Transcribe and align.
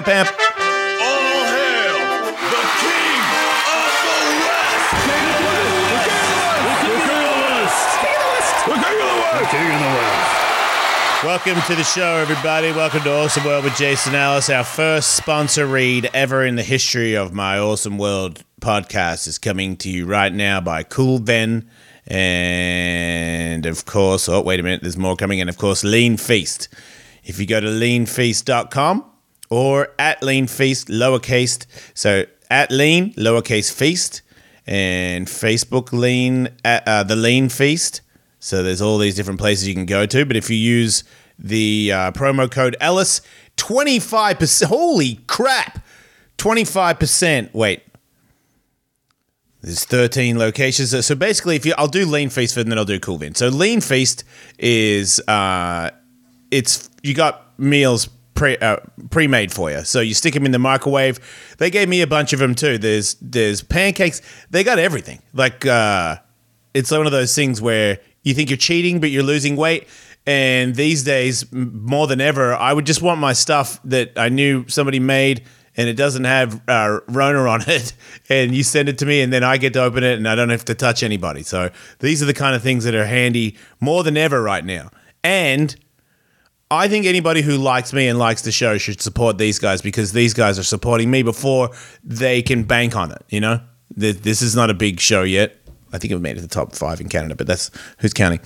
bam, 0.00 0.04
bam. 0.04 0.26
All 0.26 1.44
hail 1.52 2.24
the 2.24 2.32
king 9.50 9.68
of 9.68 9.80
the 9.80 9.90
west! 9.98 11.24
Welcome 11.24 11.60
to 11.66 11.74
the 11.74 11.84
show, 11.84 12.16
everybody. 12.16 12.72
Welcome 12.72 13.02
to 13.02 13.12
Awesome 13.12 13.44
World 13.44 13.64
with 13.64 13.76
Jason 13.76 14.14
Ellis. 14.14 14.48
Our 14.48 14.64
first 14.64 15.14
sponsor 15.14 15.66
read 15.66 16.08
ever 16.14 16.42
in 16.42 16.56
the 16.56 16.62
history 16.62 17.14
of 17.14 17.34
my 17.34 17.58
Awesome 17.58 17.98
World 17.98 18.44
podcast 18.62 19.28
is 19.28 19.38
coming 19.38 19.76
to 19.76 19.90
you 19.90 20.06
right 20.06 20.32
now 20.32 20.62
by 20.62 20.84
Cool 20.84 21.18
Ven. 21.18 21.68
And 22.06 23.66
of 23.66 23.84
course, 23.84 24.26
oh, 24.26 24.40
wait 24.40 24.58
a 24.58 24.62
minute, 24.62 24.80
there's 24.80 24.96
more 24.96 25.16
coming 25.16 25.38
in. 25.38 25.50
Of 25.50 25.58
course, 25.58 25.84
Lean 25.84 26.16
Feast. 26.16 26.68
If 27.24 27.38
you 27.38 27.44
go 27.44 27.60
to 27.60 27.66
leanfeast.com 27.66 29.11
or 29.52 29.88
at 29.98 30.22
Lean 30.22 30.46
Feast, 30.46 30.88
lowercase, 30.88 31.66
so 31.92 32.24
at 32.50 32.70
Lean, 32.70 33.12
lowercase 33.16 33.70
Feast, 33.70 34.22
and 34.66 35.26
Facebook 35.26 35.92
Lean, 35.92 36.48
at, 36.64 36.88
uh, 36.88 37.02
the 37.02 37.14
Lean 37.14 37.50
Feast. 37.50 38.00
So 38.38 38.62
there's 38.62 38.80
all 38.80 38.96
these 38.96 39.14
different 39.14 39.38
places 39.38 39.68
you 39.68 39.74
can 39.74 39.84
go 39.84 40.06
to. 40.06 40.24
But 40.24 40.36
if 40.36 40.48
you 40.48 40.56
use 40.56 41.04
the 41.38 41.92
uh, 41.92 42.12
promo 42.12 42.50
code 42.50 42.76
Ellis, 42.80 43.20
25%, 43.58 44.64
holy 44.64 45.16
crap, 45.26 45.84
25%, 46.38 47.52
wait, 47.52 47.82
there's 49.60 49.84
13 49.84 50.38
locations. 50.38 51.04
So- 51.04 51.14
basically, 51.14 51.56
if 51.56 51.66
you, 51.66 51.74
I'll 51.76 51.88
do 51.88 52.06
Lean 52.06 52.30
Feast 52.30 52.56
and 52.56 52.70
then 52.70 52.78
I'll 52.78 52.86
do 52.86 52.98
Cool 52.98 53.18
Vin. 53.18 53.34
So 53.34 53.48
Lean 53.48 53.82
Feast 53.82 54.24
is, 54.58 55.20
uh, 55.28 55.90
it's, 56.50 56.88
you 57.02 57.12
got 57.12 57.58
meals 57.58 58.08
pre, 58.34 58.56
uh, 58.58 58.78
pre-made 59.10 59.52
for 59.52 59.70
you. 59.70 59.84
So 59.84 60.00
you 60.00 60.14
stick 60.14 60.34
them 60.34 60.46
in 60.46 60.52
the 60.52 60.58
microwave. 60.58 61.18
They 61.58 61.70
gave 61.70 61.88
me 61.88 62.00
a 62.00 62.06
bunch 62.06 62.32
of 62.32 62.38
them 62.38 62.54
too. 62.54 62.78
There's, 62.78 63.14
there's 63.20 63.62
pancakes. 63.62 64.22
They 64.50 64.64
got 64.64 64.78
everything. 64.78 65.20
Like, 65.32 65.66
uh, 65.66 66.16
it's 66.74 66.90
one 66.90 67.06
of 67.06 67.12
those 67.12 67.34
things 67.34 67.60
where 67.60 67.98
you 68.22 68.34
think 68.34 68.50
you're 68.50 68.56
cheating, 68.56 69.00
but 69.00 69.10
you're 69.10 69.22
losing 69.22 69.56
weight. 69.56 69.88
And 70.26 70.74
these 70.74 71.02
days, 71.02 71.50
more 71.52 72.06
than 72.06 72.20
ever, 72.20 72.54
I 72.54 72.72
would 72.72 72.86
just 72.86 73.02
want 73.02 73.20
my 73.20 73.32
stuff 73.32 73.80
that 73.84 74.12
I 74.16 74.28
knew 74.28 74.66
somebody 74.68 75.00
made 75.00 75.44
and 75.76 75.88
it 75.88 75.94
doesn't 75.94 76.24
have 76.24 76.60
uh, 76.68 77.00
Rona 77.08 77.48
on 77.48 77.62
it. 77.66 77.92
And 78.28 78.54
you 78.54 78.62
send 78.62 78.88
it 78.88 78.98
to 78.98 79.06
me, 79.06 79.20
and 79.20 79.32
then 79.32 79.44
I 79.44 79.56
get 79.56 79.72
to 79.74 79.82
open 79.82 80.04
it 80.04 80.18
and 80.18 80.28
I 80.28 80.34
don't 80.34 80.50
have 80.50 80.64
to 80.66 80.74
touch 80.74 81.02
anybody. 81.02 81.42
So 81.42 81.70
these 81.98 82.22
are 82.22 82.26
the 82.26 82.34
kind 82.34 82.54
of 82.54 82.62
things 82.62 82.84
that 82.84 82.94
are 82.94 83.06
handy 83.06 83.56
more 83.80 84.02
than 84.04 84.16
ever 84.16 84.42
right 84.42 84.64
now. 84.64 84.90
And 85.24 85.74
I 86.72 86.88
think 86.88 87.04
anybody 87.04 87.42
who 87.42 87.58
likes 87.58 87.92
me 87.92 88.08
and 88.08 88.18
likes 88.18 88.40
the 88.40 88.50
show 88.50 88.78
should 88.78 89.02
support 89.02 89.36
these 89.36 89.58
guys 89.58 89.82
because 89.82 90.12
these 90.12 90.32
guys 90.32 90.58
are 90.58 90.62
supporting 90.62 91.10
me 91.10 91.22
before 91.22 91.68
they 92.02 92.40
can 92.40 92.64
bank 92.64 92.96
on 92.96 93.12
it. 93.12 93.22
You 93.28 93.40
know, 93.40 93.60
this 93.94 94.40
is 94.40 94.56
not 94.56 94.70
a 94.70 94.74
big 94.74 94.98
show 94.98 95.22
yet. 95.22 95.58
I 95.92 95.98
think 95.98 96.10
it 96.14 96.18
made 96.18 96.38
it 96.38 96.40
to 96.40 96.40
the 96.40 96.48
top 96.48 96.74
five 96.74 97.02
in 97.02 97.10
Canada, 97.10 97.34
but 97.34 97.46
that's 97.46 97.70
who's 97.98 98.14
counting. 98.14 98.40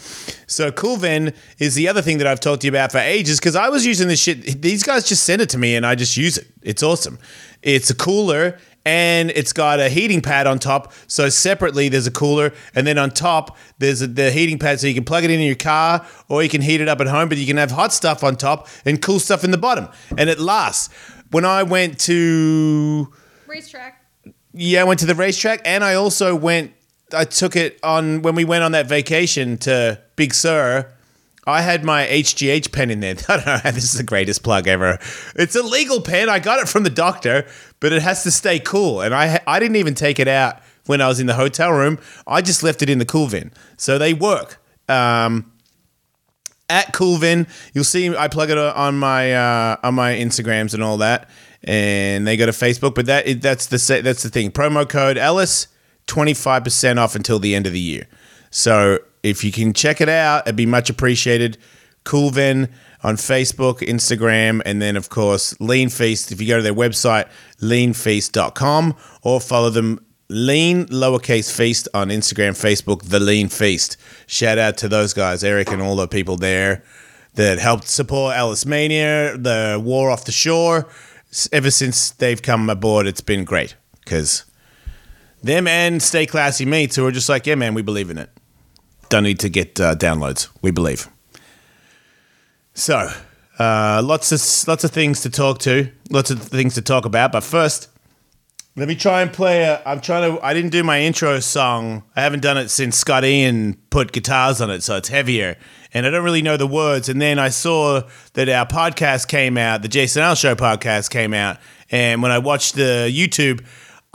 So 0.49 0.73
Coolven 0.73 1.37
is 1.61 1.77
the 1.77 1.87
other 1.87 2.03
thing 2.03 2.19
that 2.19 2.27
I've 2.27 2.41
talked 2.41 2.63
to 2.63 2.67
you 2.67 2.73
about 2.73 2.91
for 2.91 2.99
ages 2.99 3.39
because 3.39 3.55
I 3.55 3.69
was 3.69 3.87
using 3.87 4.09
this 4.09 4.19
shit. 4.19 4.61
These 4.61 4.83
guys 4.83 5.09
just 5.09 5.23
send 5.23 5.41
it 5.41 5.49
to 5.51 5.59
me 5.59 5.77
and 5.77 5.87
I 5.87 5.95
just 5.95 6.17
use 6.17 6.37
it. 6.37 6.49
It's 6.63 6.83
awesome. 6.83 7.21
It's 7.63 7.91
a 7.91 7.95
cooler 7.95 8.59
and 8.87 9.31
it's 9.33 9.53
got 9.53 9.81
a 9.81 9.89
heating 9.89 10.23
pad 10.23 10.47
on 10.47 10.61
top. 10.61 10.93
So 11.09 11.29
separately, 11.29 11.89
there's 11.89 12.07
a 12.07 12.11
cooler, 12.11 12.55
and 12.75 12.87
then 12.87 12.99
on 12.99 13.11
top, 13.11 13.57
there's 13.79 14.01
a, 14.01 14.07
the 14.07 14.31
heating 14.31 14.61
pad, 14.61 14.79
so 14.79 14.87
you 14.87 14.95
can 14.95 15.05
plug 15.05 15.25
it 15.25 15.31
in 15.31 15.41
your 15.41 15.57
car 15.57 16.07
or 16.29 16.43
you 16.43 16.49
can 16.49 16.63
heat 16.63 16.81
it 16.81 16.89
up 16.89 17.01
at 17.01 17.09
home. 17.09 17.29
But 17.29 17.39
you 17.39 17.47
can 17.47 17.57
have 17.57 17.73
hot 17.73 17.93
stuff 17.93 18.23
on 18.23 18.37
top 18.37 18.69
and 18.85 19.03
cool 19.03 19.19
stuff 19.19 19.43
in 19.43 19.51
the 19.51 19.59
bottom, 19.59 19.89
and 20.17 20.31
it 20.31 20.39
lasts. 20.39 20.89
When 21.33 21.45
I 21.45 21.65
went 21.65 21.99
to 22.01 23.13
Racetrack. 23.49 24.01
yeah, 24.53 24.83
I 24.83 24.85
went 24.85 25.01
to 25.01 25.07
the 25.07 25.17
racetrack, 25.17 25.63
and 25.65 25.83
I 25.83 25.95
also 25.95 26.35
went. 26.37 26.73
I 27.13 27.25
took 27.25 27.57
it 27.57 27.79
on 27.83 28.23
when 28.23 28.35
we 28.37 28.45
went 28.45 28.63
on 28.65 28.73
that 28.73 28.87
vacation 28.87 29.59
to 29.59 30.01
Big 30.15 30.33
Sur. 30.33 30.93
I 31.47 31.63
had 31.63 31.85
my 31.85 32.07
HGH 32.07 32.73
pen 32.73 32.91
in 32.91 33.01
there. 33.01 33.15
I 33.29 33.37
don't 33.37 33.47
know. 33.47 33.71
This 33.71 33.85
is 33.85 33.99
the 33.99 34.03
greatest 34.03 34.43
plug 34.43 34.67
ever. 34.67 34.99
It's 35.37 35.55
a 35.55 35.63
legal 35.63 36.01
pen. 36.01 36.29
I 36.29 36.39
got 36.39 36.61
it 36.61 36.69
from 36.69 36.83
the 36.83 36.91
doctor, 36.91 37.47
but 37.81 37.93
it 37.93 38.03
has 38.03 38.23
to 38.25 38.31
stay 38.31 38.59
cool. 38.59 39.01
And 39.01 39.15
I 39.15 39.41
I 39.47 39.59
didn't 39.59 39.77
even 39.77 39.95
take 39.95 40.19
it 40.19 40.29
out 40.29 40.61
when 40.87 41.01
I 41.01 41.09
was 41.09 41.21
in 41.21 41.27
the 41.27 41.35
hotel 41.35 41.73
room. 41.73 41.99
I 42.27 42.43
just 42.43 42.63
left 42.63 42.83
it 42.83 42.91
in 42.91 42.99
the 42.99 43.07
cool 43.07 43.29
bin. 43.29 43.53
So 43.77 43.99
they 43.99 44.15
work. 44.15 44.63
Um, 44.89 45.53
at 46.69 46.93
Coolvin. 46.93 47.49
You'll 47.73 47.85
see 47.85 48.15
I 48.17 48.29
plug 48.29 48.51
it 48.51 48.59
on 48.59 48.99
my 48.99 49.35
uh, 49.35 49.77
on 49.83 49.95
my 49.95 50.15
Instagrams 50.15 50.75
and 50.75 50.83
all 50.83 50.99
that, 50.99 51.31
and 51.65 52.27
they 52.27 52.37
go 52.37 52.47
to 52.47 52.53
Facebook. 52.53 52.95
But 52.95 53.07
that 53.07 53.41
that's 53.41 53.67
the 53.67 54.01
that's 54.03 54.23
the 54.23 54.31
thing. 54.31 54.51
Promo 54.51 54.89
code 54.89 55.19
Ellis 55.19 55.69
twenty 56.07 56.35
five 56.35 56.65
percent 56.65 56.99
off 56.99 57.15
until 57.15 57.39
the 57.39 57.55
end 57.55 57.67
of 57.67 57.73
the 57.73 57.81
year. 57.81 58.07
So 58.51 58.99
if 59.27 59.43
you 59.43 59.51
can 59.51 59.73
check 59.73 60.01
it 60.01 60.09
out, 60.09 60.47
it'd 60.47 60.57
be 60.57 60.67
much 60.67 60.89
appreciated. 60.89 61.59
Coolvin 62.05 62.71
on 63.03 63.17
Facebook, 63.17 63.81
Instagram, 63.81 64.63
and 64.65 64.81
then 64.81 64.97
of 64.97 65.09
course 65.09 65.61
Lean 65.61 65.89
Feast. 65.89 66.31
If 66.31 66.41
you 66.41 66.47
go 66.47 66.57
to 66.57 66.63
their 66.63 66.75
website, 66.75 67.29
leanfeast.com, 67.61 68.95
or 69.23 69.41
follow 69.41 69.71
them 69.71 70.01
Lean 70.29 70.87
lowercase 70.87 71.55
feast 71.55 71.89
on 71.95 72.09
Instagram, 72.09 72.51
Facebook, 72.51 73.03
The 73.03 73.21
Lean 73.21 73.49
Feast. 73.49 73.97
Shout 74.27 74.59
out 74.59 74.77
to 74.79 74.89
those 74.89 75.13
guys, 75.13 75.45
Eric 75.45 75.71
and 75.71 75.81
all 75.81 75.95
the 75.95 76.09
people 76.09 76.37
there 76.37 76.83
that 77.35 77.59
helped 77.59 77.87
support 77.87 78.35
Ellismania, 78.35 79.41
the 79.41 79.81
War 79.81 80.11
Off 80.11 80.25
the 80.25 80.33
Shore. 80.33 80.89
Ever 81.53 81.71
since 81.71 82.11
they've 82.11 82.43
come 82.43 82.71
aboard, 82.71 83.07
it's 83.07 83.21
been 83.21 83.45
great 83.45 83.77
because 84.05 84.45
them 85.43 85.67
and 85.69 86.03
Stay 86.03 86.27
Classy 86.27 86.65
Meats 86.65 86.97
who 86.97 87.07
are 87.07 87.13
just 87.13 87.29
like, 87.29 87.47
yeah, 87.47 87.55
man, 87.55 87.75
we 87.75 87.83
believe 87.83 88.11
in 88.11 88.19
it. 88.19 88.31
Don't 89.17 89.23
need 89.23 89.41
to 89.41 89.49
get 89.49 89.81
uh, 89.81 89.95
downloads. 89.95 90.51
We 90.61 90.71
believe. 90.71 91.09
So, 92.75 93.11
uh, 93.59 94.03
lots 94.05 94.31
of 94.31 94.69
lots 94.69 94.85
of 94.85 94.91
things 94.91 95.23
to 95.23 95.31
talk 95.31 95.59
to, 95.61 95.91
lots 96.11 96.31
of 96.31 96.43
things 96.43 96.75
to 96.75 96.83
talk 96.83 97.07
about. 97.07 97.33
But 97.33 97.43
first, 97.43 97.89
let 98.77 98.89
me 98.89 98.95
try 98.95 99.23
and 99.23 99.33
play. 99.33 99.63
A, 99.63 99.83
I'm 99.87 100.03
trying 100.03 100.37
to. 100.37 100.45
I 100.45 100.53
didn't 100.53 100.69
do 100.69 100.85
my 100.85 101.01
intro 101.01 101.41
song. 101.41 102.03
I 102.15 102.21
haven't 102.21 102.41
done 102.41 102.59
it 102.59 102.69
since 102.69 102.99
Scott 102.99 103.25
Ian 103.25 103.79
put 103.89 104.13
guitars 104.13 104.61
on 104.61 104.69
it, 104.69 104.83
so 104.83 104.97
it's 104.97 105.09
heavier, 105.09 105.57
and 105.95 106.05
I 106.05 106.11
don't 106.11 106.23
really 106.23 106.43
know 106.43 106.59
the 106.59 106.67
words. 106.67 107.09
And 107.09 107.19
then 107.19 107.39
I 107.39 107.49
saw 107.49 108.03
that 108.35 108.51
our 108.51 108.67
podcast 108.67 109.29
came 109.29 109.57
out, 109.57 109.81
the 109.81 109.89
Jason 109.89 110.25
Ellis 110.25 110.41
Show 110.41 110.55
podcast 110.55 111.09
came 111.09 111.33
out, 111.33 111.57
and 111.91 112.21
when 112.21 112.33
I 112.33 112.39
watched 112.39 112.75
the 112.75 113.11
YouTube. 113.11 113.65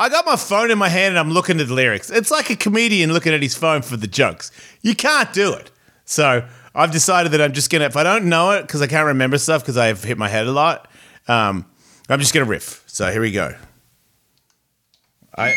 I 0.02 0.10
got 0.10 0.26
my 0.26 0.36
phone 0.36 0.72
in 0.72 0.80
my 0.80 0.90
hand 0.90 1.12
and 1.12 1.20
I'm 1.20 1.30
looking 1.30 1.60
at 1.60 1.68
the 1.68 1.76
lyrics. 1.76 2.10
It's 2.10 2.32
like 2.32 2.50
a 2.50 2.56
comedian 2.56 3.14
looking 3.14 3.34
at 3.36 3.44
his 3.44 3.56
phone 3.56 3.84
for 3.84 3.98
the 3.98 4.08
jokes. 4.08 4.52
You 4.82 4.96
can't 4.96 5.32
do 5.32 5.54
it. 5.54 5.70
So 6.06 6.44
I've 6.74 6.90
decided 6.90 7.34
that 7.34 7.42
I'm 7.42 7.54
just 7.54 7.70
gonna, 7.70 7.86
if 7.86 7.96
I 7.96 8.02
don't 8.02 8.26
know 8.26 8.50
it 8.50 8.64
because 8.64 8.82
I 8.82 8.88
can't 8.88 9.06
remember 9.06 9.38
stuff 9.38 9.62
because 9.62 9.78
I've 9.78 10.04
hit 10.04 10.18
my 10.18 10.28
head 10.28 10.48
a 10.48 10.52
lot, 10.52 10.90
um, 11.28 11.68
I'm 12.10 12.20
just 12.20 12.34
gonna 12.34 12.48
riff. 12.48 12.84
So 12.88 13.12
here 13.12 13.22
we 13.22 13.32
go. 13.32 13.56
I. 15.38 15.54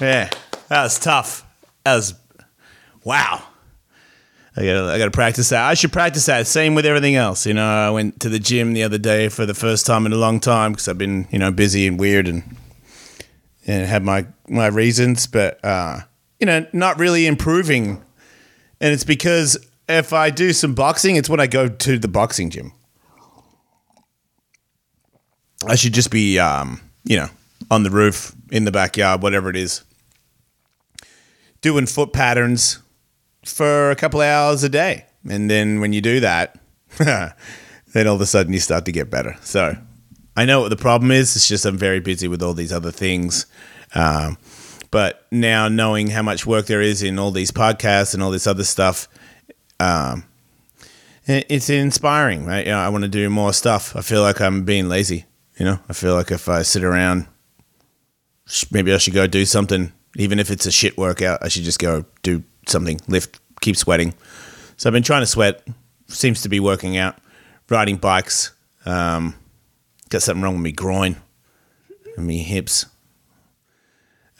yeah, 0.00 0.30
that 0.68 0.82
was 0.82 0.98
tough. 0.98 1.44
That 1.84 1.96
was 1.96 2.14
wow. 3.04 3.42
I 4.58 4.64
gotta, 4.64 4.90
I 4.90 4.98
gotta 4.98 5.10
practice 5.10 5.50
that. 5.50 5.68
I 5.68 5.74
should 5.74 5.92
practice 5.92 6.26
that. 6.26 6.46
Same 6.46 6.74
with 6.74 6.86
everything 6.86 7.14
else. 7.14 7.44
You 7.46 7.52
know, 7.52 7.66
I 7.66 7.90
went 7.90 8.20
to 8.20 8.30
the 8.30 8.38
gym 8.38 8.72
the 8.72 8.84
other 8.84 8.96
day 8.96 9.28
for 9.28 9.44
the 9.44 9.52
first 9.52 9.84
time 9.84 10.06
in 10.06 10.12
a 10.12 10.16
long 10.16 10.40
time 10.40 10.72
because 10.72 10.88
I've 10.88 10.96
been, 10.96 11.28
you 11.30 11.38
know, 11.38 11.50
busy 11.50 11.86
and 11.86 12.00
weird 12.00 12.26
and 12.26 12.56
and 13.66 13.86
had 13.86 14.02
my 14.02 14.26
my 14.48 14.68
reasons, 14.68 15.26
but 15.26 15.62
uh, 15.64 16.00
you 16.40 16.46
know, 16.46 16.66
not 16.72 16.98
really 16.98 17.26
improving. 17.26 18.02
And 18.80 18.92
it's 18.92 19.04
because 19.04 19.58
if 19.88 20.12
I 20.12 20.30
do 20.30 20.52
some 20.52 20.74
boxing, 20.74 21.16
it's 21.16 21.28
when 21.28 21.40
I 21.40 21.46
go 21.46 21.68
to 21.68 21.98
the 21.98 22.08
boxing 22.08 22.50
gym. 22.50 22.72
I 25.66 25.74
should 25.74 25.94
just 25.94 26.10
be, 26.10 26.38
um, 26.38 26.80
you 27.04 27.16
know, 27.16 27.28
on 27.70 27.82
the 27.82 27.90
roof, 27.90 28.34
in 28.50 28.64
the 28.64 28.72
backyard, 28.72 29.22
whatever 29.22 29.50
it 29.50 29.56
is, 29.56 29.82
doing 31.66 31.84
foot 31.84 32.12
patterns 32.12 32.78
for 33.44 33.90
a 33.90 33.96
couple 33.96 34.20
hours 34.20 34.62
a 34.62 34.68
day. 34.68 35.04
And 35.28 35.50
then 35.50 35.80
when 35.80 35.92
you 35.92 36.00
do 36.00 36.20
that, 36.20 36.60
then 36.98 38.06
all 38.06 38.14
of 38.14 38.20
a 38.20 38.26
sudden 38.26 38.52
you 38.52 38.60
start 38.60 38.84
to 38.84 38.92
get 38.92 39.10
better. 39.10 39.36
So 39.40 39.76
I 40.36 40.44
know 40.44 40.60
what 40.60 40.68
the 40.68 40.76
problem 40.76 41.10
is. 41.10 41.34
It's 41.34 41.48
just 41.48 41.64
I'm 41.64 41.76
very 41.76 41.98
busy 41.98 42.28
with 42.28 42.40
all 42.40 42.54
these 42.54 42.72
other 42.72 42.92
things. 42.92 43.46
Um, 43.96 44.38
but 44.92 45.26
now 45.32 45.66
knowing 45.66 46.06
how 46.06 46.22
much 46.22 46.46
work 46.46 46.66
there 46.66 46.80
is 46.80 47.02
in 47.02 47.18
all 47.18 47.32
these 47.32 47.50
podcasts 47.50 48.14
and 48.14 48.22
all 48.22 48.30
this 48.30 48.46
other 48.46 48.62
stuff, 48.62 49.08
um, 49.80 50.22
it's 51.26 51.68
inspiring. 51.68 52.46
Right? 52.46 52.66
You 52.66 52.70
know, 52.70 52.78
I 52.78 52.90
want 52.90 53.02
to 53.02 53.08
do 53.08 53.28
more 53.28 53.52
stuff. 53.52 53.96
I 53.96 54.02
feel 54.02 54.22
like 54.22 54.40
I'm 54.40 54.62
being 54.62 54.88
lazy. 54.88 55.24
You 55.58 55.64
know, 55.64 55.80
I 55.88 55.94
feel 55.94 56.14
like 56.14 56.30
if 56.30 56.48
I 56.48 56.62
sit 56.62 56.84
around, 56.84 57.26
maybe 58.70 58.92
I 58.92 58.98
should 58.98 59.14
go 59.14 59.26
do 59.26 59.44
something. 59.44 59.92
Even 60.16 60.38
if 60.38 60.50
it's 60.50 60.66
a 60.66 60.72
shit 60.72 60.96
workout, 60.96 61.40
I 61.42 61.48
should 61.48 61.64
just 61.64 61.78
go 61.78 62.04
do 62.22 62.42
something. 62.66 63.00
Lift, 63.06 63.38
keep 63.60 63.76
sweating. 63.76 64.14
So 64.76 64.88
I've 64.88 64.92
been 64.92 65.02
trying 65.02 65.22
to 65.22 65.26
sweat. 65.26 65.66
Seems 66.08 66.42
to 66.42 66.48
be 66.48 66.60
working 66.60 66.96
out. 66.96 67.18
Riding 67.68 67.96
bikes. 67.96 68.52
Um, 68.84 69.34
got 70.08 70.22
something 70.22 70.42
wrong 70.42 70.54
with 70.54 70.62
me 70.62 70.72
groin 70.72 71.16
and 72.16 72.26
me 72.26 72.38
hips. 72.38 72.86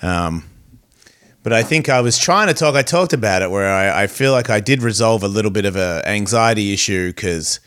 Um, 0.03 0.45
but 1.43 1.53
I 1.53 1.63
think 1.63 1.89
I 1.89 2.01
was 2.01 2.19
trying 2.19 2.49
to 2.49 2.55
talk. 2.55 2.75
I 2.75 2.83
talked 2.83 3.13
about 3.13 3.43
it 3.43 3.51
where 3.51 3.73
I, 3.73 4.03
I 4.03 4.07
feel 4.09 4.33
like 4.33 4.51
I 4.51 4.61
did 4.61 4.83
resolve 4.83 5.23
a 5.23 5.29
little 5.29 5.51
bit 5.51 5.65
of 5.65 5.77
a 5.77 6.03
anxiety 6.05 6.73
issue 6.73 7.09
because, 7.09 7.61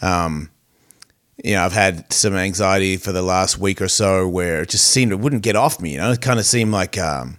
um, 0.00 0.50
you 1.44 1.54
know, 1.54 1.64
I've 1.64 1.72
had 1.72 2.10
some 2.12 2.34
anxiety 2.34 2.96
for 2.96 3.12
the 3.12 3.22
last 3.22 3.58
week 3.58 3.82
or 3.82 3.88
so 3.88 4.26
where 4.26 4.62
it 4.62 4.70
just 4.70 4.88
seemed 4.88 5.12
it 5.12 5.20
wouldn't 5.20 5.42
get 5.42 5.54
off 5.54 5.80
me. 5.80 5.92
You 5.92 5.98
know, 5.98 6.12
it 6.12 6.22
kind 6.22 6.38
of 6.38 6.46
seemed 6.46 6.72
like 6.72 6.96
um, 6.96 7.38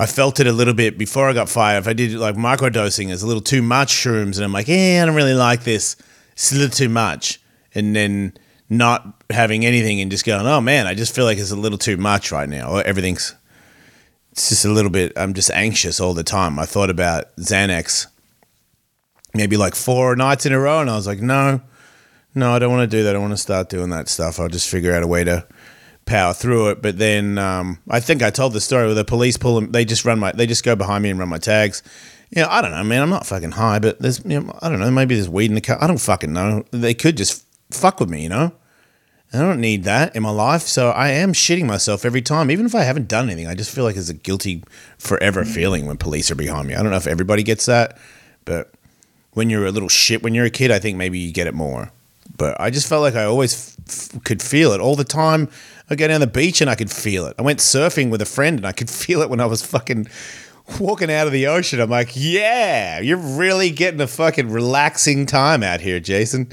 I 0.00 0.06
felt 0.06 0.40
it 0.40 0.46
a 0.46 0.52
little 0.52 0.72
bit 0.72 0.96
before 0.96 1.28
I 1.28 1.34
got 1.34 1.50
fired. 1.50 1.80
If 1.80 1.86
I 1.86 1.92
did 1.92 2.14
like 2.14 2.34
microdosing, 2.34 3.12
it's 3.12 3.22
a 3.22 3.26
little 3.26 3.42
too 3.42 3.60
much 3.60 3.92
shrooms, 3.92 4.36
and 4.36 4.44
I'm 4.44 4.52
like, 4.52 4.66
yeah, 4.66 5.00
I 5.02 5.04
don't 5.04 5.14
really 5.14 5.34
like 5.34 5.64
this. 5.64 5.94
It's 6.32 6.52
a 6.52 6.54
little 6.54 6.70
too 6.70 6.88
much, 6.88 7.38
and 7.74 7.94
then 7.94 8.32
not 8.70 9.22
having 9.28 9.66
anything 9.66 10.00
and 10.00 10.10
just 10.10 10.24
going, 10.24 10.46
oh 10.46 10.62
man, 10.62 10.86
I 10.86 10.94
just 10.94 11.14
feel 11.14 11.26
like 11.26 11.36
it's 11.36 11.50
a 11.50 11.56
little 11.56 11.76
too 11.76 11.98
much 11.98 12.32
right 12.32 12.48
now. 12.48 12.70
Or 12.70 12.82
everything's 12.82 13.34
it's 14.32 14.48
just 14.48 14.64
a 14.64 14.70
little 14.70 14.90
bit. 14.90 15.12
I'm 15.16 15.34
just 15.34 15.50
anxious 15.50 16.00
all 16.00 16.14
the 16.14 16.24
time. 16.24 16.58
I 16.58 16.64
thought 16.64 16.88
about 16.88 17.36
Xanax, 17.36 18.06
maybe 19.34 19.58
like 19.58 19.74
four 19.74 20.16
nights 20.16 20.46
in 20.46 20.54
a 20.54 20.58
row, 20.58 20.80
and 20.80 20.88
I 20.88 20.96
was 20.96 21.06
like, 21.06 21.20
no, 21.20 21.60
no, 22.34 22.54
I 22.54 22.58
don't 22.58 22.72
want 22.72 22.90
to 22.90 22.96
do 22.96 23.02
that. 23.02 23.14
I 23.14 23.18
want 23.18 23.34
to 23.34 23.36
start 23.36 23.68
doing 23.68 23.90
that 23.90 24.08
stuff. 24.08 24.40
I'll 24.40 24.48
just 24.48 24.70
figure 24.70 24.94
out 24.94 25.02
a 25.02 25.06
way 25.06 25.24
to 25.24 25.46
power 26.10 26.34
through 26.34 26.70
it. 26.70 26.82
But 26.82 26.98
then 26.98 27.38
um, 27.38 27.78
I 27.88 28.00
think 28.00 28.22
I 28.22 28.30
told 28.30 28.52
the 28.52 28.60
story 28.60 28.86
where 28.86 28.94
the 28.94 29.04
police 29.04 29.36
pull 29.36 29.54
them. 29.54 29.72
They 29.72 29.84
just 29.84 30.04
run 30.04 30.18
my. 30.18 30.32
They 30.32 30.46
just 30.46 30.64
go 30.64 30.76
behind 30.76 31.02
me 31.02 31.10
and 31.10 31.18
run 31.18 31.28
my 31.28 31.38
tags. 31.38 31.82
You 32.30 32.42
know, 32.42 32.48
I 32.50 32.60
don't 32.60 32.72
know, 32.72 32.84
man. 32.84 33.02
I'm 33.02 33.10
not 33.10 33.26
fucking 33.26 33.52
high, 33.52 33.78
but 33.78 33.98
there's. 34.00 34.22
You 34.24 34.40
know, 34.40 34.58
I 34.60 34.68
don't 34.68 34.80
know. 34.80 34.90
Maybe 34.90 35.14
there's 35.14 35.28
weed 35.28 35.50
in 35.50 35.54
the 35.54 35.60
car. 35.60 35.78
I 35.80 35.86
don't 35.86 36.00
fucking 36.00 36.32
know. 36.32 36.64
They 36.70 36.94
could 36.94 37.16
just 37.16 37.46
fuck 37.70 38.00
with 38.00 38.10
me. 38.10 38.22
You 38.24 38.28
know. 38.28 38.52
I 39.32 39.38
don't 39.38 39.60
need 39.60 39.84
that 39.84 40.16
in 40.16 40.24
my 40.24 40.30
life, 40.30 40.62
so 40.62 40.90
I 40.90 41.10
am 41.10 41.32
shitting 41.32 41.64
myself 41.64 42.04
every 42.04 42.20
time, 42.20 42.50
even 42.50 42.66
if 42.66 42.74
I 42.74 42.82
haven't 42.82 43.06
done 43.06 43.26
anything. 43.26 43.46
I 43.46 43.54
just 43.54 43.72
feel 43.72 43.84
like 43.84 43.94
it's 43.94 44.08
a 44.08 44.14
guilty 44.14 44.64
forever 44.98 45.44
feeling 45.44 45.86
when 45.86 45.98
police 45.98 46.32
are 46.32 46.34
behind 46.34 46.66
me. 46.66 46.74
I 46.74 46.82
don't 46.82 46.90
know 46.90 46.96
if 46.96 47.06
everybody 47.06 47.44
gets 47.44 47.66
that, 47.66 47.96
but 48.44 48.74
when 49.34 49.48
you're 49.48 49.66
a 49.66 49.70
little 49.70 49.88
shit 49.88 50.24
when 50.24 50.34
you're 50.34 50.46
a 50.46 50.50
kid, 50.50 50.72
I 50.72 50.80
think 50.80 50.98
maybe 50.98 51.20
you 51.20 51.32
get 51.32 51.46
it 51.46 51.54
more. 51.54 51.92
But 52.40 52.58
I 52.58 52.70
just 52.70 52.88
felt 52.88 53.02
like 53.02 53.16
I 53.16 53.24
always 53.24 53.76
f- 53.86 54.24
could 54.24 54.40
feel 54.40 54.72
it 54.72 54.80
all 54.80 54.96
the 54.96 55.04
time. 55.04 55.50
I 55.90 55.94
go 55.94 56.08
down 56.08 56.22
the 56.22 56.26
beach 56.26 56.62
and 56.62 56.70
I 56.70 56.74
could 56.74 56.90
feel 56.90 57.26
it. 57.26 57.34
I 57.38 57.42
went 57.42 57.58
surfing 57.58 58.08
with 58.08 58.22
a 58.22 58.24
friend 58.24 58.56
and 58.58 58.66
I 58.66 58.72
could 58.72 58.88
feel 59.02 59.20
it 59.20 59.28
when 59.28 59.40
I 59.40 59.44
was 59.44 59.60
fucking 59.60 60.08
walking 60.80 61.12
out 61.12 61.26
of 61.26 61.34
the 61.34 61.48
ocean. 61.48 61.82
I'm 61.82 61.90
like, 61.90 62.12
yeah, 62.14 62.98
you're 62.98 63.18
really 63.18 63.68
getting 63.70 64.00
a 64.00 64.06
fucking 64.06 64.48
relaxing 64.50 65.26
time 65.26 65.62
out 65.62 65.82
here, 65.82 66.00
Jason. 66.00 66.48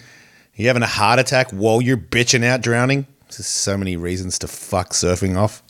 You 0.56 0.68
having 0.68 0.84
a 0.84 0.88
heart 0.88 1.20
attack 1.20 1.52
while 1.52 1.82
you're 1.82 1.96
bitching 1.96 2.44
out 2.44 2.60
drowning? 2.60 3.08
There's 3.30 3.46
so 3.46 3.78
many 3.78 3.96
reasons 3.96 4.38
to 4.40 4.48
fuck 4.50 4.90
surfing 4.90 5.38
off. 5.38 5.64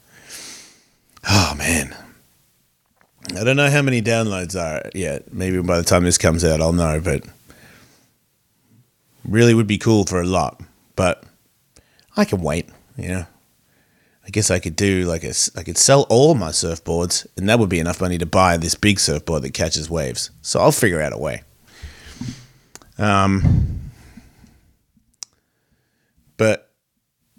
Oh 1.30 1.54
man. 1.56 1.96
I 3.36 3.44
don't 3.44 3.56
know 3.56 3.70
how 3.70 3.84
many 3.84 4.02
downloads 4.02 4.60
are 4.60 4.90
yet. 4.96 5.32
Maybe 5.32 5.62
by 5.62 5.78
the 5.78 5.84
time 5.84 6.06
this 6.06 6.18
comes 6.18 6.44
out, 6.44 6.60
I'll 6.60 6.74
know, 6.74 7.00
but 7.00 7.24
really 9.28 9.54
would 9.54 9.68
be 9.68 9.78
cool 9.78 10.06
for 10.06 10.22
a 10.22 10.26
lot. 10.26 10.62
But 10.96 11.24
I 12.16 12.26
can 12.26 12.42
wait, 12.42 12.70
you 12.98 13.10
know. 13.10 13.26
I 14.26 14.30
guess 14.30 14.52
I 14.52 14.60
could 14.60 14.76
do 14.76 15.06
like 15.06 15.24
a, 15.24 15.34
I 15.56 15.64
could 15.64 15.78
sell 15.78 16.06
all 16.10 16.36
my 16.36 16.50
surfboards, 16.50 17.26
and 17.38 17.48
that 17.48 17.60
would 17.60 17.70
be 17.70 17.80
enough 17.80 18.02
money 18.02 18.18
to 18.18 18.26
buy 18.26 18.58
this 18.58 18.76
big 18.76 19.00
surfboard 19.00 19.44
that 19.44 19.54
catches 19.54 19.90
waves. 19.90 20.32
So 20.42 20.60
I'll 20.60 20.74
figure 20.74 21.02
out 21.02 21.14
a 21.14 21.18
way. 21.18 21.44
Um, 22.98 23.92
but 26.36 26.70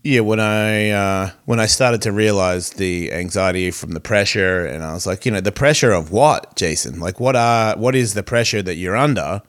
yeah, 0.02 0.20
when 0.20 0.40
I 0.40 0.88
uh, 0.88 1.30
when 1.44 1.60
I 1.60 1.66
started 1.66 2.00
to 2.02 2.12
realize 2.12 2.70
the 2.70 3.12
anxiety 3.12 3.70
from 3.70 3.90
the 3.92 4.00
pressure, 4.00 4.64
and 4.64 4.82
I 4.82 4.94
was 4.94 5.06
like, 5.06 5.26
you 5.26 5.32
know, 5.32 5.40
the 5.40 5.52
pressure 5.52 5.92
of 5.92 6.10
what, 6.10 6.56
Jason? 6.56 7.00
Like, 7.00 7.20
what 7.20 7.36
are 7.36 7.76
what 7.76 7.94
is 7.94 8.14
the 8.14 8.22
pressure 8.22 8.62
that 8.62 8.76
you're 8.76 8.96
under? 8.96 9.42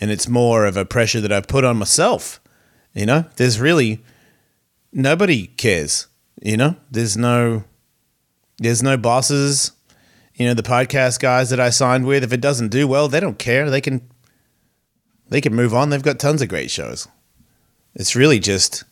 And 0.00 0.10
it's 0.10 0.28
more 0.28 0.64
of 0.64 0.76
a 0.76 0.84
pressure 0.84 1.20
that 1.20 1.32
I've 1.32 1.48
put 1.48 1.64
on 1.64 1.76
myself. 1.76 2.40
You 2.94 3.06
know, 3.06 3.24
there's 3.36 3.60
really 3.60 4.02
nobody 4.92 5.46
cares. 5.46 6.06
You 6.42 6.56
know, 6.56 6.76
there's 6.90 7.16
no 7.16 7.64
there's 8.58 8.82
no 8.82 8.96
bosses. 8.96 9.72
You 10.34 10.46
know, 10.46 10.54
the 10.54 10.62
podcast 10.62 11.18
guys 11.18 11.50
that 11.50 11.58
I 11.58 11.70
signed 11.70 12.06
with, 12.06 12.22
if 12.22 12.32
it 12.32 12.40
doesn't 12.40 12.68
do 12.68 12.86
well, 12.86 13.08
they 13.08 13.20
don't 13.20 13.38
care. 13.38 13.70
They 13.70 13.80
can 13.80 14.08
they 15.28 15.40
can 15.40 15.54
move 15.54 15.74
on. 15.74 15.90
They've 15.90 16.02
got 16.02 16.18
tons 16.18 16.42
of 16.42 16.48
great 16.48 16.70
shows. 16.70 17.08
It's 17.94 18.14
really 18.14 18.38
just 18.38 18.84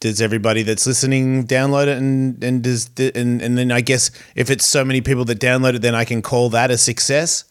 does 0.00 0.20
everybody 0.20 0.62
that's 0.62 0.86
listening 0.86 1.46
download 1.46 1.86
it 1.86 1.98
and 1.98 2.42
and 2.42 2.62
does 2.62 2.90
and 2.98 3.40
and 3.40 3.56
then 3.58 3.70
I 3.72 3.80
guess 3.80 4.10
if 4.34 4.50
it's 4.50 4.66
so 4.66 4.84
many 4.84 5.00
people 5.00 5.24
that 5.26 5.40
download 5.40 5.74
it, 5.74 5.82
then 5.82 5.94
I 5.94 6.04
can 6.04 6.22
call 6.22 6.50
that 6.50 6.70
a 6.70 6.78
success. 6.78 7.44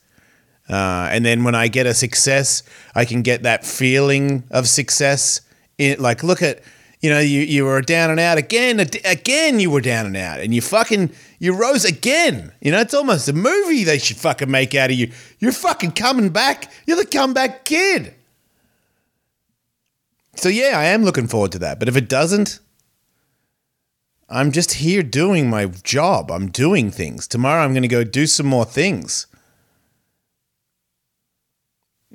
Uh, 0.69 1.09
and 1.11 1.25
then 1.25 1.43
when 1.43 1.55
I 1.55 1.67
get 1.67 1.85
a 1.85 1.93
success, 1.93 2.63
I 2.95 3.05
can 3.05 3.21
get 3.21 3.43
that 3.43 3.65
feeling 3.65 4.43
of 4.49 4.67
success. 4.67 5.41
In 5.77 5.99
like, 6.01 6.23
look 6.23 6.41
at 6.41 6.61
you 7.01 7.09
know 7.09 7.19
you 7.19 7.41
you 7.41 7.65
were 7.65 7.81
down 7.81 8.09
and 8.09 8.19
out 8.19 8.37
again, 8.37 8.79
again 8.79 9.59
you 9.59 9.69
were 9.69 9.81
down 9.81 10.05
and 10.05 10.17
out, 10.17 10.39
and 10.39 10.55
you 10.55 10.61
fucking 10.61 11.11
you 11.39 11.55
rose 11.55 11.85
again. 11.85 12.51
You 12.61 12.71
know 12.71 12.79
it's 12.79 12.93
almost 12.93 13.27
a 13.27 13.33
movie 13.33 13.83
they 13.83 13.99
should 13.99 14.17
fucking 14.17 14.49
make 14.49 14.73
out 14.73 14.89
of 14.89 14.95
you. 14.95 15.11
You're 15.39 15.51
fucking 15.51 15.91
coming 15.91 16.29
back. 16.29 16.71
You're 16.87 16.97
the 16.97 17.05
comeback 17.05 17.65
kid. 17.65 18.15
So 20.35 20.49
yeah, 20.49 20.73
I 20.77 20.85
am 20.85 21.03
looking 21.03 21.27
forward 21.27 21.51
to 21.53 21.59
that. 21.59 21.79
But 21.79 21.87
if 21.87 21.95
it 21.95 22.09
doesn't, 22.09 22.59
I'm 24.27 24.51
just 24.51 24.73
here 24.73 25.03
doing 25.03 25.49
my 25.49 25.65
job. 25.67 26.31
I'm 26.31 26.49
doing 26.49 26.91
things. 26.91 27.27
Tomorrow 27.27 27.63
I'm 27.63 27.73
going 27.73 27.83
to 27.83 27.87
go 27.87 28.03
do 28.03 28.25
some 28.25 28.47
more 28.47 28.65
things. 28.65 29.27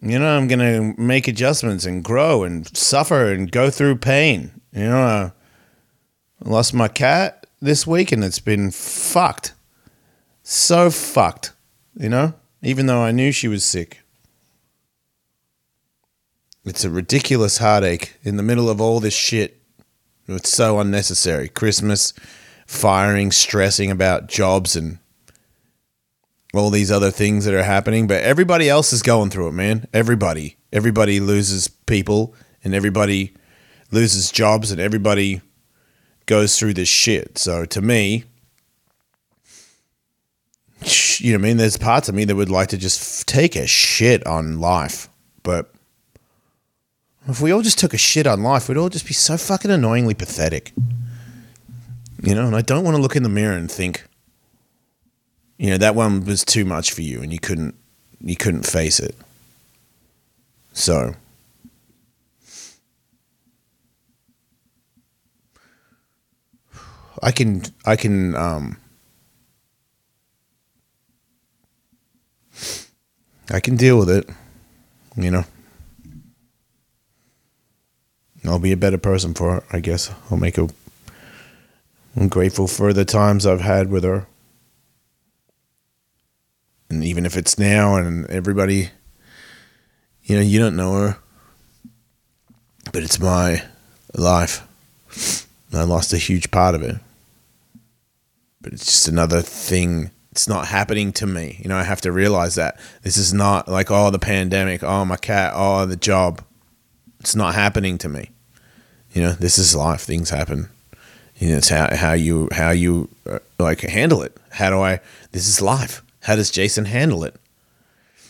You 0.03 0.19
know, 0.19 0.37
I'm 0.37 0.49
going 0.49 0.61
to 0.61 1.01
make 1.01 1.29
adjustments 1.29 1.85
and 1.85 2.03
grow 2.03 2.43
and 2.43 2.75
suffer 2.77 3.33
and 3.33 3.51
go 3.51 3.69
through 3.71 3.97
pain. 3.97 4.51
You 4.73 4.85
know, 4.85 5.33
I 6.45 6.49
lost 6.49 6.73
my 6.73 6.89
cat 6.89 7.47
this 7.61 7.87
week 7.87 8.11
and 8.11 8.25
it's 8.25 8.39
been 8.39 8.71
fucked. 8.71 9.53
So 10.43 10.91
fucked, 10.91 11.53
you 11.95 12.09
know, 12.09 12.33
even 12.63 12.87
though 12.87 13.03
I 13.03 13.13
knew 13.13 13.31
she 13.31 13.47
was 13.47 13.65
sick. 13.65 14.01
It's 16.65 16.85
a 16.85 16.91
ridiculous 16.91 17.59
heartache 17.59 18.17
in 18.23 18.37
the 18.37 18.43
middle 18.43 18.71
of 18.71 18.81
all 18.81 19.01
this 19.01 19.15
shit. 19.15 19.61
It's 20.27 20.51
so 20.51 20.79
unnecessary. 20.79 21.49
Christmas, 21.49 22.13
firing, 22.67 23.33
stressing 23.33 23.91
about 23.91 24.29
jobs 24.29 24.77
and 24.77 24.99
all 26.53 26.71
these 26.71 26.91
other 26.91 27.11
things 27.11 27.45
that 27.45 27.55
are 27.55 27.63
happening, 27.63 28.07
but 28.07 28.23
everybody 28.23 28.69
else 28.69 28.93
is 28.93 29.03
going 29.03 29.31
through 29.31 29.49
it, 29.49 29.53
man. 29.53 29.87
Everybody. 29.93 30.57
Everybody 30.73 31.21
loses 31.21 31.69
people 31.69 32.35
and 32.65 32.75
everybody 32.75 33.35
loses 33.93 34.31
jobs 34.31 34.71
and 34.71 34.81
everybody 34.81 35.43
goes 36.27 36.59
through 36.59 36.75
this 36.75 36.89
shit. 36.89 37.39
So 37.39 37.65
to 37.67 37.81
me, 37.81 38.25
you 41.19 41.33
know 41.33 41.39
what 41.39 41.45
I 41.45 41.49
mean? 41.49 41.57
There's 41.59 41.77
parts 41.77 42.09
of 42.09 42.15
me 42.15 42.25
that 42.25 42.37
would 42.37 42.51
like 42.51 42.69
to 42.69 42.79
just 42.79 43.29
take 43.29 43.55
a 43.55 43.67
shit 43.67 44.27
on 44.27 44.61
life, 44.61 45.09
but 45.43 45.73
if 47.29 47.41
we 47.41 47.53
all 47.53 47.63
just 47.63 47.79
took 47.79 47.95
a 47.95 47.99
shit 47.99 48.27
on 48.27 48.43
life, 48.43 48.69
we'd 48.69 48.79
all 48.79 48.89
just 48.89 49.07
be 49.07 49.13
so 49.13 49.37
fucking 49.37 49.71
annoyingly 49.71 50.15
pathetic. 50.15 50.73
You 52.23 52.35
know, 52.35 52.47
and 52.47 52.57
I 52.57 52.63
don't 52.63 52.85
want 52.85 52.97
to 52.97 53.03
look 53.03 53.17
in 53.17 53.23
the 53.23 53.29
mirror 53.29 53.57
and 53.57 53.71
think, 53.71 54.05
you 55.61 55.69
know, 55.69 55.77
that 55.77 55.95
one 55.95 56.25
was 56.25 56.43
too 56.43 56.65
much 56.65 56.91
for 56.91 57.03
you 57.03 57.21
and 57.21 57.31
you 57.31 57.39
couldn't 57.39 57.75
you 58.23 58.35
couldn't 58.35 58.67
face 58.67 58.99
it. 58.99 59.15
So 60.73 61.15
I 67.23 67.31
can 67.31 67.63
I 67.85 67.97
can 67.97 68.35
um 68.37 68.79
I 73.51 73.61
can 73.61 73.77
deal 73.77 73.99
with 73.99 74.09
it. 74.09 74.31
You 75.15 75.31
know. 75.31 75.45
I'll 78.47 78.59
be 78.59 78.73
a 78.73 78.79
better 78.79 78.97
person 78.97 79.35
for 79.35 79.57
her, 79.57 79.65
I 79.71 79.81
guess. 79.81 80.11
I'll 80.31 80.39
make 80.39 80.57
a. 80.57 80.71
I'm 82.17 82.29
grateful 82.29 82.67
for 82.67 82.95
the 82.95 83.05
times 83.05 83.45
I've 83.45 83.61
had 83.61 83.91
with 83.91 84.05
her. 84.05 84.27
And 86.91 87.05
even 87.05 87.25
if 87.25 87.37
it's 87.37 87.59
now 87.59 87.95
and 87.95 88.27
everybody, 88.27 88.91
you 90.25 90.37
know, 90.37 90.43
you 90.43 90.59
don't 90.59 90.77
know 90.77 90.95
her, 90.95 91.19
but 92.93 93.05
it's 93.05 93.21
my 93.21 93.63
life. 94.15 94.67
I 95.73 95.85
lost 95.85 96.13
a 96.13 96.19
huge 96.19 96.51
part 96.51 96.75
of 96.75 96.83
it. 96.83 96.97
But 98.61 98.73
it's 98.73 98.85
just 98.85 99.09
another 99.09 99.41
thing. 99.41 100.11
It's 100.33 100.49
not 100.49 100.67
happening 100.67 101.13
to 101.15 101.27
me. 101.27 101.61
You 101.63 101.69
know, 101.69 101.77
I 101.77 101.85
have 101.85 102.01
to 102.03 102.13
realize 102.13 102.57
that. 102.57 102.79
This 103.03 103.17
is 103.17 103.33
not 103.33 103.69
like, 103.69 103.91
oh, 103.91 104.11
the 104.11 104.19
pandemic, 104.19 104.83
oh, 104.83 105.05
my 105.05 105.17
cat, 105.17 105.53
oh, 105.55 105.87
the 105.87 105.97
job. 105.97 106.43
It's 107.21 107.37
not 107.37 107.55
happening 107.55 107.99
to 107.99 108.09
me. 108.09 108.31
You 109.13 109.23
know, 109.23 109.33
this 109.33 109.59
is 109.59 109.75
life. 109.77 110.01
Things 110.01 110.31
happen. 110.31 110.69
You 111.37 111.51
know, 111.51 111.57
it's 111.59 111.69
how, 111.69 111.95
how 111.95 112.13
you 112.13 112.49
how 112.53 112.71
you 112.71 113.09
uh, 113.29 113.39
like 113.59 113.81
handle 113.81 114.23
it. 114.23 114.37
How 114.51 114.71
do 114.71 114.81
I? 114.81 115.01
This 115.33 115.49
is 115.49 115.63
life. 115.63 116.03
How 116.23 116.37
does 116.37 116.51
Jason 116.51 116.85
handle 116.87 117.25
it? 117.25 117.37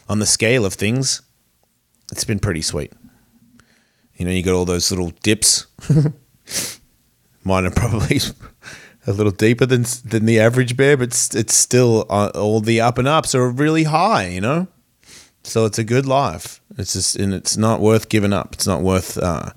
On 0.09 0.19
the 0.19 0.27
scale 0.27 0.65
of 0.65 0.75
things, 0.75 1.23
it's 2.11 2.25
been 2.25 2.39
pretty 2.39 2.63
sweet. 2.63 2.93
You 4.17 4.27
know, 4.27 4.33
you 4.33 4.43
got 4.43 4.55
all 4.55 4.65
those 4.65 4.91
little 4.91 5.13
dips. 5.23 5.67
Mine 7.45 7.67
are 7.67 7.71
probably 7.71 8.21
a 9.07 9.13
little 9.13 9.33
deeper 9.33 9.67
than 9.67 9.85
than 10.05 10.27
the 10.27 10.41
average 10.41 10.77
bear, 10.77 10.97
but 10.97 11.05
it's, 11.09 11.35
it's 11.35 11.55
still 11.55 12.07
uh, 12.11 12.31
all 12.35 12.61
the 12.61 12.81
up 12.81 12.99
and 12.99 13.09
ups 13.09 13.35
are 13.35 13.49
really 13.49 13.85
high. 13.85 14.27
You 14.27 14.41
know, 14.41 14.69
so 15.43 15.65
it's 15.65 15.79
a 15.79 15.85
good 15.85 16.07
life. 16.07 16.61
It's 16.77 16.93
just 16.93 17.17
and 17.17 17.33
it's 17.33 17.57
not 17.57 17.81
worth 17.81 18.09
giving 18.09 18.33
up. 18.33 18.55
It's 18.55 18.67
not 18.67 18.83
worth. 18.83 19.17
Uh, 19.17 19.51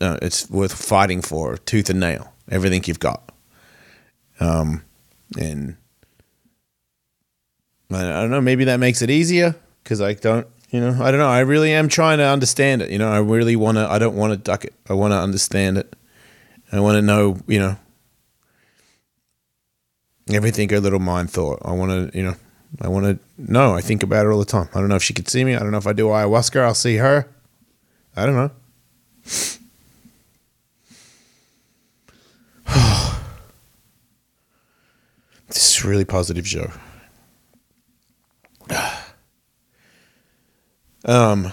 uh, 0.00 0.18
it's 0.22 0.50
worth 0.50 0.72
fighting 0.72 1.22
for 1.22 1.56
tooth 1.56 1.88
and 1.88 2.00
nail. 2.00 2.32
Everything 2.50 2.82
you've 2.86 3.00
got. 3.00 3.32
Um, 4.40 4.82
and 5.38 5.76
I 7.90 8.02
don't 8.02 8.30
know. 8.30 8.40
Maybe 8.40 8.64
that 8.64 8.80
makes 8.80 9.02
it 9.02 9.10
easier 9.10 9.54
because 9.82 10.00
I 10.00 10.14
don't. 10.14 10.46
You 10.70 10.80
know, 10.80 10.98
I 11.00 11.12
don't 11.12 11.20
know. 11.20 11.28
I 11.28 11.40
really 11.40 11.72
am 11.72 11.88
trying 11.88 12.18
to 12.18 12.24
understand 12.24 12.82
it. 12.82 12.90
You 12.90 12.98
know, 12.98 13.08
I 13.08 13.18
really 13.18 13.54
want 13.54 13.78
to. 13.78 13.88
I 13.88 13.98
don't 13.98 14.16
want 14.16 14.32
to 14.32 14.36
duck 14.36 14.64
it. 14.64 14.74
I 14.88 14.94
want 14.94 15.12
to 15.12 15.18
understand 15.18 15.78
it. 15.78 15.94
I 16.72 16.80
want 16.80 16.96
to 16.96 17.02
know. 17.02 17.38
You 17.46 17.60
know, 17.60 17.76
everything 20.32 20.72
a 20.74 20.80
little 20.80 20.98
mind 20.98 21.30
thought. 21.30 21.60
I 21.64 21.72
want 21.72 22.12
to. 22.12 22.18
You 22.18 22.24
know, 22.24 22.34
I 22.80 22.88
want 22.88 23.06
to 23.06 23.18
know. 23.38 23.74
I 23.74 23.80
think 23.80 24.02
about 24.02 24.26
it 24.26 24.30
all 24.30 24.38
the 24.38 24.44
time. 24.44 24.68
I 24.74 24.80
don't 24.80 24.88
know 24.88 24.96
if 24.96 25.02
she 25.02 25.14
could 25.14 25.28
see 25.28 25.44
me. 25.44 25.54
I 25.54 25.60
don't 25.60 25.70
know 25.70 25.78
if 25.78 25.86
I 25.86 25.92
do 25.92 26.06
ayahuasca. 26.06 26.60
I'll 26.60 26.74
see 26.74 26.96
her. 26.96 27.28
I 28.16 28.26
don't 28.26 28.34
know. 28.34 28.50
this 35.46 35.76
is 35.76 35.84
really 35.84 36.04
positive 36.04 36.48
show. 36.48 36.70
Um, 41.04 41.52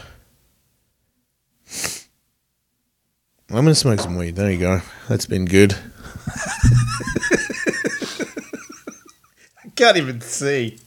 I'm 3.50 3.56
gonna 3.56 3.76
smoke 3.76 4.00
some 4.00 4.16
weed. 4.16 4.38
There 4.38 4.50
you 4.50 4.60
go. 4.60 4.82
That's 5.10 5.26
been 5.26 5.44
good. 5.44 5.74
I 9.66 9.70
can't 9.76 9.98
even 9.98 10.22
see. 10.22 10.80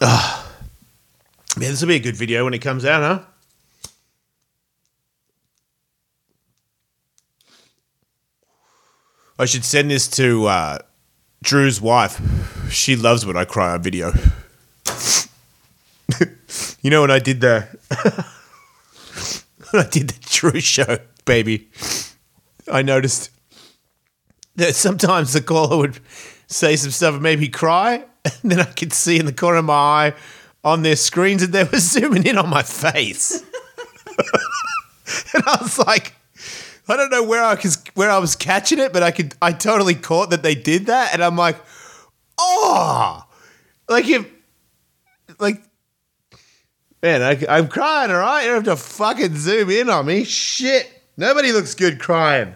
Ah, 0.00 0.52
man, 1.56 1.70
this 1.70 1.80
will 1.80 1.88
be 1.88 1.96
a 1.96 2.00
good 2.00 2.16
video 2.16 2.44
when 2.44 2.52
it 2.52 2.58
comes 2.58 2.84
out, 2.84 3.02
huh? 3.02 3.24
I 9.44 9.46
should 9.46 9.66
send 9.66 9.90
this 9.90 10.08
to 10.08 10.46
uh, 10.46 10.78
Drew's 11.42 11.78
wife. 11.78 12.18
She 12.70 12.96
loves 12.96 13.26
when 13.26 13.36
I 13.36 13.44
cry 13.44 13.74
on 13.74 13.82
video. 13.82 14.10
you 16.80 16.88
know 16.88 17.02
when 17.02 17.10
I 17.10 17.18
did 17.18 17.42
the 17.42 17.68
when 19.70 19.84
I 19.84 19.86
did 19.86 20.08
the 20.08 20.18
Drew 20.30 20.60
show, 20.60 20.96
baby. 21.26 21.68
I 22.72 22.80
noticed 22.80 23.32
that 24.56 24.74
sometimes 24.76 25.34
the 25.34 25.42
caller 25.42 25.76
would 25.76 26.00
say 26.46 26.74
some 26.76 26.90
stuff 26.90 27.12
and 27.12 27.22
me 27.22 27.48
cry, 27.48 28.02
and 28.24 28.50
then 28.50 28.60
I 28.60 28.64
could 28.64 28.94
see 28.94 29.18
in 29.18 29.26
the 29.26 29.32
corner 29.34 29.58
of 29.58 29.66
my 29.66 29.74
eye 29.74 30.14
on 30.64 30.80
their 30.84 30.96
screens 30.96 31.42
that 31.42 31.52
they 31.52 31.64
were 31.64 31.78
zooming 31.80 32.24
in 32.24 32.38
on 32.38 32.48
my 32.48 32.62
face. 32.62 33.44
and 35.34 35.42
I 35.44 35.58
was 35.60 35.78
like, 35.78 36.14
I 36.88 36.96
don't 36.96 37.10
know 37.10 37.22
where 37.22 37.42
I 37.42 37.54
was 37.54 37.82
where 37.94 38.10
I 38.10 38.18
was 38.18 38.36
catching 38.36 38.78
it, 38.78 38.92
but 38.92 39.02
I 39.02 39.10
could 39.10 39.34
I 39.40 39.52
totally 39.52 39.94
caught 39.94 40.30
that 40.30 40.42
they 40.42 40.54
did 40.54 40.86
that, 40.86 41.14
and 41.14 41.22
I'm 41.22 41.36
like, 41.36 41.56
oh, 42.38 43.24
like 43.88 44.06
if 44.08 44.26
like. 45.38 45.62
Man, 47.02 47.20
I, 47.20 47.38
I'm 47.54 47.68
crying, 47.68 48.10
all 48.10 48.16
right? 48.16 48.44
You 48.44 48.52
don't 48.52 48.66
have 48.66 48.78
to 48.78 48.82
fucking 48.82 49.36
zoom 49.36 49.68
in 49.68 49.90
on 49.90 50.06
me. 50.06 50.24
Shit. 50.24 50.90
Nobody 51.18 51.52
looks 51.52 51.74
good 51.74 52.00
crying. 52.00 52.54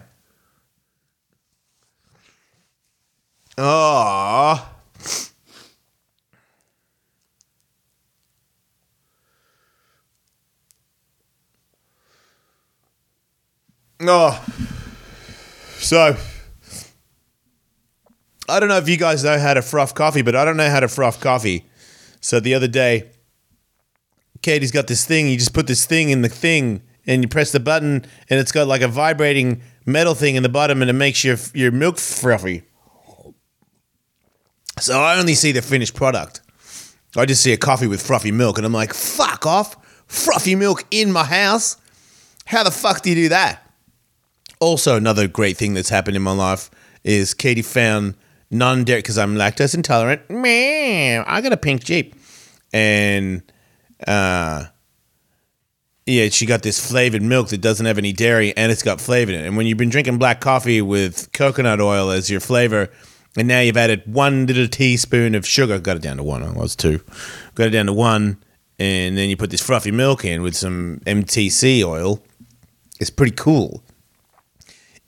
Oh. 3.59 4.67
Oh. 14.01 14.43
So, 15.77 16.15
I 18.47 18.59
don't 18.59 18.69
know 18.69 18.77
if 18.77 18.89
you 18.89 18.97
guys 18.97 19.23
know 19.23 19.37
how 19.37 19.53
to 19.53 19.61
froth 19.61 19.93
coffee, 19.93 20.21
but 20.21 20.35
I 20.35 20.45
don't 20.45 20.57
know 20.57 20.69
how 20.69 20.79
to 20.79 20.87
froth 20.87 21.19
coffee. 21.21 21.65
So 22.21 22.39
the 22.39 22.53
other 22.53 22.67
day, 22.67 23.11
Katie's 24.41 24.71
got 24.71 24.87
this 24.87 25.05
thing. 25.05 25.27
You 25.27 25.37
just 25.37 25.53
put 25.53 25.67
this 25.67 25.85
thing 25.85 26.09
in 26.09 26.21
the 26.21 26.29
thing, 26.29 26.81
and 27.05 27.23
you 27.23 27.27
press 27.27 27.51
the 27.51 27.59
button, 27.59 28.05
and 28.29 28.39
it's 28.39 28.51
got 28.51 28.67
like 28.67 28.81
a 28.81 28.87
vibrating 28.87 29.61
metal 29.85 30.15
thing 30.15 30.35
in 30.35 30.43
the 30.43 30.49
bottom, 30.49 30.81
and 30.81 30.89
it 30.89 30.93
makes 30.93 31.23
your 31.23 31.37
your 31.53 31.71
milk 31.71 31.97
frothy. 31.97 32.63
So 34.79 34.99
I 34.99 35.19
only 35.19 35.35
see 35.35 35.51
the 35.51 35.61
finished 35.61 35.93
product. 35.93 36.41
I 37.17 37.25
just 37.25 37.43
see 37.43 37.51
a 37.53 37.57
coffee 37.57 37.87
with 37.87 38.01
frothy 38.01 38.31
milk, 38.31 38.57
and 38.57 38.65
I'm 38.65 38.73
like, 38.73 38.93
"Fuck 38.93 39.45
off! 39.45 39.75
Frothy 40.07 40.55
milk 40.55 40.85
in 40.91 41.11
my 41.11 41.25
house? 41.25 41.77
How 42.45 42.63
the 42.63 42.71
fuck 42.71 43.01
do 43.01 43.09
you 43.09 43.15
do 43.15 43.29
that?" 43.29 43.68
Also, 44.59 44.97
another 44.97 45.27
great 45.27 45.55
thing 45.57 45.73
that's 45.73 45.89
happened 45.89 46.17
in 46.17 46.21
my 46.21 46.33
life 46.33 46.69
is 47.03 47.33
Katie 47.33 47.61
found 47.61 48.15
non-dairy 48.51 48.99
because 48.99 49.17
I'm 49.17 49.35
lactose 49.35 49.73
intolerant. 49.73 50.29
Man, 50.29 51.23
I 51.25 51.41
got 51.41 51.53
a 51.53 51.57
pink 51.57 51.83
Jeep, 51.83 52.15
and 52.73 53.41
uh, 54.05 54.65
yeah, 56.05 56.29
she 56.29 56.45
got 56.45 56.63
this 56.63 56.85
flavored 56.85 57.21
milk 57.21 57.49
that 57.49 57.61
doesn't 57.61 57.85
have 57.85 57.97
any 57.97 58.11
dairy 58.11 58.55
and 58.57 58.71
it's 58.71 58.83
got 58.83 58.99
flavor 58.99 59.31
in 59.31 59.39
it. 59.39 59.47
And 59.47 59.55
when 59.55 59.67
you've 59.67 59.77
been 59.77 59.89
drinking 59.89 60.17
black 60.17 60.41
coffee 60.41 60.81
with 60.81 61.31
coconut 61.31 61.79
oil 61.79 62.09
as 62.09 62.29
your 62.29 62.39
flavor, 62.39 62.89
and 63.37 63.47
now 63.47 63.59
you've 63.61 63.77
added 63.77 64.01
one 64.05 64.45
little 64.47 64.67
teaspoon 64.67 65.35
of 65.35 65.45
sugar, 65.45 65.79
got 65.79 65.97
it 65.97 66.01
down 66.01 66.17
to 66.17 66.23
one. 66.23 66.43
I 66.43 66.51
was 66.51 66.75
two, 66.75 66.99
got 67.55 67.67
it 67.67 67.71
down 67.71 67.85
to 67.85 67.93
one, 67.93 68.43
and 68.79 69.17
then 69.17 69.29
you 69.29 69.37
put 69.37 69.51
this 69.51 69.61
frothy 69.61 69.91
milk 69.91 70.25
in 70.25 70.41
with 70.41 70.55
some 70.55 70.99
MCT 71.05 71.83
oil. 71.83 72.21
It's 72.99 73.11
pretty 73.11 73.35
cool 73.35 73.83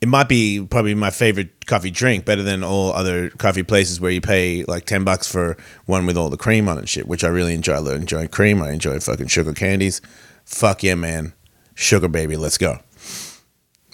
it 0.02 0.08
might 0.08 0.28
be 0.28 0.66
probably 0.66 0.96
my 0.96 1.12
favorite 1.12 1.68
coffee 1.68 1.92
drink, 1.92 2.26
better 2.26 2.42
than 2.42 2.64
all 2.64 2.92
other 2.92 3.30
coffee 3.30 3.62
places 3.62 4.02
where 4.02 4.12
you 4.12 4.20
pay 4.20 4.64
like 4.64 4.86
ten 4.86 5.04
bucks 5.04 5.32
for 5.32 5.56
one 5.86 6.08
with 6.08 6.18
all 6.18 6.30
the 6.30 6.38
cream 6.38 6.68
on 6.68 6.78
it 6.78 6.82
and 6.82 6.90
shit, 6.90 7.08
which 7.08 7.24
I 7.24 7.28
really 7.28 7.54
enjoy. 7.54 7.76
I 7.76 7.96
enjoy 7.96 8.28
cream. 8.28 8.62
I 8.64 8.72
enjoy 8.72 9.00
fucking 9.00 9.28
sugar 9.28 9.54
candies. 9.54 10.02
Fuck 10.44 10.82
yeah, 10.82 10.96
man. 10.96 11.34
Sugar 11.76 12.08
baby, 12.08 12.36
let's 12.36 12.58
go. 12.58 12.80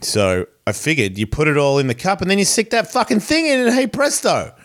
So 0.02 0.48
I 0.66 0.72
figured 0.72 1.18
you 1.18 1.28
put 1.28 1.48
it 1.48 1.58
all 1.58 1.78
in 1.78 1.88
the 1.88 1.96
cup 1.96 2.22
and 2.22 2.32
then 2.32 2.40
you 2.40 2.46
stick 2.46 2.70
that 2.70 2.90
fucking 2.90 3.20
thing 3.20 3.46
in 3.46 3.60
and 3.60 3.74
hey 3.74 3.88
presto. 3.88 4.56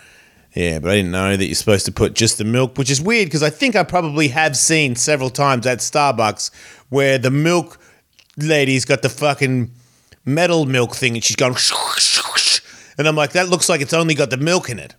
Yeah, 0.54 0.78
but 0.78 0.90
I 0.90 0.96
didn't 0.96 1.12
know 1.12 1.36
that 1.36 1.44
you're 1.44 1.54
supposed 1.54 1.86
to 1.86 1.92
put 1.92 2.14
just 2.14 2.38
the 2.38 2.44
milk, 2.44 2.76
which 2.76 2.90
is 2.90 3.00
weird 3.00 3.26
because 3.26 3.42
I 3.42 3.50
think 3.50 3.74
I 3.74 3.82
probably 3.82 4.28
have 4.28 4.56
seen 4.56 4.94
several 4.96 5.30
times 5.30 5.66
at 5.66 5.78
Starbucks 5.78 6.50
where 6.90 7.16
the 7.16 7.30
milk 7.30 7.78
lady's 8.36 8.84
got 8.84 9.02
the 9.02 9.08
fucking 9.08 9.72
metal 10.24 10.66
milk 10.66 10.94
thing 10.94 11.14
and 11.14 11.24
she's 11.24 11.36
going, 11.36 11.56
and 12.98 13.08
I'm 13.08 13.16
like, 13.16 13.32
that 13.32 13.48
looks 13.48 13.68
like 13.68 13.80
it's 13.80 13.94
only 13.94 14.14
got 14.14 14.30
the 14.30 14.36
milk 14.36 14.70
in 14.70 14.78
it. 14.78 14.94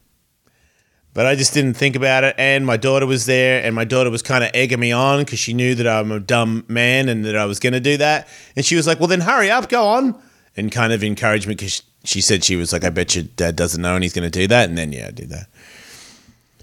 But 1.14 1.28
I 1.28 1.36
just 1.36 1.54
didn't 1.54 1.76
think 1.76 1.96
about 1.96 2.24
it. 2.24 2.36
And 2.40 2.66
my 2.66 2.76
daughter 2.76 3.06
was 3.06 3.28
there, 3.28 3.64
and 3.64 3.76
my 3.76 3.86
daughter 3.86 4.10
was 4.10 4.24
kind 4.24 4.44
of 4.44 4.50
egging 4.54 4.80
me 4.80 4.92
on 4.92 5.20
because 5.20 5.38
she 5.38 5.54
knew 5.54 5.76
that 5.76 5.88
I'm 5.88 6.12
a 6.12 6.20
dumb 6.20 6.66
man 6.68 7.08
and 7.08 7.24
that 7.26 7.36
I 7.36 7.46
was 7.46 7.60
going 7.60 7.74
to 7.74 7.80
do 7.80 7.98
that. 7.98 8.28
And 8.56 8.66
she 8.66 8.76
was 8.76 8.88
like, 8.88 9.00
well, 9.00 9.08
then 9.08 9.22
hurry 9.22 9.52
up, 9.52 9.70
go 9.70 9.86
on. 9.86 10.20
And 10.58 10.72
kind 10.72 10.94
of 10.94 11.04
encouraged 11.04 11.48
me 11.48 11.56
because 11.56 11.84
she 12.04 12.22
said 12.22 12.44
she 12.44 12.56
was 12.56 12.74
like, 12.74 12.84
I 12.84 12.90
bet 12.90 13.16
your 13.16 13.24
dad 13.24 13.56
doesn't 13.56 13.82
know 13.82 13.96
and 13.96 14.04
he's 14.04 14.14
going 14.14 14.30
to 14.30 14.40
do 14.40 14.48
that. 14.48 14.70
And 14.70 14.78
then, 14.78 14.92
yeah, 14.92 15.08
I 15.08 15.12
did 15.12 15.30
that. 15.30 15.48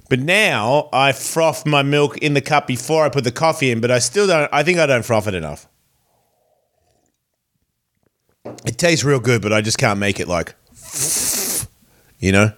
But 0.09 0.21
now 0.21 0.88
I 0.93 1.12
froth 1.12 1.67
my 1.67 1.83
milk 1.83 2.19
in 2.19 2.35
the 2.35 2.40
cup 2.40 2.67
before 2.67 3.05
I 3.05 3.09
put 3.09 3.25
the 3.25 3.33
coffee 3.33 3.71
in, 3.71 3.81
but 3.81 3.90
I 3.90 3.99
still 3.99 4.26
don't, 4.26 4.49
I 4.52 4.62
think 4.62 4.79
I 4.79 4.87
don't 4.87 5.05
froth 5.05 5.26
it 5.26 5.35
enough. 5.35 5.67
It 8.64 8.78
tastes 8.78 9.04
real 9.04 9.21
good, 9.21 9.42
but 9.42 9.52
I 9.52 9.61
just 9.61 9.78
can't 9.78 9.99
make 9.99 10.21
it 10.21 10.28
like, 10.28 10.54
you 12.19 12.33
know, 12.33 12.52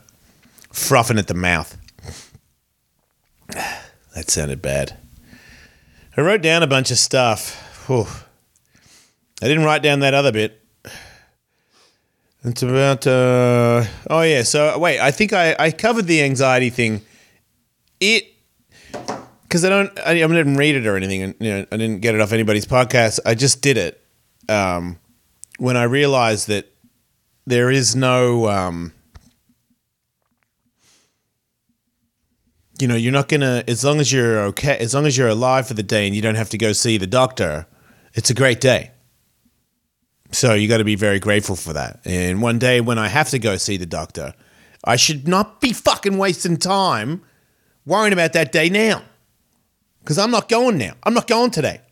frothing 0.73 1.19
at 1.19 1.29
the 1.29 1.35
mouth. 1.35 1.77
That 4.15 4.29
sounded 4.29 4.61
bad. 4.61 4.99
I 6.19 6.21
wrote 6.21 6.43
down 6.43 6.63
a 6.63 6.67
bunch 6.67 6.91
of 6.91 6.99
stuff. 6.99 7.87
Whew. 7.87 8.07
I 9.43 9.49
didn't 9.49 9.65
write 9.65 9.83
down 9.83 10.01
that 10.01 10.13
other 10.13 10.31
bit. 10.31 10.63
It's 12.45 12.63
about. 12.63 13.07
Uh, 13.07 13.85
oh 14.11 14.21
yeah. 14.23 14.43
So 14.43 14.79
wait, 14.79 15.01
I 15.01 15.13
think 15.13 15.33
I, 15.33 15.57
I 15.59 15.71
covered 15.71 16.07
the 16.07 16.23
anxiety 16.23 16.69
thing. 16.71 17.01
It 18.01 18.27
because 19.45 19.65
I 19.65 19.69
don't. 19.69 19.99
I, 20.01 20.11
I 20.11 20.15
didn't 20.15 20.57
read 20.57 20.75
it 20.75 20.87
or 20.87 20.97
anything, 20.97 21.23
and 21.23 21.35
you 21.39 21.51
know, 21.51 21.67
I 21.73 21.77
didn't 21.77 22.01
get 22.01 22.15
it 22.15 22.21
off 22.21 22.33
anybody's 22.33 22.67
podcast. 22.67 23.21
I 23.25 23.35
just 23.35 23.63
did 23.63 23.79
it 23.79 24.03
um, 24.49 24.99
when 25.63 25.77
I 25.77 25.85
realized 25.85 26.49
that 26.49 26.67
there 27.47 27.71
is 27.71 27.95
no. 27.95 28.49
Um, 28.49 28.93
you 32.81 32.89
know, 32.89 32.97
you're 32.97 33.13
not 33.13 33.29
gonna. 33.29 33.63
As 33.69 33.85
long 33.85 34.01
as 34.01 34.13
you're 34.13 34.41
okay, 34.47 34.77
as 34.79 34.93
long 34.93 35.07
as 35.07 35.17
you're 35.17 35.29
alive 35.29 35.69
for 35.69 35.75
the 35.75 35.85
day, 35.85 36.05
and 36.05 36.17
you 36.17 36.21
don't 36.21 36.35
have 36.35 36.51
to 36.51 36.59
go 36.59 36.73
see 36.73 36.99
the 36.99 37.07
doctor, 37.07 37.69
it's 38.15 38.29
a 38.29 38.35
great 38.35 38.61
day. 38.61 38.91
So 40.33 40.55
you 40.55 40.67
got 40.67 40.79
to 40.79 40.85
be 40.85 40.97
very 40.97 41.21
grateful 41.21 41.55
for 41.55 41.75
that. 41.75 42.01
And 42.05 42.43
one 42.43 42.59
day 42.59 42.81
when 42.81 42.99
I 42.99 43.07
have 43.07 43.31
to 43.31 43.39
go 43.39 43.57
see 43.57 43.77
the 43.77 43.87
doctor, 43.87 44.35
I 44.83 44.97
should 44.97 45.29
not 45.29 45.61
be 45.61 45.73
fucking 45.73 46.19
wasting 46.19 46.57
time 46.57 47.23
worrying 47.87 48.13
about 48.13 48.33
that 48.33 48.51
day 48.51 48.69
now. 48.69 49.03
Because 50.01 50.19
I'm 50.19 50.33
not 50.33 50.49
going 50.49 50.77
now. 50.79 50.95
I'm 51.05 51.15
not 51.15 51.29
going 51.29 51.53
today. 51.53 51.83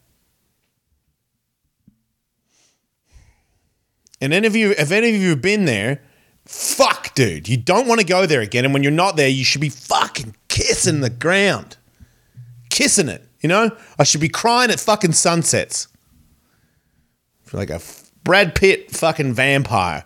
And 4.21 4.33
any 4.33 4.47
of 4.47 4.55
you, 4.55 4.73
if 4.73 4.91
any 4.91 5.11
of 5.11 5.17
you 5.17 5.31
have 5.31 5.43
been 5.43 5.65
there, 5.65 6.03
fuck, 6.45 7.15
dude, 7.15 7.49
you 7.49 7.57
don't 7.57 7.87
want 7.87 8.01
to 8.01 8.07
go 8.07 8.27
there 8.27 8.41
again. 8.41 8.65
And 8.65 8.75
when 8.75 8.83
you're 8.83 8.93
not 8.93 9.17
there, 9.17 9.29
you 9.29 9.45
should 9.45 9.61
be 9.61 9.69
fucking 9.69 10.35
kissing 10.49 11.01
the 11.01 11.11
ground, 11.11 11.77
kissing 12.69 13.09
it. 13.09 13.27
You 13.41 13.49
know, 13.49 13.77
I 13.99 14.05
should 14.05 14.21
be 14.21 14.29
crying 14.29 14.71
at 14.71 14.81
fucking 14.81 15.13
sunsets. 15.13 15.89
Like 17.53 17.71
a 17.71 17.81
Brad 18.23 18.55
Pitt 18.55 18.93
fucking 18.93 19.33
vampire, 19.33 20.05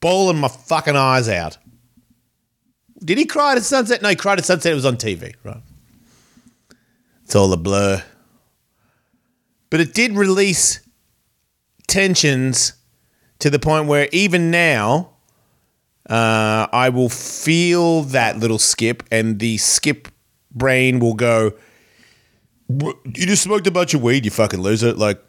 bawling 0.00 0.38
my 0.38 0.48
fucking 0.48 0.96
eyes 0.96 1.28
out. 1.28 1.56
Did 3.02 3.16
he 3.16 3.24
cry 3.24 3.54
at 3.54 3.62
sunset? 3.62 4.02
No, 4.02 4.10
he 4.10 4.16
cried 4.16 4.38
at 4.38 4.44
sunset. 4.44 4.72
It 4.72 4.74
was 4.74 4.84
on 4.84 4.96
TV, 4.96 5.34
right? 5.44 5.62
It's 7.24 7.34
all 7.34 7.50
a 7.52 7.56
blur. 7.56 8.02
But 9.70 9.80
it 9.80 9.94
did 9.94 10.12
release 10.12 10.80
tensions 11.86 12.74
to 13.40 13.50
the 13.50 13.58
point 13.58 13.86
where 13.86 14.08
even 14.12 14.50
now, 14.50 15.10
uh, 16.08 16.66
I 16.72 16.88
will 16.90 17.08
feel 17.08 18.02
that 18.02 18.38
little 18.38 18.58
skip, 18.58 19.02
and 19.10 19.38
the 19.38 19.58
skip 19.58 20.08
brain 20.50 20.98
will 21.00 21.14
go, 21.14 21.52
You 22.68 22.94
just 23.26 23.42
smoked 23.42 23.66
a 23.66 23.70
bunch 23.70 23.94
of 23.94 24.02
weed, 24.02 24.24
you 24.24 24.30
fucking 24.30 24.60
loser. 24.60 24.92
Like, 24.92 25.22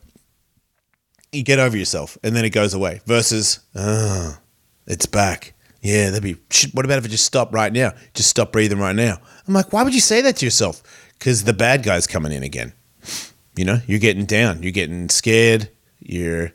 you 1.32 1.44
get 1.44 1.60
over 1.60 1.78
yourself, 1.78 2.18
and 2.24 2.36
then 2.36 2.46
it 2.46 2.50
goes 2.50 2.74
away. 2.74 3.02
Versus, 3.06 3.60
ah, 3.76 4.40
it's 4.86 5.06
back. 5.06 5.54
Yeah, 5.82 6.10
that'd 6.12 6.22
be. 6.22 6.36
Shit, 6.52 6.76
what 6.76 6.86
about 6.86 7.00
if 7.00 7.06
I 7.06 7.08
just 7.08 7.26
stop 7.26 7.54
right 7.54 7.74
now? 7.74 7.94
Just 8.14 8.30
stop 8.30 8.52
breathing 8.52 8.78
right 8.78 8.96
now. 8.96 9.18
I'm 9.48 9.54
like, 9.54 9.74
why 9.74 9.84
would 9.84 9.96
you 9.96 10.02
say 10.02 10.22
that 10.22 10.38
to 10.38 10.46
yourself? 10.46 10.84
Because 11.18 11.44
the 11.44 11.54
bad 11.54 11.84
guy's 11.84 12.06
coming 12.06 12.32
in 12.32 12.44
again. 12.44 12.74
You 13.56 13.66
know, 13.66 13.80
you're 13.88 14.00
getting 14.00 14.26
down. 14.26 14.62
You're 14.62 14.72
getting 14.72 15.10
scared. 15.10 15.70
You're, 16.00 16.54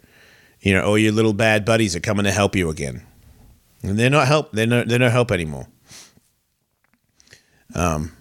you 0.67 0.75
know, 0.75 0.83
all 0.83 0.99
your 0.99 1.13
little 1.13 1.33
bad 1.33 1.65
buddies 1.65 1.95
are 1.95 2.01
coming 2.01 2.25
to 2.25 2.33
help 2.33 2.57
you 2.57 2.69
again, 2.71 3.07
and 3.85 3.97
they're 3.97 4.11
not 4.11 4.27
help. 4.27 4.51
They're 4.51 4.67
no. 4.67 4.83
They're 4.83 4.99
no 4.99 5.11
help 5.11 5.31
anymore. 5.31 5.69
Um. 7.73 8.17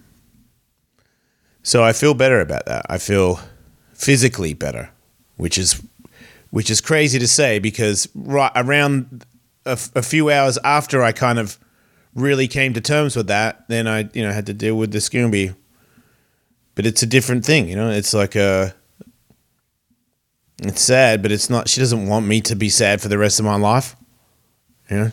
So 1.64 1.82
I 1.82 1.92
feel 1.92 2.14
better 2.14 2.40
about 2.40 2.66
that. 2.66 2.86
I 2.88 2.98
feel 2.98 3.40
physically 3.94 4.54
better, 4.54 4.90
which 5.36 5.58
is 5.58 5.82
which 6.50 6.70
is 6.70 6.80
crazy 6.80 7.18
to 7.18 7.26
say 7.26 7.58
because 7.58 8.08
right 8.14 8.52
around 8.54 9.26
a, 9.64 9.70
f- 9.70 9.90
a 9.96 10.02
few 10.02 10.30
hours 10.30 10.56
after 10.62 11.02
I 11.02 11.10
kind 11.10 11.40
of 11.40 11.58
really 12.14 12.46
came 12.46 12.74
to 12.74 12.80
terms 12.80 13.16
with 13.16 13.26
that, 13.26 13.66
then 13.66 13.88
I 13.88 14.08
you 14.14 14.22
know 14.22 14.30
had 14.30 14.46
to 14.46 14.54
deal 14.54 14.76
with 14.78 14.92
the 14.92 14.98
Scooby. 14.98 15.56
But 16.76 16.86
it's 16.86 17.02
a 17.02 17.06
different 17.06 17.44
thing, 17.44 17.68
you 17.68 17.74
know. 17.74 17.90
It's 17.90 18.14
like 18.14 18.36
a. 18.36 18.72
It's 20.58 20.80
sad, 20.80 21.22
but 21.22 21.32
it's 21.32 21.50
not. 21.50 21.68
She 21.68 21.80
doesn't 21.80 22.06
want 22.06 22.26
me 22.26 22.40
to 22.42 22.56
be 22.56 22.68
sad 22.68 23.00
for 23.00 23.08
the 23.08 23.18
rest 23.18 23.38
of 23.38 23.44
my 23.44 23.56
life. 23.56 23.94
Know. 24.90 25.12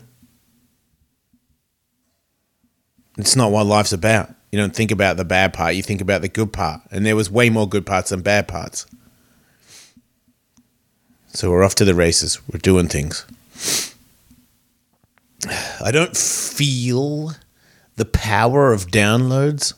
It's 3.17 3.35
not 3.35 3.51
what 3.51 3.65
life's 3.65 3.93
about. 3.93 4.33
You 4.51 4.59
don't 4.59 4.75
think 4.75 4.91
about 4.91 5.17
the 5.17 5.25
bad 5.25 5.53
part. 5.53 5.75
You 5.75 5.83
think 5.83 5.99
about 5.99 6.21
the 6.21 6.29
good 6.29 6.53
part, 6.53 6.81
and 6.91 7.05
there 7.05 7.15
was 7.15 7.29
way 7.29 7.49
more 7.49 7.67
good 7.67 7.85
parts 7.85 8.11
than 8.11 8.21
bad 8.21 8.47
parts. 8.47 8.85
So 11.27 11.49
we're 11.49 11.63
off 11.63 11.75
to 11.75 11.85
the 11.85 11.95
races. 11.95 12.39
We're 12.47 12.59
doing 12.59 12.87
things. 12.87 13.25
I 15.83 15.91
don't 15.91 16.15
feel 16.15 17.33
the 17.95 18.05
power 18.05 18.71
of 18.71 18.87
downloads. 18.87 19.73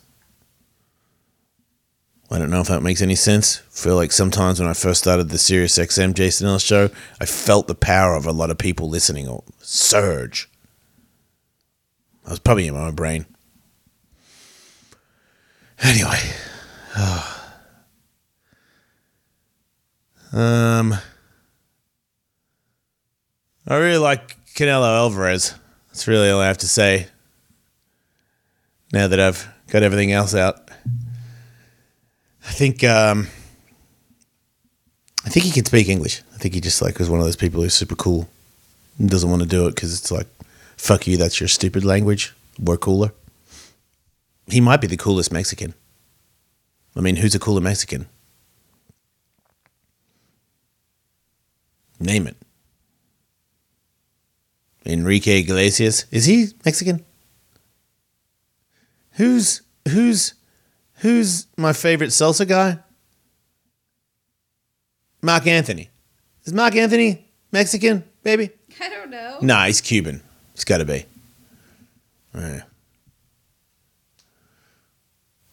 I 2.35 2.39
don't 2.39 2.49
know 2.49 2.59
if 2.59 2.67
that 2.67 2.83
makes 2.83 3.01
any 3.01 3.15
sense. 3.15 3.61
I 3.61 3.69
feel 3.71 3.95
like 3.95 4.11
sometimes 4.11 4.59
when 4.59 4.67
I 4.67 4.73
first 4.73 5.01
started 5.01 5.29
the 5.29 5.37
Sirius 5.37 5.77
XM 5.77 6.13
Jason 6.13 6.47
Ellis 6.47 6.63
show, 6.63 6.89
I 7.21 7.25
felt 7.25 7.67
the 7.67 7.75
power 7.75 8.13
of 8.13 8.25
a 8.25 8.33
lot 8.33 8.49
of 8.49 8.57
people 8.57 8.89
listening 8.89 9.27
or 9.27 9.43
surge. 9.59 10.49
I 12.25 12.31
was 12.31 12.39
probably 12.39 12.67
in 12.67 12.73
my 12.73 12.87
own 12.87 12.95
brain. 12.95 13.25
Anyway. 15.81 16.19
Um 20.33 20.93
I 23.67 23.77
really 23.77 23.97
like 23.97 24.35
Canelo 24.53 24.85
Alvarez. 24.85 25.55
That's 25.87 26.09
really 26.09 26.29
all 26.29 26.41
I 26.41 26.47
have 26.47 26.57
to 26.57 26.67
say. 26.67 27.07
Now 28.91 29.07
that 29.07 29.19
I've 29.19 29.47
got 29.67 29.81
everything 29.81 30.11
else 30.11 30.35
out, 30.35 30.64
I 32.47 32.51
think 32.51 32.83
um, 32.83 33.27
I 35.25 35.29
think 35.29 35.45
he 35.45 35.51
can 35.51 35.65
speak 35.65 35.89
English. 35.89 36.21
I 36.33 36.37
think 36.37 36.53
he 36.53 36.61
just 36.61 36.81
like 36.81 36.99
was 36.99 37.09
one 37.09 37.19
of 37.19 37.25
those 37.25 37.35
people 37.35 37.61
who's 37.61 37.73
super 37.73 37.95
cool 37.95 38.29
and 38.99 39.09
doesn't 39.09 39.29
want 39.29 39.41
to 39.41 39.47
do 39.47 39.67
it 39.67 39.75
because 39.75 39.97
it's 39.97 40.11
like, 40.11 40.27
fuck 40.77 41.07
you, 41.07 41.17
that's 41.17 41.39
your 41.39 41.47
stupid 41.47 41.83
language. 41.83 42.33
We're 42.59 42.77
cooler. 42.77 43.11
He 44.47 44.61
might 44.61 44.81
be 44.81 44.87
the 44.87 44.97
coolest 44.97 45.31
Mexican. 45.31 45.73
I 46.95 47.01
mean, 47.01 47.15
who's 47.17 47.35
a 47.35 47.39
cooler 47.39 47.61
Mexican? 47.61 48.05
Name 51.99 52.27
it. 52.27 52.37
Enrique 54.85 55.39
Iglesias. 55.39 56.05
Is 56.11 56.25
he 56.25 56.49
Mexican? 56.63 57.03
Who's 59.13 59.61
who's 59.89 60.35
who's 60.97 61.47
my 61.57 61.73
favorite 61.73 62.09
salsa 62.09 62.47
guy? 62.47 62.79
Marc 65.21 65.47
Anthony. 65.47 65.89
Is 66.43 66.53
Marc 66.53 66.75
Anthony 66.75 67.25
Mexican, 67.51 68.03
baby? 68.23 68.49
I 68.81 68.89
don't 68.89 69.09
know. 69.09 69.39
Nah, 69.41 69.65
he's 69.65 69.81
Cuban. 69.81 70.21
He's 70.53 70.63
got 70.63 70.77
to 70.77 70.85
be. 70.85 71.05
Yeah. 72.35 72.61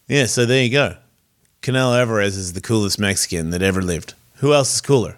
Yeah, 0.08 0.26
so 0.26 0.44
there 0.44 0.62
you 0.62 0.70
go. 0.70 0.96
Canelo 1.62 1.98
Alvarez 1.98 2.36
is 2.36 2.52
the 2.52 2.60
coolest 2.60 2.98
Mexican 2.98 3.50
that 3.50 3.62
ever 3.62 3.80
lived. 3.80 4.14
Who 4.36 4.52
else 4.52 4.74
is 4.74 4.80
cooler? 4.80 5.16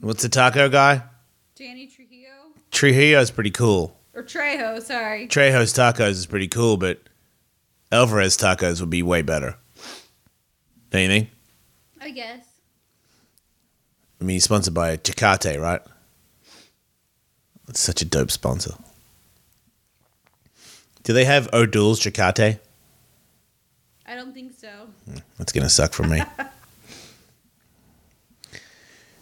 What's 0.00 0.22
the 0.22 0.28
taco 0.28 0.68
guy? 0.68 1.02
Danny 1.54 1.86
Trujillo 1.86 2.32
Trujillo's 2.72 3.30
pretty 3.30 3.50
cool. 3.50 3.96
Or 4.14 4.22
Trejo. 4.22 4.82
Sorry. 4.82 5.26
Trejo's 5.26 5.72
tacos 5.72 6.10
is 6.10 6.26
pretty 6.26 6.48
cool, 6.48 6.76
but 6.76 7.00
Alvarez 7.90 8.36
tacos 8.36 8.80
would 8.80 8.90
be 8.90 9.02
way 9.02 9.22
better. 9.22 9.56
Don't 10.90 11.02
you 11.02 11.08
think? 11.08 11.30
I 12.00 12.10
guess. 12.10 12.44
I 14.20 14.24
mean, 14.24 14.34
he's 14.34 14.44
sponsored 14.44 14.74
by 14.74 14.96
Tecate, 14.96 15.60
right? 15.60 15.80
It's 17.68 17.80
such 17.80 18.02
a 18.02 18.04
dope 18.04 18.30
sponsor. 18.30 18.74
Do 21.02 21.12
they 21.12 21.24
have 21.24 21.52
O'Doul's 21.52 22.00
Tecate? 22.00 22.60
I 24.06 24.14
don't 24.14 24.34
think 24.34 24.52
so. 24.58 24.68
Hmm, 25.06 25.18
that's 25.38 25.52
gonna 25.52 25.70
suck 25.70 25.92
for 25.92 26.04
me. 26.04 26.22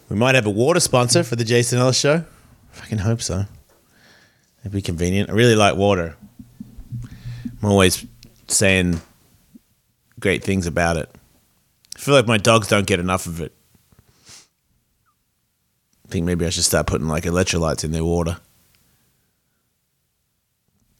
we 0.09 0.17
might 0.17 0.35
have 0.35 0.47
a 0.47 0.51
water 0.51 0.81
sponsor 0.81 1.23
for 1.23 1.37
the 1.37 1.45
Jason 1.45 1.79
Ellis 1.79 1.99
show. 1.99 2.25
I 2.83 2.87
can 2.87 2.99
hope 2.99 3.23
so. 3.23 3.45
It'd 4.61 4.73
be 4.73 4.83
convenient. 4.83 5.31
I 5.31 5.33
really 5.33 5.57
like 5.57 5.77
water. 5.77 6.17
I'm 7.63 7.71
always 7.71 8.05
saying 8.49 9.01
great 10.19 10.45
things 10.45 10.67
about 10.67 10.97
it. 10.97 11.09
I 11.97 11.99
feel 11.99 12.15
like 12.15 12.27
my 12.27 12.39
dogs 12.39 12.69
don't 12.69 12.87
get 12.87 13.01
enough 13.01 13.27
of 13.27 13.41
it. 13.41 13.53
I 16.07 16.09
think 16.09 16.27
maybe 16.27 16.45
I 16.45 16.51
should 16.51 16.65
start 16.65 16.87
putting 16.87 17.09
like 17.09 17.25
electrolytes 17.25 17.85
in 17.85 17.93
their 17.93 18.05
water. 18.05 18.39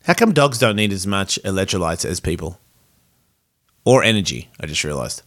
How 0.05 0.15
come 0.15 0.33
dogs 0.33 0.59
don't 0.59 0.77
need 0.77 0.93
as 0.93 1.07
much 1.07 1.39
electrolytes 1.45 2.05
as 2.05 2.21
people? 2.21 2.59
Or 3.85 4.03
energy, 4.03 4.51
I 4.61 4.67
just 4.67 4.85
realized. 4.85 5.23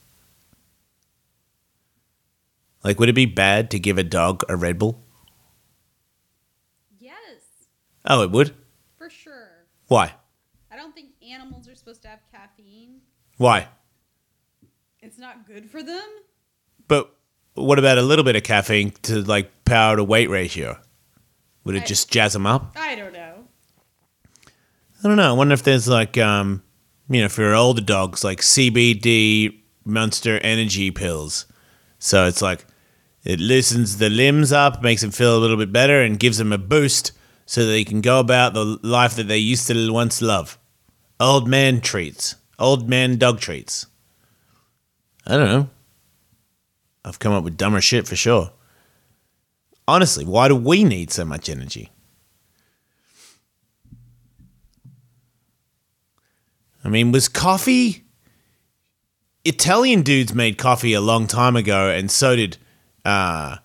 Like, 2.82 2.98
would 3.00 3.08
it 3.08 3.14
be 3.14 3.26
bad 3.26 3.70
to 3.70 3.78
give 3.78 3.98
a 3.98 4.04
dog 4.04 4.44
a 4.48 4.56
Red 4.56 4.78
Bull? 4.78 5.02
Yes, 6.98 7.16
Oh, 8.04 8.22
it 8.22 8.30
would? 8.30 8.54
for 8.98 9.10
sure. 9.10 9.66
Why? 9.88 10.12
I 10.72 10.76
don't 10.76 10.94
think 10.94 11.10
animals 11.26 11.68
are 11.68 11.74
supposed 11.74 12.02
to 12.02 12.08
have 12.08 12.20
caffeine. 12.32 13.00
Why? 13.36 13.68
It's 15.00 15.18
not 15.18 15.46
good 15.46 15.68
for 15.70 15.82
them. 15.82 16.02
But 16.88 17.14
what 17.54 17.78
about 17.78 17.98
a 17.98 18.02
little 18.02 18.24
bit 18.24 18.36
of 18.36 18.42
caffeine 18.42 18.92
to 19.02 19.20
like 19.22 19.64
power 19.64 19.96
to 19.96 20.04
weight 20.04 20.30
ratio? 20.30 20.78
Would 21.64 21.74
it 21.76 21.82
I- 21.82 21.86
just 21.86 22.10
jazz 22.10 22.32
them 22.32 22.46
up? 22.46 22.72
I 22.76 22.94
don't 22.94 23.12
know. 23.12 23.44
I 25.02 25.08
don't 25.08 25.16
know. 25.16 25.28
I 25.28 25.32
wonder 25.36 25.52
if 25.54 25.62
there's 25.62 25.86
like, 25.88 26.16
um, 26.16 26.62
you 27.10 27.20
know, 27.20 27.28
for 27.28 27.52
older 27.52 27.82
dogs, 27.82 28.24
like 28.24 28.40
CBD 28.40 29.60
Monster 29.84 30.38
Energy 30.38 30.90
pills. 30.90 31.44
So 31.98 32.26
it's 32.26 32.40
like 32.40 32.64
it 33.22 33.38
loosens 33.38 33.98
the 33.98 34.08
limbs 34.08 34.50
up, 34.52 34.82
makes 34.82 35.02
them 35.02 35.10
feel 35.10 35.36
a 35.36 35.40
little 35.40 35.58
bit 35.58 35.72
better, 35.72 36.00
and 36.00 36.18
gives 36.18 36.38
them 36.38 36.52
a 36.52 36.58
boost 36.58 37.12
so 37.46 37.64
they 37.64 37.84
can 37.84 38.00
go 38.00 38.20
about 38.20 38.54
the 38.54 38.78
life 38.82 39.16
that 39.16 39.28
they 39.28 39.38
used 39.38 39.66
to 39.68 39.92
once 39.92 40.22
love. 40.22 40.58
Old 41.20 41.48
man 41.48 41.80
treats, 41.80 42.36
old 42.58 42.88
man 42.88 43.16
dog 43.16 43.40
treats. 43.40 43.86
I 45.26 45.36
don't 45.36 45.48
know. 45.48 45.70
I've 47.04 47.18
come 47.18 47.32
up 47.32 47.44
with 47.44 47.56
dumber 47.56 47.80
shit 47.80 48.06
for 48.06 48.16
sure. 48.16 48.52
Honestly, 49.86 50.24
why 50.24 50.48
do 50.48 50.56
we 50.56 50.84
need 50.84 51.10
so 51.10 51.24
much 51.24 51.48
energy? 51.48 51.90
I 56.82 56.88
mean, 56.88 57.12
was 57.12 57.28
coffee? 57.28 58.04
Italian 59.44 60.02
dudes 60.02 60.34
made 60.34 60.56
coffee 60.56 60.94
a 60.94 61.00
long 61.00 61.26
time 61.26 61.56
ago, 61.56 61.88
and 61.90 62.10
so 62.10 62.36
did 62.36 62.56
uh, 63.04 63.56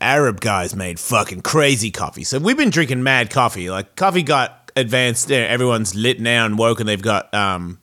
Arab 0.00 0.40
guys 0.40 0.74
made 0.74 0.98
fucking 0.98 1.42
crazy 1.42 1.90
coffee. 1.90 2.24
So 2.24 2.38
we've 2.38 2.56
been 2.56 2.70
drinking 2.70 3.02
mad 3.02 3.30
coffee. 3.30 3.70
Like 3.70 3.96
coffee 3.96 4.22
got 4.22 4.70
advanced. 4.76 5.28
There, 5.28 5.48
everyone's 5.48 5.94
lit 5.94 6.20
now 6.20 6.46
and 6.46 6.58
woke, 6.58 6.80
and 6.80 6.88
they've 6.88 7.00
got 7.00 7.32
um, 7.32 7.78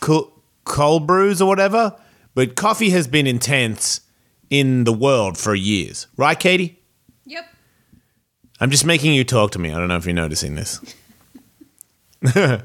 cool, 0.00 0.32
cold 0.64 1.06
brews 1.06 1.40
or 1.40 1.48
whatever. 1.48 1.96
But 2.34 2.54
coffee 2.54 2.90
has 2.90 3.08
been 3.08 3.26
intense 3.26 4.00
in 4.50 4.84
the 4.84 4.92
world 4.92 5.38
for 5.38 5.54
years, 5.54 6.06
right, 6.16 6.38
Katie? 6.38 6.80
Yep. 7.24 7.46
I'm 8.60 8.70
just 8.70 8.84
making 8.84 9.14
you 9.14 9.24
talk 9.24 9.50
to 9.52 9.58
me. 9.58 9.72
I 9.72 9.78
don't 9.78 9.88
know 9.88 9.96
if 9.96 10.06
you're 10.06 10.14
noticing 10.14 10.54
this. 10.54 10.80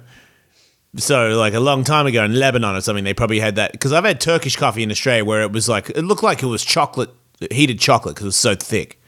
so, 0.97 1.29
like 1.37 1.53
a 1.53 1.59
long 1.59 1.83
time 1.83 2.05
ago 2.05 2.23
in 2.23 2.37
Lebanon 2.37 2.75
or 2.75 2.81
something, 2.81 3.03
they 3.03 3.13
probably 3.13 3.39
had 3.39 3.55
that 3.55 3.71
because 3.71 3.91
I've 3.93 4.05
had 4.05 4.21
Turkish 4.21 4.55
coffee 4.55 4.83
in 4.83 4.91
Australia 4.91 5.25
where 5.25 5.41
it 5.41 5.51
was 5.51 5.67
like 5.67 5.89
it 5.89 6.03
looked 6.03 6.23
like 6.23 6.43
it 6.43 6.47
was 6.47 6.63
chocolate, 6.63 7.09
heated 7.49 7.79
chocolate 7.79 8.15
because 8.15 8.25
it 8.25 8.27
was 8.27 8.35
so 8.35 8.55
thick, 8.55 9.01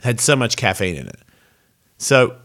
had 0.00 0.20
so 0.20 0.36
much 0.36 0.56
caffeine 0.56 0.96
in 0.96 1.06
it. 1.06 1.20
So, 1.98 2.36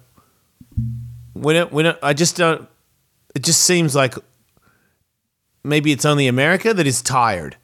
when 1.34 1.56
it, 1.56 1.72
when 1.72 1.88
it, 1.88 2.00
I 2.02 2.14
just 2.14 2.38
don't, 2.38 2.68
it 3.36 3.44
just 3.44 3.64
seems 3.64 3.96
like 3.96 4.16
maybe 5.64 5.92
it's 5.92 6.06
only 6.06 6.28
America 6.28 6.74
that 6.74 6.88
is 6.88 7.02
tired, 7.02 7.58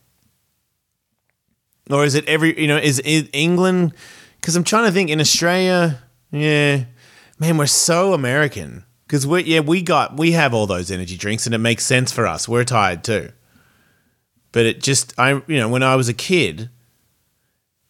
or 1.89 2.03
is 2.03 2.15
it 2.15 2.25
every 2.25 2.59
you 2.59 2.67
know 2.67 2.77
is, 2.77 2.99
is 3.01 3.29
England? 3.33 3.93
Because 4.39 4.55
I'm 4.55 4.63
trying 4.63 4.85
to 4.85 4.91
think 4.91 5.09
in 5.09 5.19
Australia, 5.19 5.99
yeah, 6.31 6.85
man, 7.39 7.57
we're 7.57 7.65
so 7.65 8.13
American. 8.13 8.83
Because 9.07 9.27
we 9.27 9.43
yeah 9.43 9.59
we 9.59 9.81
got 9.81 10.17
we 10.17 10.31
have 10.31 10.53
all 10.53 10.65
those 10.65 10.89
energy 10.89 11.15
drinks 11.15 11.45
and 11.45 11.53
it 11.53 11.59
makes 11.59 11.85
sense 11.85 12.11
for 12.11 12.25
us. 12.25 12.47
We're 12.47 12.63
tired 12.63 13.03
too. 13.03 13.31
But 14.51 14.65
it 14.65 14.81
just 14.81 15.13
I 15.19 15.41
you 15.47 15.57
know 15.59 15.69
when 15.69 15.83
I 15.83 15.95
was 15.95 16.09
a 16.09 16.13
kid, 16.13 16.69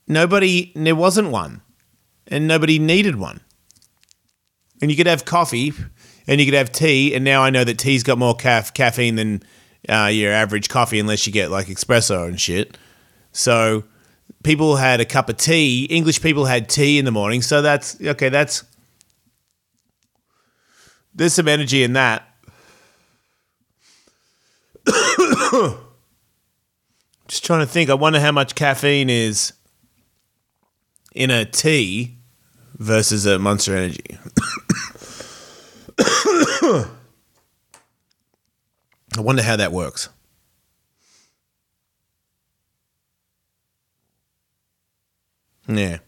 nobody 0.07 0.71
there 0.75 0.95
wasn't 0.95 1.29
one, 1.29 1.61
and 2.27 2.47
nobody 2.47 2.79
needed 2.79 3.17
one. 3.17 3.41
And 4.81 4.91
you 4.91 4.97
could 4.97 5.07
have 5.07 5.25
coffee, 5.25 5.73
and 6.27 6.39
you 6.39 6.45
could 6.45 6.55
have 6.55 6.71
tea, 6.71 7.13
and 7.13 7.23
now 7.23 7.41
I 7.41 7.49
know 7.49 7.63
that 7.63 7.77
tea's 7.77 8.03
got 8.03 8.17
more 8.17 8.35
caf- 8.35 8.73
caffeine 8.73 9.15
than 9.15 9.43
uh, 9.87 10.09
your 10.11 10.31
average 10.31 10.69
coffee, 10.69 10.99
unless 10.99 11.25
you 11.25 11.33
get 11.33 11.51
like 11.51 11.67
espresso 11.67 12.27
and 12.27 12.39
shit. 12.39 12.77
So 13.31 13.83
people 14.43 14.75
had 14.77 15.01
a 15.01 15.05
cup 15.05 15.29
of 15.29 15.37
tea. 15.37 15.85
English 15.85 16.21
people 16.21 16.45
had 16.45 16.69
tea 16.69 16.97
in 16.99 17.05
the 17.05 17.11
morning. 17.11 17.41
So 17.41 17.61
that's 17.61 17.99
okay. 18.01 18.29
That's 18.29 18.63
there's 21.13 21.33
some 21.33 21.47
energy 21.47 21.83
in 21.83 21.93
that. 21.93 22.27
Just 27.27 27.43
trying 27.43 27.61
to 27.61 27.65
think. 27.65 27.89
I 27.89 27.95
wonder 27.95 28.19
how 28.19 28.31
much 28.31 28.53
caffeine 28.55 29.09
is 29.09 29.53
in 31.15 31.31
a 31.31 31.45
tea 31.45 32.17
versus 32.77 33.25
a 33.25 33.39
Monster 33.39 33.75
Energy. 33.75 34.19
I 39.17 39.21
wonder 39.21 39.41
how 39.41 39.55
that 39.55 39.71
works. 39.71 40.09
Yeah. 45.67 45.99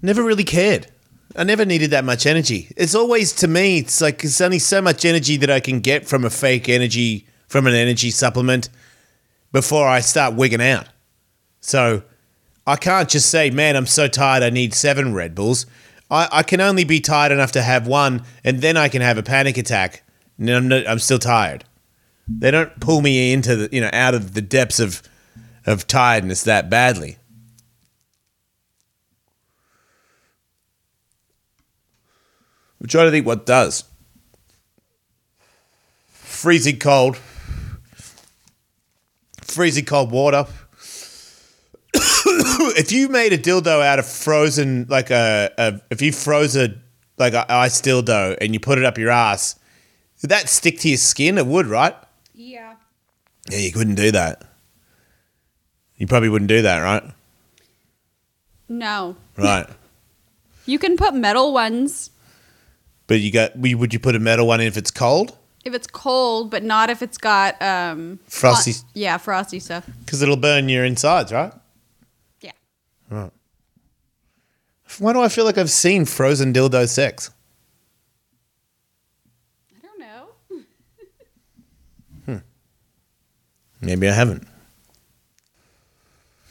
Never 0.00 0.22
really 0.22 0.44
cared. 0.44 0.86
I 1.34 1.44
never 1.44 1.64
needed 1.64 1.90
that 1.90 2.04
much 2.04 2.24
energy. 2.24 2.68
It's 2.76 2.94
always 2.94 3.32
to 3.34 3.48
me, 3.48 3.78
it's 3.78 4.00
like 4.00 4.22
it's 4.22 4.40
only 4.40 4.58
so 4.58 4.80
much 4.80 5.04
energy 5.04 5.36
that 5.38 5.50
I 5.50 5.60
can 5.60 5.80
get 5.80 6.06
from 6.06 6.24
a 6.24 6.30
fake 6.30 6.68
energy 6.68 7.26
from 7.48 7.66
an 7.66 7.74
energy 7.74 8.10
supplement 8.10 8.68
before 9.50 9.86
I 9.88 10.00
start 10.00 10.34
wigging 10.34 10.62
out. 10.62 10.88
So 11.62 12.02
I 12.66 12.76
can't 12.76 13.08
just 13.08 13.30
say, 13.30 13.48
man, 13.50 13.76
I'm 13.76 13.86
so 13.86 14.08
tired 14.08 14.42
I 14.42 14.50
need 14.50 14.74
seven 14.74 15.14
Red 15.14 15.34
Bulls. 15.34 15.64
I, 16.10 16.28
I 16.30 16.42
can 16.42 16.60
only 16.60 16.84
be 16.84 17.00
tired 17.00 17.32
enough 17.32 17.52
to 17.52 17.62
have 17.62 17.86
one 17.86 18.24
and 18.44 18.60
then 18.60 18.76
I 18.76 18.88
can 18.88 19.00
have 19.00 19.16
a 19.16 19.22
panic 19.22 19.56
attack. 19.56 20.02
And 20.38 20.50
I'm, 20.50 20.68
not, 20.68 20.86
I'm 20.86 20.98
still 20.98 21.18
tired. 21.18 21.64
They 22.28 22.50
don't 22.50 22.78
pull 22.80 23.00
me 23.00 23.32
into 23.32 23.56
the, 23.56 23.68
you 23.72 23.80
know, 23.80 23.90
out 23.92 24.14
of 24.14 24.34
the 24.34 24.42
depths 24.42 24.80
of, 24.80 25.02
of 25.64 25.86
tiredness 25.86 26.42
that 26.44 26.68
badly. 26.68 27.16
I'm 32.80 32.88
trying 32.88 33.06
to 33.06 33.10
think 33.12 33.26
what 33.26 33.46
does. 33.46 33.84
Freezing 36.08 36.80
cold. 36.80 37.18
Freezing 39.40 39.84
cold 39.84 40.10
water. 40.10 40.46
if 42.76 42.92
you 42.92 43.08
made 43.08 43.32
a 43.32 43.38
dildo 43.38 43.84
out 43.84 43.98
of 43.98 44.06
frozen, 44.06 44.86
like 44.88 45.10
a, 45.10 45.50
a 45.58 45.80
if 45.90 46.02
you 46.02 46.12
froze 46.12 46.56
a 46.56 46.74
like 47.18 47.34
a 47.34 47.50
ice 47.52 47.80
dildo 47.80 48.36
and 48.40 48.54
you 48.54 48.60
put 48.60 48.78
it 48.78 48.84
up 48.84 48.98
your 48.98 49.10
ass, 49.10 49.58
would 50.20 50.30
that 50.30 50.48
stick 50.48 50.78
to 50.80 50.88
your 50.88 50.98
skin? 50.98 51.38
It 51.38 51.46
would, 51.46 51.66
right? 51.66 51.94
Yeah. 52.34 52.74
Yeah, 53.50 53.58
you 53.58 53.72
couldn't 53.72 53.96
do 53.96 54.10
that. 54.12 54.42
You 55.96 56.06
probably 56.06 56.28
wouldn't 56.28 56.48
do 56.48 56.62
that, 56.62 56.78
right? 56.78 57.02
No. 58.68 59.16
Right. 59.36 59.66
You 60.64 60.78
can 60.78 60.96
put 60.96 61.12
metal 61.12 61.52
ones 61.52 62.12
but 63.08 63.20
you 63.20 63.30
got, 63.30 63.56
would 63.58 63.92
you 63.92 63.98
put 63.98 64.14
a 64.14 64.18
metal 64.18 64.46
one 64.46 64.60
in 64.60 64.66
if 64.66 64.76
it's 64.76 64.90
cold? 64.90 65.36
if 65.64 65.74
it's 65.74 65.86
cold, 65.86 66.50
but 66.50 66.62
not 66.62 66.90
if 66.90 67.02
it's 67.02 67.18
got 67.18 67.60
um 67.62 68.18
Frosty- 68.26 68.72
hot- 68.72 68.84
yeah, 68.94 69.16
frosty 69.18 69.60
stuff. 69.60 69.88
Because 70.04 70.22
it'll 70.22 70.36
burn 70.36 70.68
your 70.68 70.84
insides, 70.84 71.32
right? 71.32 71.52
Yeah. 73.12 73.28
Why 74.98 75.12
do 75.12 75.20
I 75.20 75.28
feel 75.28 75.44
like 75.44 75.58
I've 75.58 75.70
seen 75.70 76.06
frozen 76.06 76.52
dildo 76.52 76.88
sex? 76.88 77.30
I 79.76 79.86
don't 79.86 80.00
know. 80.00 80.28
hmm. 82.24 82.36
Maybe 83.82 84.08
I 84.08 84.12
haven't. 84.12 84.42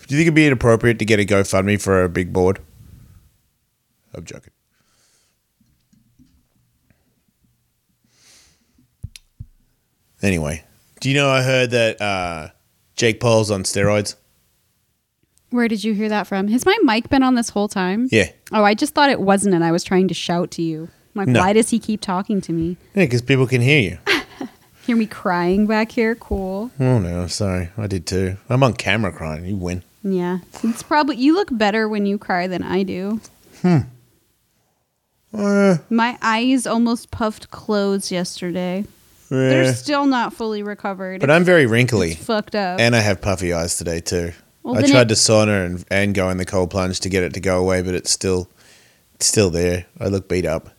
Do 0.08 0.16
you 0.16 0.20
think 0.20 0.28
it'd 0.28 0.36
be 0.36 0.46
inappropriate 0.46 1.00
to 1.00 1.06
get 1.06 1.20
a 1.20 1.26
GoFundMe 1.26 1.82
for 1.82 2.04
a 2.04 2.10
big 2.10 2.32
board? 2.32 2.60
I'm 4.14 4.26
joking. 4.26 4.52
Anyway, 10.22 10.64
do 11.00 11.10
you 11.10 11.16
know 11.16 11.30
I 11.30 11.42
heard 11.42 11.72
that 11.72 12.00
uh, 12.00 12.50
Jake 12.96 13.20
Paul's 13.20 13.50
on 13.50 13.64
steroids? 13.64 14.16
Where 15.52 15.68
did 15.68 15.84
you 15.84 15.94
hear 15.94 16.10
that 16.10 16.28
from? 16.28 16.48
Has 16.48 16.66
my 16.66 16.78
mic 16.84 17.10
been 17.10 17.24
on 17.24 17.36
this 17.36 17.50
whole 17.50 17.68
time? 17.68 18.08
Yeah. 18.12 18.30
Oh, 18.52 18.64
I 18.64 18.74
just 18.74 18.94
thought 18.96 19.10
it 19.10 19.20
wasn't, 19.22 19.54
and 19.54 19.64
I 19.64 19.72
was 19.72 19.84
trying 19.84 20.08
to 20.08 20.14
shout 20.14 20.50
to 20.52 20.62
you. 20.62 20.90
I'm 21.14 21.20
like, 21.20 21.28
No. 21.28 21.42
why 21.42 21.52
does 21.54 21.70
he 21.70 21.78
keep 21.80 22.02
talking 22.02 22.40
to 22.42 22.54
me? 22.54 22.78
Yeah, 22.96 23.04
because 23.06 23.22
people 23.22 23.46
can 23.48 23.62
hear 23.62 23.80
you. 23.80 23.98
Hear 24.88 24.96
me 24.98 25.06
crying 25.06 25.68
back 25.68 25.92
here? 25.92 26.16
Cool. 26.16 26.72
Oh 26.80 26.98
no, 26.98 27.28
sorry, 27.28 27.70
I 27.78 27.86
did 27.86 28.08
too. 28.08 28.38
I'm 28.50 28.64
on 28.64 28.74
camera 28.74 29.12
crying. 29.12 29.46
You 29.46 29.56
win. 29.56 29.84
Yeah. 30.04 30.40
It's 30.64 30.82
probably, 30.82 31.18
you 31.18 31.36
look 31.36 31.50
better 31.56 31.88
when 31.88 32.08
you 32.08 32.18
cry 32.18 32.48
than 32.48 32.64
I 32.64 32.82
do. 32.82 33.22
Uh, 35.34 35.78
My 35.90 36.18
eyes 36.22 36.66
almost 36.66 37.12
puffed 37.12 37.52
closed 37.52 38.10
yesterday. 38.12 38.86
They're 39.30 39.74
still 39.76 40.06
not 40.08 40.34
fully 40.34 40.62
recovered. 40.64 41.22
but 41.22 41.30
I'm 41.30 41.44
very 41.46 41.66
wrinkly, 41.68 42.14
It's 42.14 42.26
fucked 42.26 42.56
up. 42.56 42.80
and 42.82 42.96
I 42.96 43.00
have 43.00 43.22
puffy 43.22 43.54
eyes 43.54 43.78
today 43.78 44.00
too. 44.02 44.34
Well, 44.64 44.78
I 44.78 44.82
tried 44.88 45.04
it- 45.12 45.16
to 45.16 45.16
sauna 45.16 45.66
and 45.66 45.86
and 45.90 46.14
go 46.16 46.30
in 46.30 46.38
the 46.38 46.46
cold 46.46 46.70
plunge 46.72 47.00
to 47.02 47.10
get 47.10 47.24
it 47.24 47.34
to 47.34 47.40
go 47.40 47.60
away, 47.60 47.82
but 47.82 47.94
it's 47.96 48.12
still 48.12 48.48
it's 49.16 49.26
still 49.28 49.50
there. 49.50 49.86
I 50.00 50.08
look 50.08 50.28
beat 50.30 50.46
up. 50.46 50.70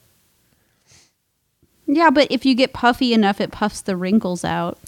yeah, 1.87 2.11
but 2.11 2.29
if 2.31 2.45
you 2.47 2.55
get 2.55 2.73
puffy 2.73 3.12
enough, 3.12 3.40
it 3.40 3.51
puffs 3.51 3.81
the 3.81 3.97
wrinkles 3.97 4.45
out. 4.45 4.79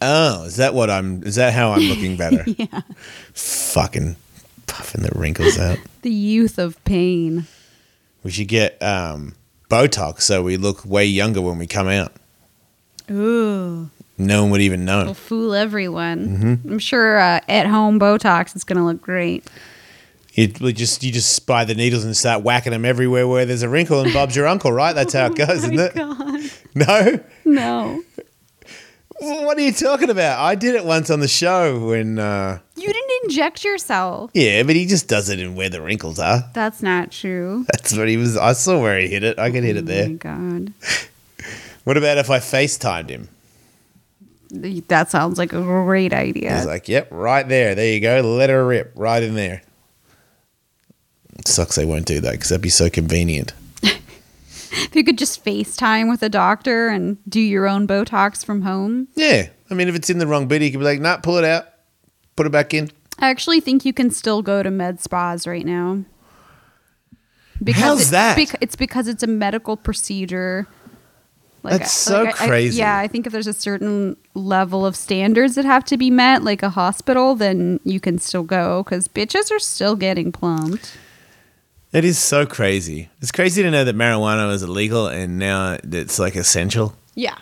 Oh, 0.00 0.44
is 0.44 0.56
that 0.56 0.74
what 0.74 0.90
I'm? 0.90 1.22
Is 1.22 1.36
that 1.36 1.52
how 1.54 1.72
I'm 1.72 1.82
looking 1.82 2.16
better? 2.16 2.44
Yeah. 2.58 2.82
Fucking 3.34 4.16
puffing 4.66 5.02
the 5.02 5.12
wrinkles 5.14 5.58
out. 5.58 5.78
The 6.02 6.10
youth 6.10 6.58
of 6.58 6.82
pain. 6.84 7.46
We 8.24 8.32
should 8.32 8.48
get 8.48 8.82
um, 8.82 9.36
Botox 9.70 10.22
so 10.22 10.42
we 10.42 10.56
look 10.56 10.84
way 10.84 11.04
younger 11.06 11.40
when 11.40 11.58
we 11.58 11.68
come 11.68 11.86
out. 11.86 12.12
Ooh. 13.08 13.88
No 14.18 14.42
one 14.42 14.50
would 14.52 14.60
even 14.60 14.84
know. 14.84 15.14
fool 15.14 15.54
everyone. 15.54 16.28
Mm-hmm. 16.38 16.72
I'm 16.72 16.78
sure 16.78 17.18
uh, 17.18 17.40
at 17.48 17.66
home 17.66 17.98
Botox 17.98 18.54
is 18.54 18.62
going 18.64 18.76
to 18.76 18.84
look 18.84 19.00
great. 19.02 19.44
You 20.34 20.48
just 20.48 21.02
you 21.04 21.12
just 21.12 21.46
buy 21.46 21.64
the 21.64 21.74
needles 21.74 22.04
and 22.04 22.16
start 22.16 22.42
whacking 22.42 22.72
them 22.72 22.84
everywhere 22.86 23.28
where 23.28 23.44
there's 23.44 23.62
a 23.62 23.68
wrinkle, 23.68 24.00
and 24.00 24.12
Bob's 24.14 24.34
your 24.34 24.46
uncle, 24.46 24.72
right? 24.72 24.94
That's 24.94 25.12
how 25.12 25.26
it 25.26 25.34
goes, 25.36 25.50
isn't 25.64 25.78
it? 25.78 25.92
Oh 25.96 26.14
God. 26.14 26.40
No. 26.74 27.20
No. 27.44 28.02
What 29.20 29.58
are 29.58 29.60
you 29.60 29.72
talking 29.72 30.08
about? 30.08 30.40
I 30.40 30.54
did 30.54 30.74
it 30.74 30.84
once 30.86 31.10
on 31.10 31.20
the 31.20 31.28
show 31.28 31.86
when. 31.88 32.18
Uh, 32.18 32.58
You 32.76 32.86
didn't 32.86 33.10
inject 33.24 33.62
yourself. 33.62 34.30
yeah, 34.34 34.62
but 34.62 34.74
he 34.74 34.86
just 34.86 35.06
does 35.06 35.28
it 35.28 35.38
in 35.38 35.54
where 35.54 35.68
the 35.68 35.82
wrinkles 35.82 36.18
are. 36.18 36.48
That's 36.54 36.82
not 36.82 37.12
true. 37.12 37.66
That's 37.72 37.94
what 37.96 38.08
he 38.08 38.16
was. 38.16 38.36
I 38.38 38.54
saw 38.54 38.80
where 38.80 38.98
he 38.98 39.08
hit 39.08 39.22
it. 39.24 39.38
I 39.38 39.50
could 39.50 39.64
hit 39.64 39.76
it 39.76 39.84
Oh 39.84 39.86
there. 39.86 40.08
God. 40.08 40.72
What 41.84 41.96
about 41.98 42.16
if 42.18 42.30
I 42.30 42.38
FaceTimed 42.38 43.10
him? 43.10 43.28
That 44.52 45.10
sounds 45.10 45.38
like 45.38 45.52
a 45.54 45.62
great 45.62 46.12
idea. 46.12 46.54
He's 46.54 46.66
like, 46.66 46.86
"Yep, 46.86 47.08
right 47.10 47.48
there. 47.48 47.74
There 47.74 47.92
you 47.92 48.00
go. 48.00 48.20
Let 48.20 48.50
her 48.50 48.66
rip 48.66 48.92
right 48.94 49.22
in 49.22 49.34
there." 49.34 49.62
Sucks 51.46 51.76
they 51.76 51.86
won't 51.86 52.04
do 52.06 52.20
that 52.20 52.32
because 52.32 52.50
that'd 52.50 52.60
be 52.62 52.68
so 52.68 52.90
convenient. 52.90 53.54
if 53.82 54.90
you 54.94 55.02
could 55.02 55.16
just 55.18 55.42
FaceTime 55.44 56.10
with 56.10 56.22
a 56.22 56.28
doctor 56.28 56.88
and 56.88 57.16
do 57.28 57.40
your 57.40 57.66
own 57.66 57.86
Botox 57.88 58.44
from 58.44 58.62
home. 58.62 59.08
Yeah, 59.14 59.48
I 59.70 59.74
mean, 59.74 59.88
if 59.88 59.94
it's 59.94 60.10
in 60.10 60.18
the 60.18 60.26
wrong 60.26 60.46
bit, 60.46 60.60
he 60.60 60.70
could 60.70 60.80
be 60.80 60.84
like, 60.84 61.00
"Nah, 61.00 61.16
pull 61.16 61.38
it 61.38 61.44
out, 61.44 61.66
put 62.36 62.46
it 62.46 62.50
back 62.52 62.74
in." 62.74 62.90
I 63.18 63.30
actually 63.30 63.60
think 63.60 63.84
you 63.86 63.92
can 63.94 64.10
still 64.10 64.42
go 64.42 64.62
to 64.62 64.70
med 64.70 65.00
spas 65.00 65.46
right 65.46 65.64
now. 65.64 66.04
How's 67.72 68.08
it- 68.08 68.10
that? 68.10 68.36
bec- 68.36 68.58
it's 68.60 68.76
because 68.76 69.08
it's 69.08 69.22
a 69.22 69.26
medical 69.26 69.76
procedure. 69.76 70.66
That's 71.62 71.92
so 71.92 72.24
I- 72.24 72.28
I- 72.28 72.32
crazy. 72.48 72.78
yeah, 72.78 72.98
I 72.98 73.06
think 73.08 73.26
if 73.26 73.32
there's 73.32 73.46
a 73.46 73.52
certain 73.52 74.16
level 74.34 74.84
of 74.84 74.96
standards 74.96 75.54
that 75.54 75.64
have 75.64 75.84
to 75.86 75.96
be 75.96 76.10
met, 76.10 76.42
like 76.42 76.62
a 76.62 76.70
hospital, 76.70 77.34
then 77.34 77.78
you 77.84 78.00
can 78.00 78.18
still 78.18 78.42
go 78.42 78.82
because 78.82 79.06
bitches 79.08 79.50
are 79.52 79.58
still 79.58 79.94
getting 79.96 80.32
plumped. 80.32 80.96
It 81.92 82.04
is 82.04 82.18
so 82.18 82.46
crazy. 82.46 83.10
It's 83.20 83.30
crazy 83.30 83.62
to 83.62 83.70
know 83.70 83.84
that 83.84 83.94
marijuana 83.94 84.52
is 84.52 84.62
illegal 84.62 85.06
and 85.08 85.38
now 85.38 85.76
it's 85.82 86.18
like 86.18 86.34
essential. 86.36 86.96
Yeah. 87.14 87.36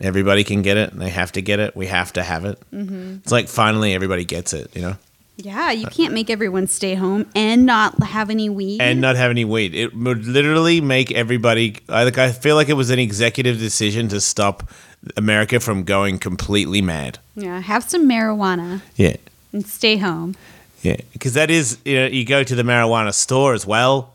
Everybody 0.00 0.42
can 0.44 0.62
get 0.62 0.76
it. 0.76 0.92
and 0.92 1.02
They 1.02 1.10
have 1.10 1.32
to 1.32 1.42
get 1.42 1.60
it. 1.60 1.76
We 1.76 1.86
have 1.86 2.12
to 2.14 2.22
have 2.22 2.44
it. 2.44 2.58
Mm-hmm. 2.72 3.16
It's 3.22 3.32
like 3.32 3.48
finally 3.48 3.92
everybody 3.94 4.24
gets 4.24 4.52
it, 4.54 4.74
you 4.74 4.80
know, 4.82 4.96
Yeah, 5.40 5.70
you 5.70 5.86
can't 5.86 6.12
make 6.12 6.30
everyone 6.30 6.66
stay 6.66 6.94
home 6.96 7.24
and 7.34 7.64
not 7.64 8.02
have 8.02 8.28
any 8.28 8.48
weed. 8.48 8.80
and 8.80 9.00
not 9.00 9.14
have 9.14 9.30
any 9.30 9.44
weed. 9.44 9.72
It 9.72 9.94
would 9.96 10.26
literally 10.26 10.80
make 10.80 11.12
everybody. 11.12 11.76
I 11.88 12.02
like. 12.02 12.18
I 12.18 12.32
feel 12.32 12.56
like 12.56 12.68
it 12.68 12.74
was 12.74 12.90
an 12.90 12.98
executive 12.98 13.56
decision 13.58 14.08
to 14.08 14.20
stop 14.20 14.68
America 15.16 15.60
from 15.60 15.84
going 15.84 16.18
completely 16.18 16.82
mad. 16.82 17.20
yeah, 17.36 17.60
have 17.60 17.84
some 17.84 18.08
marijuana 18.08 18.80
Yeah, 18.96 19.14
and 19.52 19.64
stay 19.64 19.96
home. 19.96 20.34
yeah. 20.82 20.96
Because 21.12 21.34
that 21.34 21.50
is, 21.52 21.78
you 21.84 21.94
know, 22.00 22.06
you 22.06 22.24
go 22.24 22.42
to 22.42 22.54
the 22.56 22.64
marijuana 22.64 23.14
store 23.14 23.54
as 23.54 23.64
well. 23.64 24.14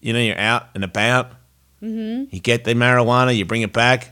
You 0.00 0.12
know, 0.12 0.18
you're 0.18 0.36
out 0.38 0.66
and 0.74 0.82
about. 0.82 1.30
Mm-hmm. 1.80 2.34
You 2.34 2.40
get 2.40 2.64
the 2.64 2.74
marijuana, 2.74 3.36
you 3.36 3.44
bring 3.44 3.62
it 3.62 3.72
back. 3.72 4.10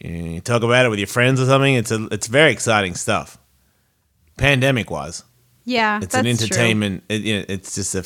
You 0.00 0.40
talk 0.40 0.62
about 0.62 0.86
it 0.86 0.88
with 0.88 0.98
your 1.00 1.06
friends 1.08 1.38
or 1.38 1.44
something. 1.44 1.74
It's 1.74 1.90
a, 1.90 2.06
it's 2.10 2.28
very 2.28 2.50
exciting 2.52 2.94
stuff. 2.94 3.36
Pandemic 4.38 4.90
wise. 4.90 5.22
Yeah, 5.68 5.98
It's 6.00 6.14
an 6.14 6.24
that's 6.24 6.38
true. 6.38 6.44
entertainment. 6.46 7.02
It, 7.08 7.22
you 7.22 7.38
know, 7.40 7.44
it's 7.48 7.74
just 7.74 7.94
a, 7.96 8.02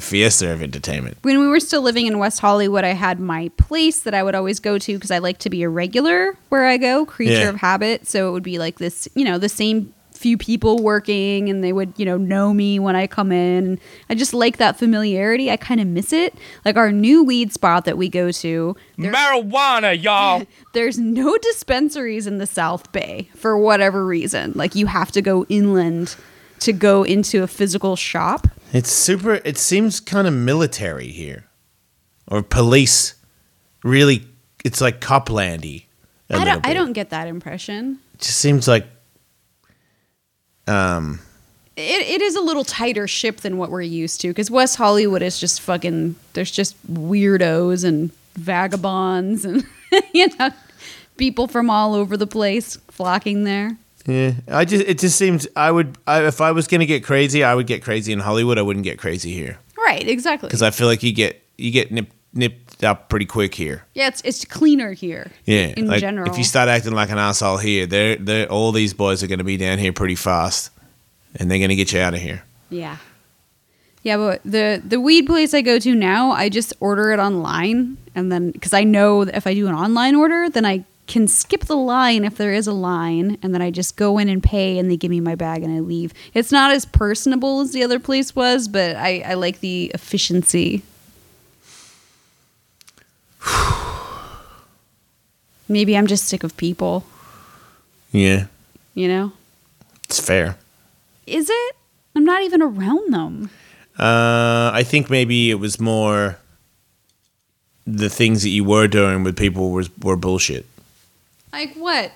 fiesta 0.00 0.52
of 0.52 0.60
entertainment. 0.62 1.16
when 1.22 1.38
we 1.38 1.46
were 1.46 1.60
still 1.60 1.80
living 1.80 2.06
in 2.06 2.18
West 2.18 2.40
Hollywood, 2.40 2.82
I 2.84 2.88
had 2.88 3.20
my 3.20 3.50
place 3.56 4.00
that 4.00 4.14
I 4.14 4.22
would 4.24 4.34
always 4.34 4.58
go 4.58 4.78
to 4.78 4.94
because 4.94 5.12
I 5.12 5.18
like 5.18 5.38
to 5.38 5.48
be 5.50 5.62
a 5.62 5.68
regular 5.68 6.36
where 6.48 6.66
I 6.66 6.76
go, 6.76 7.06
creature 7.06 7.32
Yeah. 7.34 7.48
of 7.50 7.56
habit. 7.56 8.08
So 8.08 8.28
it 8.28 8.32
would 8.32 8.42
be 8.42 8.58
like 8.58 8.78
this, 8.78 9.06
you 9.14 9.24
know, 9.24 9.38
the 9.38 9.48
same 9.48 9.94
few 10.12 10.36
people 10.38 10.82
working 10.82 11.48
and 11.50 11.62
they 11.62 11.72
would, 11.72 11.92
you 11.96 12.04
know, 12.04 12.16
know 12.16 12.52
me 12.54 12.78
when 12.80 12.96
I 12.96 13.06
come 13.06 13.30
in. 13.30 13.78
I 14.10 14.14
just 14.16 14.32
like 14.34 14.56
that 14.56 14.76
familiarity. 14.78 15.50
I 15.52 15.56
kind 15.56 15.80
of 15.80 15.86
miss 15.86 16.12
it. 16.12 16.34
Like 16.64 16.76
our 16.76 16.90
new 16.90 17.22
weed 17.22 17.52
spot 17.52 17.84
that 17.84 17.96
we 17.98 18.08
go 18.08 18.32
to, 18.32 18.74
Marijuana, 18.98 20.00
y'all. 20.02 20.44
there's 20.72 20.98
no 20.98 21.36
dispensaries 21.38 22.26
in 22.26 22.38
the 22.38 22.46
South 22.46 22.90
Bay 22.90 23.28
for 23.36 23.56
whatever 23.58 24.04
reason. 24.04 24.52
Like 24.54 24.74
you 24.74 24.86
have 24.86 25.12
to 25.12 25.22
go 25.22 25.44
inland 25.48 26.16
to 26.64 26.72
go 26.72 27.02
into 27.02 27.42
a 27.42 27.46
physical 27.46 27.96
shop. 27.96 28.48
It's 28.72 28.90
super. 28.90 29.34
It 29.44 29.56
seems 29.56 30.00
kind 30.00 30.26
of 30.26 30.34
military 30.34 31.08
here, 31.08 31.44
or 32.26 32.42
police. 32.42 33.14
Really, 33.82 34.26
it's 34.64 34.80
like 34.80 35.00
Coplandy. 35.00 35.84
a 36.30 36.36
I 36.36 36.44
don't, 36.44 36.66
I 36.66 36.74
don't 36.74 36.92
get 36.92 37.10
that 37.10 37.28
impression. 37.28 37.98
It 38.14 38.20
just 38.20 38.38
seems 38.38 38.66
like. 38.66 38.86
Um. 40.66 41.20
it, 41.76 42.00
it 42.00 42.22
is 42.22 42.36
a 42.36 42.40
little 42.40 42.64
tighter 42.64 43.06
ship 43.06 43.38
than 43.38 43.58
what 43.58 43.70
we're 43.70 43.82
used 43.82 44.22
to 44.22 44.28
because 44.28 44.50
West 44.50 44.76
Hollywood 44.76 45.20
is 45.20 45.38
just 45.38 45.60
fucking 45.60 46.16
there's 46.32 46.50
just 46.50 46.74
weirdos 46.90 47.84
and 47.84 48.10
vagabonds 48.34 49.44
and 49.44 49.66
you 50.14 50.28
know 50.38 50.50
people 51.16 51.46
from 51.46 51.68
all 51.70 51.94
over 51.94 52.16
the 52.16 52.26
place 52.26 52.76
flocking 52.88 53.44
there. 53.44 53.76
Yeah, 54.06 54.32
I 54.48 54.64
just 54.64 54.84
it 54.86 54.98
just 54.98 55.16
seems 55.16 55.46
I 55.56 55.70
would 55.70 55.96
I, 56.06 56.26
if 56.26 56.40
I 56.40 56.52
was 56.52 56.66
gonna 56.68 56.86
get 56.86 57.04
crazy, 57.04 57.42
I 57.42 57.54
would 57.54 57.66
get 57.66 57.82
crazy 57.82 58.12
in 58.12 58.20
Hollywood. 58.20 58.58
I 58.58 58.62
wouldn't 58.62 58.84
get 58.84 58.98
crazy 58.98 59.32
here 59.32 59.58
Right, 59.78 60.06
exactly. 60.06 60.48
because 60.48 60.62
I 60.62 60.70
feel 60.70 60.86
like 60.86 61.02
you 61.02 61.12
get 61.12 61.42
you 61.56 61.70
get 61.70 61.90
nipped 61.90 62.12
nipped 62.34 62.82
up 62.84 63.08
pretty 63.08 63.24
quick 63.26 63.54
here. 63.54 63.84
yeah, 63.94 64.08
it's 64.08 64.20
it's 64.22 64.44
cleaner 64.44 64.92
here. 64.92 65.30
Yeah, 65.46 65.72
in 65.76 65.86
like 65.86 66.00
general. 66.00 66.30
if 66.30 66.36
you 66.36 66.44
start 66.44 66.68
acting 66.68 66.92
like 66.92 67.10
an 67.10 67.18
asshole 67.18 67.58
here, 67.58 67.86
they're 67.86 68.16
they 68.16 68.46
all 68.46 68.72
these 68.72 68.92
boys 68.92 69.22
are 69.22 69.26
gonna 69.26 69.44
be 69.44 69.56
down 69.56 69.78
here 69.78 69.92
pretty 69.92 70.16
fast, 70.16 70.70
and 71.36 71.50
they're 71.50 71.58
gonna 71.60 71.76
get 71.76 71.92
you 71.92 72.00
out 72.00 72.12
of 72.14 72.20
here. 72.20 72.42
yeah. 72.70 72.96
Yeah, 74.02 74.18
but 74.18 74.42
the 74.44 74.82
the 74.86 75.00
weed 75.00 75.24
place 75.24 75.54
I 75.54 75.62
go 75.62 75.78
to 75.78 75.94
now, 75.94 76.32
I 76.32 76.50
just 76.50 76.74
order 76.80 77.12
it 77.12 77.18
online, 77.18 77.96
and 78.14 78.30
then 78.30 78.50
because 78.50 78.74
I 78.74 78.84
know 78.84 79.24
that 79.24 79.34
if 79.34 79.46
I 79.46 79.54
do 79.54 79.66
an 79.66 79.74
online 79.74 80.14
order, 80.14 80.50
then 80.50 80.66
I 80.66 80.84
can 81.06 81.28
skip 81.28 81.66
the 81.66 81.76
line 81.76 82.24
if 82.24 82.36
there 82.36 82.52
is 82.52 82.66
a 82.66 82.72
line, 82.72 83.36
and 83.42 83.52
then 83.54 83.60
I 83.60 83.70
just 83.70 83.96
go 83.96 84.16
in 84.18 84.28
and 84.28 84.42
pay, 84.42 84.78
and 84.78 84.90
they 84.90 84.96
give 84.96 85.10
me 85.10 85.20
my 85.20 85.34
bag 85.34 85.62
and 85.62 85.74
I 85.74 85.80
leave. 85.80 86.12
It's 86.32 86.50
not 86.50 86.70
as 86.72 86.84
personable 86.86 87.60
as 87.60 87.72
the 87.72 87.82
other 87.84 87.98
place 87.98 88.34
was, 88.34 88.68
but 88.68 88.96
I, 88.96 89.20
I 89.20 89.34
like 89.34 89.60
the 89.60 89.90
efficiency. 89.94 90.82
Maybe 95.68 95.96
I'm 95.96 96.06
just 96.06 96.26
sick 96.26 96.44
of 96.44 96.56
people, 96.56 97.04
Yeah, 98.12 98.46
you 98.94 99.08
know? 99.08 99.32
it's 100.04 100.20
fair. 100.20 100.56
Is 101.26 101.48
it? 101.50 101.76
I'm 102.14 102.24
not 102.24 102.42
even 102.42 102.60
around 102.62 103.12
them. 103.12 103.50
Uh, 103.98 104.70
I 104.74 104.82
think 104.84 105.08
maybe 105.08 105.50
it 105.50 105.54
was 105.54 105.80
more 105.80 106.38
the 107.86 108.10
things 108.10 108.42
that 108.42 108.50
you 108.50 108.62
were 108.64 108.86
doing 108.88 109.24
with 109.24 109.36
people 109.36 109.70
was 109.70 109.88
were 109.98 110.16
bullshit. 110.16 110.66
Like 111.54 111.74
what? 111.74 112.10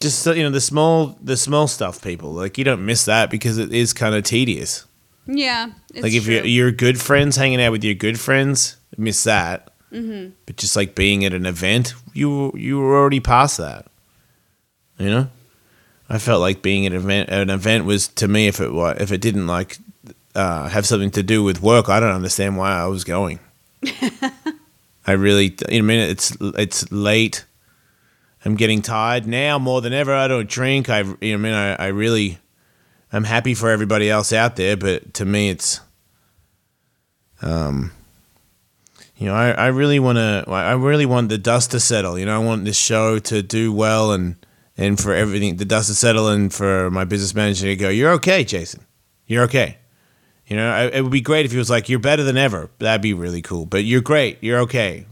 Just 0.00 0.26
you 0.26 0.42
know 0.42 0.50
the 0.50 0.62
small 0.62 1.18
the 1.22 1.36
small 1.36 1.68
stuff, 1.68 2.02
people 2.02 2.32
like 2.32 2.56
you 2.56 2.64
don't 2.64 2.86
miss 2.86 3.04
that 3.04 3.30
because 3.30 3.58
it 3.58 3.72
is 3.72 3.92
kind 3.92 4.14
of 4.14 4.24
tedious. 4.24 4.86
Yeah. 5.26 5.72
It's 5.92 6.02
like 6.02 6.12
if 6.14 6.24
true. 6.24 6.34
you're, 6.34 6.46
you're 6.46 6.72
good 6.72 6.98
friends 6.98 7.36
hanging 7.36 7.60
out 7.60 7.72
with 7.72 7.84
your 7.84 7.94
good 7.94 8.18
friends, 8.18 8.76
miss 8.96 9.24
that. 9.24 9.70
Mm-hmm. 9.92 10.30
But 10.46 10.56
just 10.56 10.74
like 10.74 10.94
being 10.94 11.24
at 11.24 11.34
an 11.34 11.44
event, 11.44 11.94
you 12.14 12.52
you 12.54 12.78
were 12.78 12.96
already 12.96 13.20
past 13.20 13.58
that. 13.58 13.86
You 14.98 15.10
know, 15.10 15.28
I 16.08 16.18
felt 16.18 16.40
like 16.40 16.62
being 16.62 16.86
at 16.86 16.92
an 16.92 16.98
event. 16.98 17.28
An 17.28 17.50
event 17.50 17.84
was 17.84 18.08
to 18.08 18.26
me 18.26 18.46
if 18.46 18.60
it 18.60 18.72
wa 18.72 18.94
if 18.98 19.12
it 19.12 19.20
didn't 19.20 19.46
like 19.46 19.76
uh, 20.34 20.68
have 20.68 20.86
something 20.86 21.10
to 21.10 21.22
do 21.22 21.42
with 21.42 21.60
work, 21.60 21.90
I 21.90 22.00
don't 22.00 22.14
understand 22.14 22.56
why 22.56 22.72
I 22.72 22.86
was 22.86 23.04
going. 23.04 23.38
I 25.06 25.12
really, 25.12 25.56
you 25.68 25.82
know, 25.82 25.86
I 25.86 25.88
mean, 25.88 26.00
it's 26.00 26.36
it's 26.40 26.90
late. 26.90 27.44
I'm 28.46 28.54
getting 28.54 28.80
tired 28.80 29.26
now 29.26 29.58
more 29.58 29.80
than 29.80 29.92
ever. 29.92 30.14
I 30.14 30.28
don't 30.28 30.48
drink. 30.48 30.88
I, 30.88 31.00
you 31.00 31.16
know, 31.20 31.34
I 31.34 31.36
mean, 31.36 31.52
I, 31.52 31.74
I 31.74 31.86
really, 31.88 32.38
I'm 33.12 33.24
happy 33.24 33.54
for 33.54 33.70
everybody 33.70 34.08
else 34.08 34.32
out 34.32 34.54
there, 34.54 34.76
but 34.76 35.14
to 35.14 35.24
me, 35.24 35.50
it's, 35.50 35.80
um, 37.42 37.90
you 39.16 39.26
know, 39.26 39.34
I, 39.34 39.50
I 39.50 39.66
really 39.66 39.98
want 39.98 40.18
to, 40.18 40.44
I 40.46 40.74
really 40.74 41.06
want 41.06 41.28
the 41.28 41.38
dust 41.38 41.72
to 41.72 41.80
settle. 41.80 42.16
You 42.16 42.24
know, 42.24 42.40
I 42.40 42.44
want 42.44 42.64
this 42.64 42.78
show 42.78 43.18
to 43.18 43.42
do 43.42 43.72
well 43.72 44.12
and 44.12 44.36
and 44.76 45.00
for 45.00 45.14
everything, 45.14 45.56
the 45.56 45.64
dust 45.64 45.88
to 45.88 45.94
settle, 45.94 46.28
and 46.28 46.52
for 46.52 46.90
my 46.90 47.04
business 47.04 47.34
manager 47.34 47.66
to 47.66 47.76
go, 47.76 47.88
"You're 47.88 48.12
okay, 48.12 48.44
Jason. 48.44 48.84
You're 49.26 49.44
okay." 49.44 49.78
You 50.46 50.56
know, 50.56 50.70
I, 50.70 50.84
it 50.88 51.00
would 51.00 51.10
be 51.10 51.22
great 51.22 51.46
if 51.46 51.52
he 51.52 51.58
was 51.58 51.70
like, 51.70 51.88
"You're 51.88 51.98
better 51.98 52.22
than 52.22 52.36
ever." 52.36 52.68
That'd 52.78 53.00
be 53.00 53.14
really 53.14 53.40
cool. 53.40 53.64
But 53.64 53.84
you're 53.84 54.02
great. 54.02 54.36
You're 54.42 54.60
okay. 54.60 55.06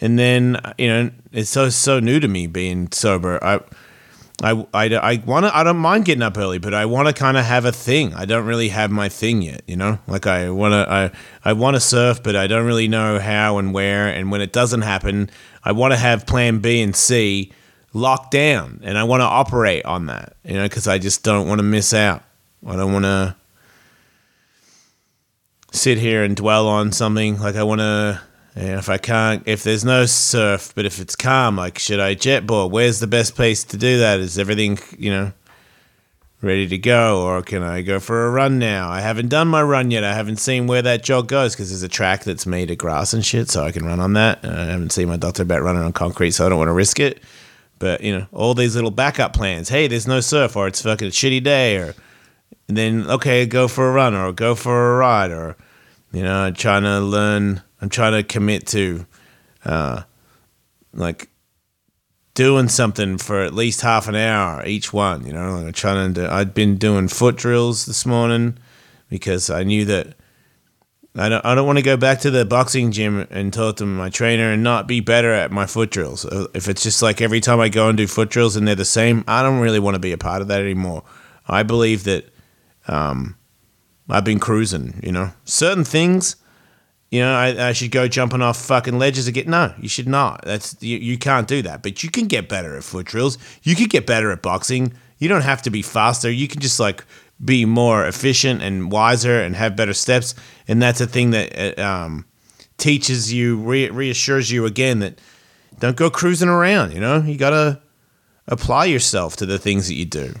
And 0.00 0.18
then 0.18 0.60
you 0.78 0.88
know, 0.88 1.10
it's 1.32 1.50
so 1.50 1.68
so 1.70 2.00
new 2.00 2.20
to 2.20 2.28
me 2.28 2.46
being 2.46 2.90
sober. 2.92 3.42
I. 3.42 3.60
I, 4.40 4.52
I, 4.72 4.84
I 4.84 5.22
want 5.26 5.46
to 5.46 5.56
I 5.56 5.64
don't 5.64 5.78
mind 5.78 6.04
getting 6.04 6.22
up 6.22 6.38
early, 6.38 6.58
but 6.58 6.72
I 6.72 6.86
want 6.86 7.08
to 7.08 7.12
kind 7.12 7.36
of 7.36 7.44
have 7.44 7.64
a 7.64 7.72
thing. 7.72 8.14
I 8.14 8.24
don't 8.24 8.46
really 8.46 8.68
have 8.68 8.88
my 8.88 9.08
thing 9.08 9.42
yet, 9.42 9.62
you 9.66 9.74
know. 9.74 9.98
Like 10.06 10.28
I 10.28 10.50
want 10.50 10.74
to 10.74 10.86
I 10.88 11.10
I 11.44 11.54
want 11.54 11.74
to 11.74 11.80
surf, 11.80 12.22
but 12.22 12.36
I 12.36 12.46
don't 12.46 12.64
really 12.64 12.86
know 12.86 13.18
how 13.18 13.58
and 13.58 13.74
where. 13.74 14.06
And 14.06 14.30
when 14.30 14.40
it 14.40 14.52
doesn't 14.52 14.82
happen, 14.82 15.28
I 15.64 15.72
want 15.72 15.92
to 15.92 15.96
have 15.96 16.24
Plan 16.24 16.60
B 16.60 16.80
and 16.80 16.94
C 16.94 17.50
locked 17.92 18.30
down, 18.30 18.80
and 18.84 18.96
I 18.96 19.02
want 19.02 19.22
to 19.22 19.24
operate 19.24 19.84
on 19.84 20.06
that, 20.06 20.36
you 20.44 20.54
know, 20.54 20.62
because 20.62 20.86
I 20.86 20.98
just 20.98 21.24
don't 21.24 21.48
want 21.48 21.58
to 21.58 21.64
miss 21.64 21.92
out. 21.92 22.22
I 22.64 22.76
don't 22.76 22.92
want 22.92 23.06
to 23.06 23.34
sit 25.72 25.98
here 25.98 26.22
and 26.22 26.36
dwell 26.36 26.68
on 26.68 26.92
something. 26.92 27.40
Like 27.40 27.56
I 27.56 27.64
want 27.64 27.80
to, 27.80 28.20
know, 28.66 28.78
if 28.78 28.88
I 28.88 28.98
can't, 28.98 29.42
if 29.46 29.62
there's 29.62 29.84
no 29.84 30.06
surf, 30.06 30.72
but 30.74 30.84
if 30.84 31.00
it's 31.00 31.14
calm, 31.14 31.56
like 31.56 31.78
should 31.78 32.00
I 32.00 32.14
jetboard? 32.14 32.70
Where's 32.70 33.00
the 33.00 33.06
best 33.06 33.34
place 33.34 33.64
to 33.64 33.76
do 33.76 33.98
that? 33.98 34.20
Is 34.20 34.38
everything, 34.38 34.78
you 34.98 35.10
know, 35.10 35.32
ready 36.40 36.68
to 36.68 36.78
go, 36.78 37.22
or 37.22 37.42
can 37.42 37.62
I 37.62 37.82
go 37.82 37.98
for 37.98 38.26
a 38.26 38.30
run 38.30 38.58
now? 38.58 38.90
I 38.90 39.00
haven't 39.00 39.28
done 39.28 39.48
my 39.48 39.62
run 39.62 39.90
yet. 39.90 40.04
I 40.04 40.14
haven't 40.14 40.36
seen 40.36 40.66
where 40.66 40.82
that 40.82 41.02
jog 41.02 41.28
goes 41.28 41.54
because 41.54 41.70
there's 41.70 41.82
a 41.82 41.88
track 41.88 42.24
that's 42.24 42.46
made 42.46 42.70
of 42.70 42.78
grass 42.78 43.12
and 43.12 43.24
shit, 43.24 43.50
so 43.50 43.64
I 43.64 43.72
can 43.72 43.84
run 43.84 44.00
on 44.00 44.12
that. 44.14 44.44
Uh, 44.44 44.48
I 44.48 44.64
haven't 44.66 44.92
seen 44.92 45.08
my 45.08 45.16
doctor 45.16 45.42
about 45.42 45.62
running 45.62 45.82
on 45.82 45.92
concrete, 45.92 46.32
so 46.32 46.46
I 46.46 46.48
don't 46.48 46.58
want 46.58 46.68
to 46.68 46.72
risk 46.72 47.00
it. 47.00 47.22
But 47.78 48.02
you 48.02 48.16
know, 48.16 48.26
all 48.32 48.54
these 48.54 48.74
little 48.74 48.90
backup 48.90 49.32
plans. 49.34 49.68
Hey, 49.68 49.86
there's 49.88 50.06
no 50.06 50.20
surf, 50.20 50.56
or 50.56 50.66
it's 50.66 50.82
fucking 50.82 51.08
a 51.08 51.10
shitty 51.10 51.42
day, 51.42 51.76
or 51.76 51.94
and 52.68 52.76
then 52.76 53.08
okay, 53.10 53.46
go 53.46 53.68
for 53.68 53.88
a 53.88 53.92
run, 53.92 54.14
or 54.14 54.32
go 54.32 54.54
for 54.54 54.94
a 54.94 54.98
ride, 54.98 55.30
or 55.30 55.56
you 56.12 56.22
know, 56.22 56.50
trying 56.50 56.82
to 56.82 57.00
learn. 57.00 57.62
I'm 57.80 57.88
trying 57.88 58.12
to 58.12 58.22
commit 58.22 58.66
to, 58.68 59.06
uh, 59.64 60.02
like 60.92 61.28
doing 62.34 62.68
something 62.68 63.18
for 63.18 63.42
at 63.42 63.52
least 63.52 63.80
half 63.80 64.08
an 64.08 64.14
hour 64.14 64.64
each 64.64 64.92
one. 64.92 65.26
You 65.26 65.32
know, 65.32 65.56
like 65.56 65.66
I'm 65.66 65.72
trying 65.72 66.14
to. 66.14 66.20
Do, 66.20 66.28
I'd 66.28 66.54
been 66.54 66.76
doing 66.76 67.08
foot 67.08 67.36
drills 67.36 67.86
this 67.86 68.06
morning 68.06 68.58
because 69.08 69.50
I 69.50 69.64
knew 69.64 69.84
that 69.86 70.14
I 71.16 71.28
don't, 71.28 71.44
I 71.44 71.54
don't 71.54 71.66
want 71.66 71.78
to 71.78 71.84
go 71.84 71.96
back 71.96 72.20
to 72.20 72.30
the 72.30 72.44
boxing 72.44 72.92
gym 72.92 73.26
and 73.30 73.52
talk 73.52 73.76
to 73.76 73.86
my 73.86 74.08
trainer 74.08 74.52
and 74.52 74.62
not 74.62 74.86
be 74.86 75.00
better 75.00 75.32
at 75.32 75.50
my 75.50 75.66
foot 75.66 75.90
drills. 75.90 76.24
Uh, 76.24 76.46
If 76.54 76.68
it's 76.68 76.82
just 76.82 77.02
like 77.02 77.20
every 77.20 77.40
time 77.40 77.58
I 77.58 77.68
go 77.68 77.88
and 77.88 77.98
do 77.98 78.06
foot 78.06 78.30
drills 78.30 78.54
and 78.56 78.68
they're 78.68 78.74
the 78.74 78.84
same, 78.84 79.24
I 79.26 79.42
don't 79.42 79.60
really 79.60 79.80
want 79.80 79.94
to 79.94 80.00
be 80.00 80.12
a 80.12 80.18
part 80.18 80.42
of 80.42 80.48
that 80.48 80.60
anymore. 80.60 81.02
I 81.48 81.64
believe 81.64 82.04
that 82.04 82.32
um, 82.86 83.36
I've 84.08 84.24
been 84.24 84.38
cruising, 84.38 85.00
you 85.02 85.10
know. 85.10 85.32
Certain 85.44 85.84
things, 85.84 86.36
you 87.10 87.20
know, 87.20 87.34
I, 87.34 87.68
I 87.68 87.72
should 87.72 87.90
go 87.90 88.06
jumping 88.06 88.42
off 88.42 88.60
fucking 88.66 88.98
ledges 88.98 89.28
again. 89.28 89.48
No, 89.48 89.72
you 89.78 89.88
should 89.88 90.08
not. 90.08 90.42
That's 90.44 90.76
you, 90.82 90.98
you 90.98 91.16
can't 91.16 91.48
do 91.48 91.62
that. 91.62 91.82
But 91.82 92.02
you 92.02 92.10
can 92.10 92.26
get 92.26 92.48
better 92.48 92.76
at 92.76 92.84
foot 92.84 93.06
drills. 93.06 93.38
You 93.62 93.74
could 93.74 93.88
get 93.90 94.06
better 94.06 94.30
at 94.30 94.42
boxing. 94.42 94.92
You 95.18 95.28
don't 95.28 95.42
have 95.42 95.62
to 95.62 95.70
be 95.70 95.82
faster. 95.82 96.30
You 96.30 96.48
can 96.48 96.60
just 96.60 96.78
like 96.78 97.04
be 97.42 97.64
more 97.64 98.06
efficient 98.06 98.62
and 98.62 98.90
wiser 98.92 99.40
and 99.40 99.56
have 99.56 99.76
better 99.76 99.94
steps. 99.94 100.34
And 100.66 100.82
that's 100.82 101.00
a 101.00 101.06
thing 101.06 101.30
that 101.30 101.78
uh, 101.78 101.82
um, 101.82 102.26
teaches 102.76 103.32
you, 103.32 103.58
re- 103.58 103.90
reassures 103.90 104.50
you 104.50 104.66
again 104.66 104.98
that 104.98 105.18
don't 105.78 105.96
go 105.96 106.10
cruising 106.10 106.48
around. 106.48 106.92
You 106.92 107.00
know, 107.00 107.22
you 107.22 107.38
gotta 107.38 107.80
apply 108.46 108.86
yourself 108.86 109.36
to 109.36 109.46
the 109.46 109.58
things 109.58 109.88
that 109.88 109.94
you 109.94 110.04
do 110.04 110.34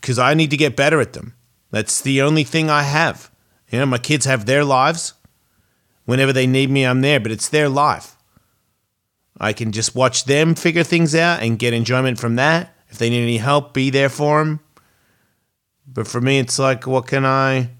because 0.00 0.18
I 0.18 0.34
need 0.34 0.50
to 0.50 0.56
get 0.56 0.76
better 0.76 1.00
at 1.00 1.12
them. 1.12 1.34
That's 1.70 2.00
the 2.00 2.22
only 2.22 2.44
thing 2.44 2.70
I 2.70 2.82
have. 2.82 3.30
You 3.70 3.80
know, 3.80 3.86
my 3.86 3.98
kids 3.98 4.24
have 4.24 4.46
their 4.46 4.64
lives. 4.64 5.12
Whenever 6.08 6.32
they 6.32 6.46
need 6.46 6.70
me, 6.70 6.86
I'm 6.86 7.02
there, 7.02 7.20
but 7.20 7.30
it's 7.30 7.50
their 7.50 7.68
life. 7.68 8.16
I 9.38 9.52
can 9.52 9.72
just 9.72 9.94
watch 9.94 10.24
them 10.24 10.54
figure 10.54 10.82
things 10.82 11.14
out 11.14 11.42
and 11.42 11.58
get 11.58 11.74
enjoyment 11.74 12.18
from 12.18 12.36
that. 12.36 12.74
If 12.88 12.96
they 12.96 13.10
need 13.10 13.24
any 13.24 13.36
help, 13.36 13.74
be 13.74 13.90
there 13.90 14.08
for 14.08 14.42
them. 14.42 14.60
But 15.86 16.08
for 16.08 16.18
me, 16.22 16.38
it's 16.38 16.58
like, 16.58 16.86
what 16.86 17.06
can 17.06 17.26
I, 17.26 17.72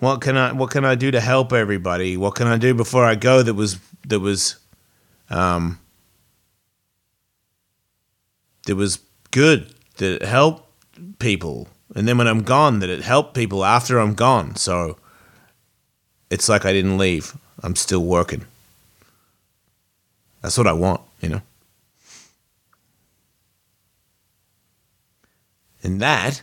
what 0.00 0.20
can 0.20 0.36
I, 0.36 0.52
what 0.52 0.70
can 0.70 0.84
I 0.84 0.96
do 0.96 1.10
to 1.10 1.18
help 1.18 1.54
everybody? 1.54 2.18
What 2.18 2.34
can 2.34 2.46
I 2.46 2.58
do 2.58 2.74
before 2.74 3.06
I 3.06 3.14
go 3.14 3.42
that 3.42 3.54
was 3.54 3.78
that 4.08 4.20
was, 4.20 4.56
um, 5.30 5.80
that 8.66 8.76
was 8.76 8.98
good 9.30 9.74
that 9.96 10.20
helped 10.20 10.68
people, 11.20 11.68
and 11.94 12.06
then 12.06 12.18
when 12.18 12.26
I'm 12.26 12.42
gone, 12.42 12.80
that 12.80 12.90
it 12.90 13.00
helped 13.00 13.32
people 13.32 13.64
after 13.64 13.98
I'm 13.98 14.12
gone. 14.12 14.56
So 14.56 14.98
it's 16.30 16.48
like 16.48 16.64
I 16.64 16.72
didn't 16.72 16.96
leave. 16.96 17.36
I'm 17.62 17.76
still 17.76 18.04
working. 18.04 18.46
That's 20.40 20.56
what 20.56 20.66
I 20.66 20.72
want, 20.72 21.02
you 21.20 21.28
know. 21.28 21.42
And 25.82 26.00
that 26.00 26.42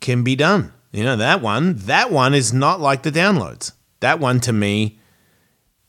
can 0.00 0.22
be 0.22 0.36
done. 0.36 0.72
You 0.92 1.04
know, 1.04 1.16
that 1.16 1.42
one, 1.42 1.74
that 1.74 2.10
one 2.10 2.32
is 2.32 2.52
not 2.52 2.80
like 2.80 3.02
the 3.02 3.12
downloads. 3.12 3.72
That 4.00 4.20
one 4.20 4.40
to 4.40 4.52
me, 4.52 4.98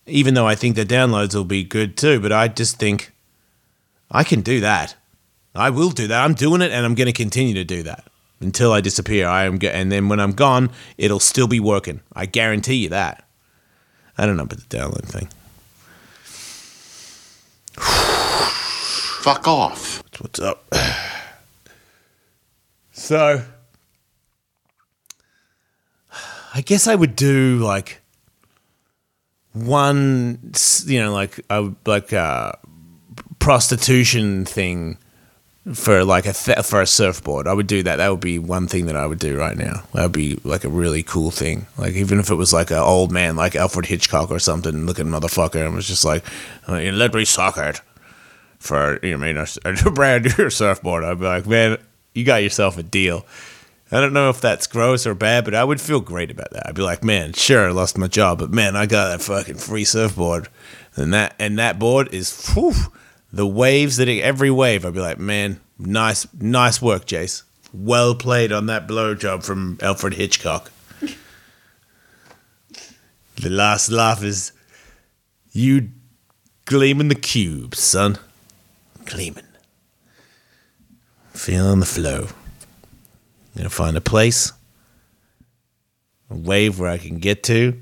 even 0.06 0.34
though 0.34 0.48
I 0.48 0.56
think 0.56 0.76
the 0.76 0.86
downloads 0.86 1.36
will 1.36 1.46
be 1.46 1.64
good 1.64 1.96
too, 1.96 2.20
but 2.20 2.32
I 2.32 2.48
just 2.48 2.78
think 2.78 3.14
I 4.10 4.24
can 4.24 4.42
do 4.42 4.60
that. 4.62 4.96
I 5.56 5.70
will 5.70 5.92
do 5.92 6.08
that. 6.08 6.24
I'm 6.24 6.34
doing 6.34 6.62
it 6.62 6.72
and 6.72 6.86
I'm 6.86 6.96
going 6.96 7.08
to 7.08 7.14
continue 7.14 7.54
to 7.56 7.64
do 7.64 7.84
that 7.84 8.06
until 8.40 8.72
I 8.72 8.82
disappear. 8.82 9.28
I 9.28 9.46
am 9.46 9.58
go- 9.58 9.70
and 9.70 9.92
then 9.92 10.10
when 10.10 10.20
I'm 10.20 10.34
gone, 10.34 10.70
it'll 10.98 11.20
still 11.20 11.48
be 11.48 11.60
working. 11.60 12.02
I 12.14 12.26
guarantee 12.26 12.76
you 12.76 12.90
that. 12.90 13.28
I 14.18 14.26
don't 14.26 14.38
know 14.38 14.44
about 14.44 14.60
the 14.60 14.78
download 14.78 15.06
thing. 15.06 15.30
Fuck 19.22 19.48
off. 19.48 20.04
What's 20.20 20.40
up. 20.40 20.66
So, 23.00 23.44
I 26.56 26.62
guess 26.62 26.88
I 26.88 26.96
would 26.96 27.16
do 27.16 27.60
like 27.60 28.02
one, 29.54 30.52
you 30.88 31.00
know, 31.02 31.14
like 31.14 31.40
a 31.52 31.72
like 31.86 32.12
a 32.12 32.58
prostitution 33.38 34.46
thing 34.46 34.98
for 35.74 36.04
like 36.04 36.26
a 36.26 36.34
th- 36.34 36.66
for 36.66 36.82
a 36.82 36.88
surfboard. 36.88 37.48
I 37.48 37.54
would 37.54 37.68
do 37.68 37.84
that. 37.84 37.98
That 37.98 38.10
would 38.10 38.22
be 38.22 38.40
one 38.40 38.68
thing 38.68 38.86
that 38.86 38.96
I 38.96 39.06
would 39.06 39.20
do 39.20 39.38
right 39.38 39.58
now. 39.58 39.84
That 39.94 40.04
would 40.04 40.12
be 40.12 40.40
like 40.44 40.64
a 40.64 40.70
really 40.70 41.04
cool 41.04 41.32
thing. 41.32 41.68
Like 41.78 41.94
even 41.94 42.20
if 42.20 42.30
it 42.30 42.36
was 42.36 42.54
like 42.54 42.72
an 42.72 42.78
old 42.78 43.12
man, 43.12 43.36
like 43.36 43.56
Alfred 43.56 43.86
Hitchcock 43.86 44.32
or 44.32 44.40
something, 44.40 44.86
looking 44.86 45.08
motherfucker, 45.08 45.66
and 45.66 45.76
was 45.76 45.88
just 45.88 46.06
like, 46.06 46.24
uh, 46.68 46.74
"Let 46.74 47.14
me 47.14 47.26
suck 47.26 47.58
it." 47.58 47.82
for 48.60 49.00
you 49.04 49.18
know, 49.18 49.24
I 49.24 49.34
mean, 49.34 49.38
a, 49.38 49.48
a 49.86 49.92
brand 49.92 50.38
new 50.38 50.50
surfboard. 50.50 51.04
I'd 51.04 51.20
be 51.20 51.26
like, 51.26 51.48
man, 51.48 51.78
you 52.14 52.24
got 52.24 52.44
yourself 52.44 52.78
a 52.78 52.84
deal. 52.84 53.26
I 53.92 54.02
don't 54.02 54.14
know 54.14 54.30
if 54.30 54.42
that's 54.42 54.68
gross 54.68 55.08
or 55.08 55.16
bad, 55.16 55.46
but 55.46 55.56
I 55.56 55.64
would 55.64 55.80
feel 55.80 56.02
great 56.02 56.30
about 56.30 56.52
that. 56.52 56.68
I'd 56.68 56.76
be 56.76 56.82
like, 56.82 57.06
man, 57.06 57.32
sure, 57.34 57.70
I 57.70 57.72
lost 57.72 57.98
my 57.98 58.08
job, 58.08 58.40
but 58.40 58.52
man, 58.52 58.76
I 58.76 58.86
got 58.86 59.12
that 59.12 59.22
fucking 59.22 59.56
free 59.56 59.86
surfboard, 59.86 60.50
and 60.96 61.14
that 61.14 61.36
and 61.40 61.58
that 61.60 61.80
board 61.80 62.14
is 62.14 62.50
whew, 62.54 62.74
the 63.38 63.46
waves 63.46 63.98
that 63.98 64.10
it, 64.10 64.20
every 64.22 64.50
wave. 64.50 64.84
I'd 64.84 64.96
be 64.96 65.00
like, 65.00 65.20
man, 65.20 65.62
nice, 65.78 66.26
nice 66.34 66.82
work, 66.82 67.06
Jace. 67.06 67.44
Well 67.72 68.16
played 68.16 68.52
on 68.52 68.66
that 68.66 68.88
blowjob 68.88 69.44
from 69.44 69.78
Alfred 69.80 70.16
Hitchcock. 70.16 70.72
the 73.36 73.50
last 73.50 73.92
laugh 73.92 74.24
is 74.24 74.54
you 75.52 75.90
gleaming 76.66 77.10
the 77.10 77.16
cube, 77.16 77.76
son 77.76 78.18
gleaming. 79.06 79.46
Feeling 81.34 81.80
the 81.80 81.86
flow. 81.86 82.30
Gonna 83.56 83.70
find 83.70 83.96
a 83.96 84.02
place, 84.02 84.52
a 86.32 86.36
wave 86.36 86.80
where 86.80 86.90
I 86.90 86.98
can 86.98 87.20
get 87.20 87.44
to 87.44 87.80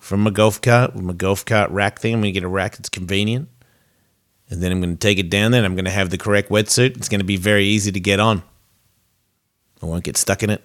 from 0.00 0.24
my 0.24 0.30
golf 0.30 0.60
cart 0.60 0.94
with 0.94 1.04
my 1.04 1.12
golf 1.12 1.44
cart 1.44 1.70
rack 1.70 2.00
thing. 2.00 2.14
I'm 2.14 2.20
gonna 2.20 2.32
get 2.32 2.42
a 2.42 2.48
rack 2.48 2.76
that's 2.76 2.88
convenient. 2.88 3.48
And 4.50 4.62
then 4.62 4.72
I'm 4.72 4.80
gonna 4.80 4.96
take 4.96 5.18
it 5.18 5.30
down 5.30 5.50
there 5.50 5.58
and 5.58 5.66
I'm 5.66 5.76
gonna 5.76 5.90
have 5.90 6.10
the 6.10 6.18
correct 6.18 6.48
wetsuit. 6.48 6.96
It's 6.96 7.08
gonna 7.08 7.24
be 7.24 7.36
very 7.36 7.64
easy 7.66 7.92
to 7.92 8.00
get 8.00 8.20
on. 8.20 8.42
I 9.82 9.86
won't 9.86 10.04
get 10.04 10.16
stuck 10.16 10.42
in 10.42 10.50
it. 10.50 10.62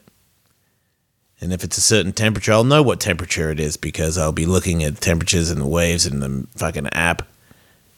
And 1.41 1.51
if 1.51 1.63
it's 1.63 1.77
a 1.77 1.81
certain 1.81 2.13
temperature, 2.13 2.53
I'll 2.53 2.63
know 2.63 2.81
what 2.81 3.01
temperature 3.01 3.51
it 3.51 3.59
is 3.59 3.75
because 3.75 4.17
I'll 4.17 4.31
be 4.31 4.45
looking 4.45 4.83
at 4.83 5.01
temperatures 5.01 5.51
and 5.51 5.59
the 5.59 5.67
waves 5.67 6.05
in 6.05 6.21
the 6.21 6.47
fucking 6.55 6.87
app. 6.93 7.27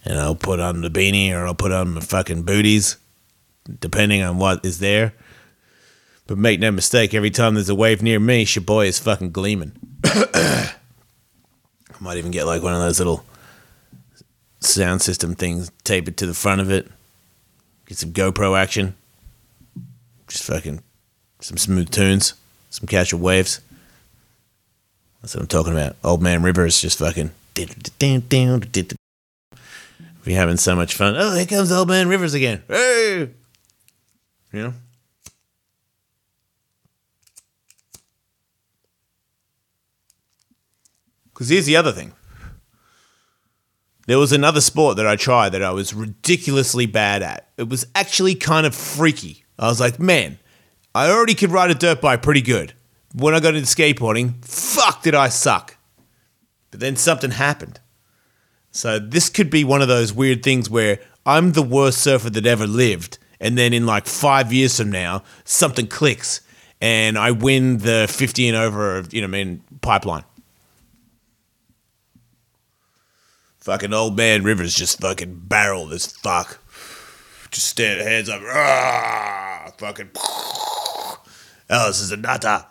And 0.04 0.18
I'll 0.18 0.36
put 0.36 0.60
on 0.60 0.82
the 0.82 0.90
beanie 0.90 1.32
or 1.32 1.46
I'll 1.46 1.54
put 1.56 1.72
on 1.72 1.94
my 1.94 2.02
fucking 2.02 2.44
booties, 2.44 2.98
depending 3.80 4.24
on 4.24 4.38
what 4.38 4.66
is 4.66 4.80
there. 4.80 5.14
But 6.28 6.40
make 6.40 6.60
no 6.60 6.72
mistake, 6.72 7.14
every 7.14 7.30
time 7.30 7.54
there's 7.54 7.70
a 7.70 7.76
wave 7.76 8.02
near 8.02 8.20
me, 8.20 8.48
your 8.50 8.64
boy 8.64 8.88
is 8.88 8.98
fucking 8.98 9.32
gleaming. 9.32 9.74
I 10.04 10.74
might 12.00 12.18
even 12.18 12.32
get 12.32 12.48
like 12.48 12.64
one 12.64 12.74
of 12.74 12.80
those 12.80 13.00
little 13.00 13.24
sound 14.66 15.02
system 15.02 15.36
things, 15.36 15.72
tape 15.84 16.08
it 16.08 16.18
to 16.18 16.26
the 16.26 16.34
front 16.34 16.62
of 16.62 16.72
it, 16.72 16.88
get 17.86 17.98
some 17.98 18.12
GoPro 18.12 18.58
action, 18.58 18.96
just 20.28 20.44
fucking 20.44 20.82
some 21.40 21.58
smooth 21.58 21.90
tunes, 21.92 22.34
some 22.70 22.88
casual 22.88 23.20
waves. 23.20 23.62
That's 25.22 25.36
what 25.36 25.42
I'm 25.42 25.48
talking 25.48 25.74
about. 25.74 25.96
Old 26.04 26.22
Man 26.22 26.44
Rivers 26.44 26.80
just 26.80 27.00
fucking. 27.00 27.32
Be 30.26 30.34
having 30.34 30.58
so 30.58 30.76
much 30.76 30.96
fun. 30.96 31.16
Oh, 31.18 31.36
here 31.36 31.46
comes 31.46 31.72
Old 31.72 31.88
Man 31.88 32.08
Rivers 32.08 32.34
again. 32.34 32.64
Hey! 32.68 33.30
You 34.52 34.62
know? 34.62 34.74
Because 41.34 41.50
here's 41.50 41.66
the 41.66 41.76
other 41.76 41.92
thing. 41.92 42.14
There 44.08 44.20
was 44.20 44.32
another 44.32 44.62
sport 44.62 44.98
that 44.98 45.08
I 45.08 45.16
tried 45.16 45.50
that 45.50 45.64
I 45.64 45.72
was 45.72 45.94
ridiculously 45.94 46.86
bad 46.86 47.24
at. 47.24 47.50
It 47.58 47.70
was 47.70 47.88
actually 47.96 48.36
kind 48.36 48.66
of 48.66 48.76
freaky. 48.76 49.44
I 49.58 49.68
was 49.68 49.80
like, 49.80 50.00
man, 50.00 50.38
I 50.94 51.10
already 51.10 51.34
could 51.34 51.52
ride 51.52 51.72
a 51.72 51.76
dirt 51.76 52.02
bike 52.02 52.22
pretty 52.22 52.42
good. 52.42 52.74
When 53.14 53.34
I 53.34 53.40
got 53.40 53.56
into 53.56 53.68
skateboarding, 53.68 54.46
fuck 54.46 55.02
did 55.02 55.16
I 55.16 55.30
suck. 55.30 55.78
But 56.70 56.82
then 56.82 56.96
something 56.96 57.32
happened. 57.32 57.80
So 58.72 59.00
this 59.00 59.30
could 59.30 59.50
be 59.50 59.64
one 59.64 59.82
of 59.82 59.88
those 59.88 60.14
weird 60.14 60.44
things 60.44 60.70
where 60.70 61.00
I'm 61.26 61.54
the 61.54 61.64
worst 61.64 62.00
surfer 62.00 62.30
that 62.30 62.46
ever 62.46 62.68
lived, 62.68 63.18
and 63.40 63.58
then 63.58 63.74
in 63.74 63.86
like 63.86 64.06
five 64.06 64.54
years 64.54 64.78
from 64.78 64.92
now, 64.92 65.24
something 65.46 65.88
clicks, 65.88 66.42
and 66.82 67.18
I 67.18 67.32
win 67.32 67.80
the 67.80 68.06
50 68.10 68.50
and 68.50 68.58
over, 68.58 69.04
you 69.12 69.22
know, 69.22 69.28
I 69.28 69.32
mean, 69.32 69.62
pipeline. 69.82 70.26
Fucking 73.66 73.94
old 73.94 74.16
man 74.16 74.44
Rivers 74.44 74.76
just 74.76 75.02
fucking 75.02 75.42
barreled 75.46 75.92
as 75.92 76.06
fuck. 76.06 76.60
Just 77.50 77.68
stand 77.70 78.00
hands 78.00 78.30
up. 78.30 78.40
Rah, 78.44 79.72
fucking. 79.80 80.12
This 81.68 82.00
is 82.00 82.12
a 82.12 82.18
nutter. 82.18 82.64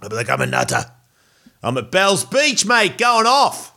I'll 0.00 0.08
be 0.08 0.16
like, 0.16 0.30
I'm 0.30 0.40
a 0.40 0.46
nutter. 0.46 0.86
I'm 1.62 1.76
at 1.76 1.90
Bell's 1.90 2.24
Beach, 2.24 2.64
mate, 2.64 2.96
going 2.96 3.26
off. 3.26 3.76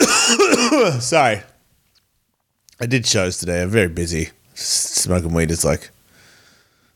Sorry. 1.02 1.42
I 2.80 2.86
did 2.86 3.04
shows 3.04 3.36
today. 3.36 3.60
I'm 3.60 3.68
very 3.68 3.88
busy. 3.88 4.30
Smoking 4.54 5.34
weed 5.34 5.50
is 5.50 5.62
like 5.62 5.90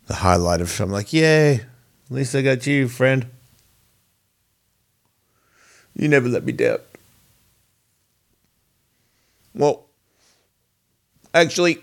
the 0.06 0.14
highlight 0.14 0.62
of. 0.62 0.80
I'm 0.80 0.90
like, 0.90 1.12
yay! 1.12 1.56
At 1.56 1.66
least 2.08 2.34
I 2.34 2.40
got 2.40 2.66
you, 2.66 2.88
friend. 2.88 3.26
You 6.00 6.08
never 6.08 6.30
let 6.30 6.44
me 6.44 6.52
down. 6.52 6.78
Well, 9.54 9.84
actually, 11.34 11.76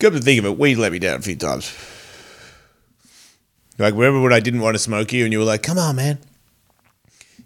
come 0.00 0.12
to 0.12 0.18
think 0.18 0.40
of 0.40 0.44
it, 0.44 0.58
weed 0.58 0.74
let 0.74 0.90
me 0.90 0.98
down 0.98 1.20
a 1.20 1.22
few 1.22 1.36
times. 1.36 1.72
Like, 3.78 3.94
remember 3.94 4.20
when 4.20 4.32
I 4.32 4.40
didn't 4.40 4.60
want 4.60 4.74
to 4.74 4.80
smoke 4.80 5.12
you 5.12 5.22
and 5.22 5.32
you 5.32 5.38
were 5.38 5.44
like, 5.44 5.62
come 5.62 5.78
on, 5.78 5.94
man. 5.94 6.18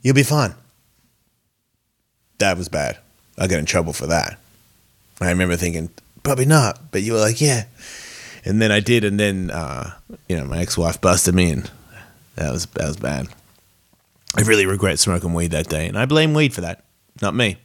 You'll 0.01 0.15
be 0.15 0.23
fine. 0.23 0.55
That 2.39 2.57
was 2.57 2.71
bad. 2.71 2.97
I 3.37 3.49
got 3.49 3.59
in 3.59 3.67
trouble 3.67 3.93
for 3.93 4.07
that. 4.07 4.39
I 5.21 5.29
remember 5.29 5.57
thinking, 5.57 5.91
probably 6.23 6.47
not, 6.47 6.91
but 6.91 7.03
you 7.03 7.13
were 7.13 7.21
like, 7.21 7.43
yeah. 7.43 7.65
And 8.47 8.63
then 8.63 8.73
I 8.73 8.81
did, 8.81 9.05
and 9.05 9.21
then, 9.21 9.51
uh, 9.51 9.93
you 10.27 10.39
know, 10.39 10.47
my 10.47 10.61
ex 10.61 10.79
wife 10.79 11.03
busted 11.03 11.35
me, 11.35 11.51
and 11.51 11.71
that 12.37 12.51
was, 12.51 12.65
that 12.65 12.89
was 12.89 12.97
bad. 12.97 13.29
I 14.35 14.43
really 14.43 14.67
regret 14.67 14.99
smoking 14.99 15.35
weed 15.35 15.53
that 15.53 15.69
day, 15.69 15.87
and 15.87 15.99
I 15.99 16.07
blame 16.07 16.35
weed 16.35 16.53
for 16.55 16.63
that, 16.63 16.85
not 17.23 17.35
me. 17.35 17.59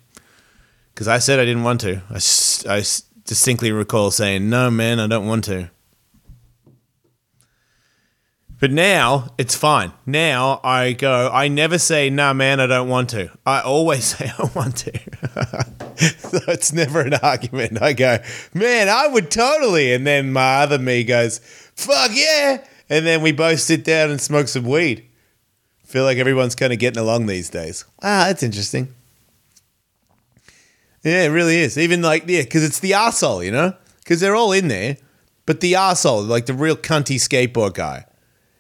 Because 0.94 1.08
I 1.08 1.20
said 1.20 1.40
I 1.40 1.46
didn't 1.46 1.64
want 1.64 1.82
to. 1.82 2.02
I 2.10 2.84
distinctly 3.26 3.72
recall 3.72 4.12
saying, 4.12 4.50
no, 4.50 4.70
man, 4.70 5.00
I 5.00 5.08
don't 5.08 5.28
want 5.28 5.46
to. 5.46 5.70
But 8.60 8.72
now 8.72 9.34
it's 9.40 9.56
fine. 9.56 9.92
Now 10.06 10.62
I 10.64 10.94
go, 10.94 11.32
I 11.34 11.48
never 11.48 11.80
say, 11.80 12.12
nah, 12.12 12.34
man, 12.34 12.60
I 12.60 12.68
don't 12.68 12.90
want 12.90 13.10
to. 13.10 13.32
I 13.44 13.62
always 13.62 14.06
say, 14.18 14.32
I 14.38 14.44
want 14.54 14.78
to. 14.78 14.92
so 16.20 16.40
it's 16.48 16.72
never 16.72 17.02
an 17.02 17.16
argument. 17.16 17.82
I 17.82 17.94
go, 17.94 18.20
man, 18.54 18.88
I 18.88 19.08
would 19.08 19.32
totally. 19.32 19.94
And 19.94 20.06
then 20.06 20.32
my 20.32 20.62
other 20.62 20.78
me 20.78 21.04
goes, 21.04 21.40
fuck 21.76 22.12
yeah. 22.14 22.64
And 22.88 23.06
then 23.06 23.24
we 23.24 23.32
both 23.32 23.62
sit 23.62 23.84
down 23.84 24.12
and 24.12 24.22
smoke 24.22 24.48
some 24.48 24.66
weed. 24.66 25.08
Feel 25.92 26.06
like 26.06 26.20
everyone's 26.20 26.56
kind 26.56 26.72
of 26.72 26.80
getting 26.80 27.02
along 27.02 27.26
these 27.26 27.50
days. 27.50 27.84
Ah, 28.02 28.24
that's 28.28 28.44
interesting. 28.44 28.88
Yeah, 31.04 31.24
it 31.24 31.28
really 31.28 31.58
is. 31.58 31.78
Even 31.78 32.02
like, 32.02 32.24
yeah, 32.28 32.44
because 32.44 32.64
it's 32.64 32.80
the 32.80 32.92
arsehole, 32.92 33.44
you 33.44 33.52
know? 33.52 33.74
Because 34.00 34.22
they're 34.22 34.34
all 34.34 34.54
in 34.54 34.70
there. 34.70 34.96
But 35.46 35.60
the 35.60 35.74
arsehole, 35.74 36.26
like 36.26 36.46
the 36.46 36.54
real 36.54 36.78
cunty 36.78 37.18
skateboard 37.18 37.74
guy, 37.74 38.06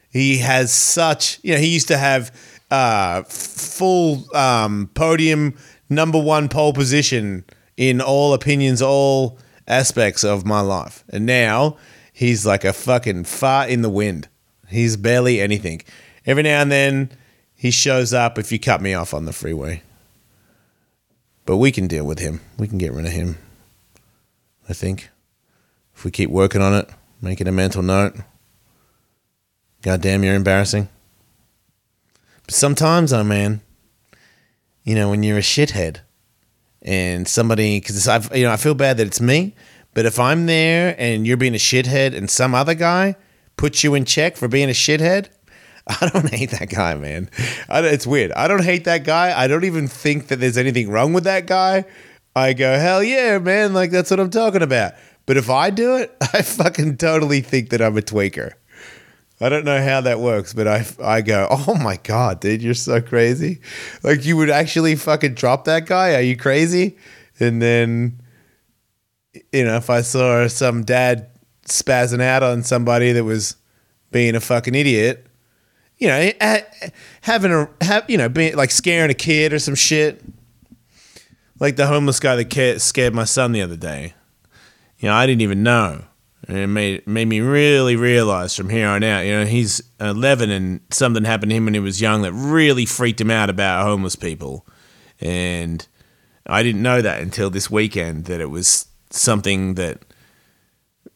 he 0.09 0.39
has 0.39 0.73
such, 0.73 1.39
you 1.41 1.53
know, 1.53 1.59
he 1.61 1.67
used 1.67 1.88
to 1.88 1.97
have 1.97 2.36
uh, 2.69 3.23
full 3.23 4.25
um, 4.36 4.89
podium 4.93 5.57
number 5.89 6.19
one 6.19 6.49
pole 6.49 6.73
position 6.73 7.45
in 7.77 8.01
all 8.01 8.34
opinions, 8.34 8.82
all 8.82 9.39
aspects 9.69 10.25
of 10.25 10.45
my 10.45 10.59
life. 10.59 11.05
And 11.07 11.25
now 11.25 11.77
he's 12.11 12.45
like 12.45 12.65
a 12.65 12.73
fucking 12.73 13.23
fart 13.23 13.69
in 13.69 13.84
the 13.84 13.89
wind. 13.89 14.27
He's 14.67 14.97
barely 14.97 15.39
anything. 15.39 15.82
Every 16.25 16.43
now 16.43 16.61
and 16.61 16.69
then 16.69 17.11
he 17.62 17.70
shows 17.70 18.12
up 18.12 18.39
if 18.39 18.51
you 18.51 18.57
cut 18.57 18.82
me 18.82 18.95
off 18.95 19.14
on 19.14 19.26
the 19.26 19.32
freeway. 19.32 19.84
But 21.45 21.57
we 21.57 21.72
can 21.72 21.86
deal 21.86 22.03
with 22.03 22.18
him. 22.18 22.41
We 22.57 22.68
can 22.68 22.80
get 22.80 22.91
rid 22.91 23.05
of 23.05 23.12
him. 23.12 23.38
I 24.68 24.74
think. 24.74 25.12
If 25.95 26.03
we 26.03 26.09
keep 26.09 26.32
working 26.32 26.64
on 26.64 26.74
it, 26.74 26.89
making 27.22 27.47
a 27.47 27.51
mental 27.51 27.84
note. 27.84 28.16
God 29.84 30.01
damn, 30.01 30.24
you're 30.24 30.34
embarrassing. 30.34 30.89
But 32.47 32.55
sometimes, 32.55 33.14
oh 33.14 33.24
man, 33.24 33.62
you 34.84 34.95
know, 34.95 35.12
when 35.12 35.22
you're 35.22 35.38
a 35.38 35.41
shithead 35.41 35.97
and 36.82 37.28
somebody, 37.28 37.80
because 37.80 38.07
I've, 38.07 38.36
you 38.36 38.45
know, 38.45 38.51
I 38.51 38.57
feel 38.57 38.74
bad 38.74 38.97
that 38.97 39.05
it's 39.05 39.22
me, 39.22 39.53
but 39.93 40.07
if 40.07 40.18
I'm 40.18 40.47
there 40.47 40.95
and 40.97 41.28
you're 41.28 41.38
being 41.38 41.53
a 41.53 41.59
shithead 41.59 42.18
and 42.18 42.28
some 42.28 42.55
other 42.55 42.74
guy 42.74 43.18
puts 43.55 43.84
you 43.84 43.93
in 43.93 44.05
check 44.05 44.36
for 44.36 44.47
being 44.47 44.68
a 44.68 44.74
shithead, 44.74 45.28
I 46.01 46.09
don't 46.09 46.29
hate 46.29 46.51
that 46.51 46.69
guy, 46.69 46.95
man. 46.95 47.29
It's 47.69 48.07
weird. 48.07 48.31
I 48.33 48.47
don't 48.47 48.63
hate 48.63 48.85
that 48.85 49.03
guy. 49.03 49.37
I 49.37 49.47
don't 49.47 49.65
even 49.65 49.87
think 49.87 50.27
that 50.27 50.37
there's 50.37 50.57
anything 50.57 50.89
wrong 50.89 51.13
with 51.13 51.25
that 51.25 51.47
guy. 51.47 51.85
I 52.35 52.53
go, 52.53 52.77
hell 52.79 53.03
yeah, 53.03 53.39
man. 53.39 53.73
Like, 53.73 53.91
that's 53.91 54.09
what 54.09 54.19
I'm 54.19 54.29
talking 54.29 54.61
about. 54.61 54.93
But 55.25 55.37
if 55.37 55.49
I 55.49 55.69
do 55.69 55.97
it, 55.97 56.15
I 56.33 56.41
fucking 56.43 56.97
totally 56.97 57.41
think 57.41 57.69
that 57.69 57.81
I'm 57.81 57.97
a 57.97 58.01
tweaker. 58.01 58.53
I 59.41 59.49
don't 59.49 59.65
know 59.65 59.81
how 59.81 60.01
that 60.01 60.19
works, 60.19 60.53
but 60.53 60.67
I, 60.67 60.85
I 61.03 61.21
go, 61.21 61.47
oh 61.49 61.75
my 61.75 61.97
God, 61.97 62.39
dude, 62.39 62.61
you're 62.61 62.75
so 62.75 63.01
crazy. 63.01 63.59
Like, 64.03 64.23
you 64.23 64.37
would 64.37 64.51
actually 64.51 64.95
fucking 64.95 65.33
drop 65.33 65.65
that 65.65 65.87
guy? 65.87 66.13
Are 66.13 66.21
you 66.21 66.37
crazy? 66.37 66.97
And 67.39 67.59
then, 67.61 68.21
you 69.51 69.65
know, 69.65 69.77
if 69.77 69.89
I 69.89 70.01
saw 70.01 70.47
some 70.47 70.83
dad 70.83 71.27
spazzing 71.65 72.21
out 72.21 72.43
on 72.43 72.61
somebody 72.61 73.11
that 73.13 73.23
was 73.23 73.55
being 74.11 74.35
a 74.35 74.39
fucking 74.39 74.75
idiot, 74.75 75.25
you 76.02 76.08
know, 76.08 76.32
having 77.22 77.52
a, 77.52 77.70
have, 77.82 78.10
you 78.10 78.18
know, 78.18 78.28
being 78.28 78.56
like 78.56 78.72
scaring 78.72 79.12
a 79.12 79.14
kid 79.14 79.54
or 79.54 79.60
some 79.60 79.76
shit. 79.76 80.22
Like 81.60 81.76
the 81.76 81.86
homeless 81.86 82.20
guy 82.20 82.43
that 82.43 82.82
scared 82.82 83.14
my 83.14 83.24
son 83.24 83.52
the 83.52 83.62
other 83.62 83.78
day. 83.78 84.16
You 84.97 85.10
know, 85.10 85.14
I 85.14 85.28
didn't 85.28 85.41
even 85.41 85.62
know. 85.62 86.04
And 86.47 86.58
it 86.58 86.68
made, 86.68 87.06
made 87.06 87.28
me 87.28 87.39
really 87.39 87.95
realize 87.95 88.56
from 88.56 88.70
here 88.70 88.88
on 88.88 89.04
out, 89.04 89.26
you 89.26 89.32
know, 89.32 89.45
he's 89.45 89.80
11 89.99 90.49
and 90.49 90.82
something 90.89 91.24
happened 91.24 91.52
to 91.52 91.56
him 91.56 91.66
when 91.66 91.76
he 91.76 91.80
was 91.80 92.02
young 92.02 92.24
that 92.24 92.34
really 92.34 92.88
freaked 92.88 93.22
him 93.22 93.30
out 93.30 93.52
about 93.52 93.84
homeless 93.84 94.16
people. 94.16 94.66
And 95.22 95.88
I 96.47 96.64
didn't 96.64 96.82
know 96.82 97.04
that 97.04 97.22
until 97.22 97.52
this 97.52 97.70
weekend 97.70 98.26
that 98.26 98.41
it 98.41 98.49
was 98.49 98.88
something 99.12 99.76
that 99.76 100.02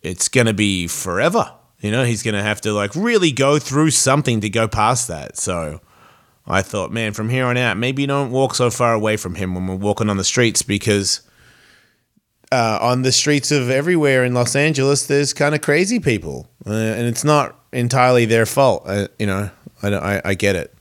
it's 0.03 0.27
going 0.27 0.45
to 0.45 0.53
be 0.53 0.85
forever. 0.85 1.51
You 1.85 1.91
know, 1.91 2.03
he's 2.03 2.23
going 2.23 2.33
to 2.33 2.41
have 2.41 2.61
to 2.61 2.73
like 2.73 2.95
really 2.95 3.31
go 3.31 3.59
through 3.59 3.91
something 3.91 4.41
to 4.41 4.49
go 4.49 4.67
past 4.67 5.07
that. 5.07 5.37
So 5.37 5.81
I 6.47 6.63
thought, 6.63 6.91
man, 6.91 7.13
from 7.13 7.29
here 7.29 7.45
on 7.45 7.57
out, 7.57 7.77
maybe 7.77 8.05
don't 8.07 8.31
walk 8.31 8.55
so 8.55 8.69
far 8.71 8.93
away 8.93 9.17
from 9.17 9.35
him 9.35 9.53
when 9.53 9.67
we're 9.67 9.75
walking 9.75 10.09
on 10.09 10.17
the 10.17 10.23
streets 10.23 10.63
because 10.63 11.21
uh, 12.51 12.79
on 12.81 13.03
the 13.03 13.11
streets 13.11 13.51
of 13.51 13.69
everywhere 13.69 14.23
in 14.23 14.33
Los 14.33 14.55
Angeles, 14.55 15.05
there's 15.07 15.33
kind 15.33 15.53
of 15.53 15.61
crazy 15.61 15.99
people, 15.99 16.47
uh, 16.65 16.71
and 16.73 17.07
it's 17.07 17.23
not 17.23 17.59
entirely 17.71 18.25
their 18.25 18.45
fault. 18.45 18.83
Uh, 18.85 19.07
you 19.19 19.25
know, 19.27 19.49
I, 19.83 19.93
I 19.93 20.21
I 20.25 20.33
get 20.33 20.55
it. 20.55 20.73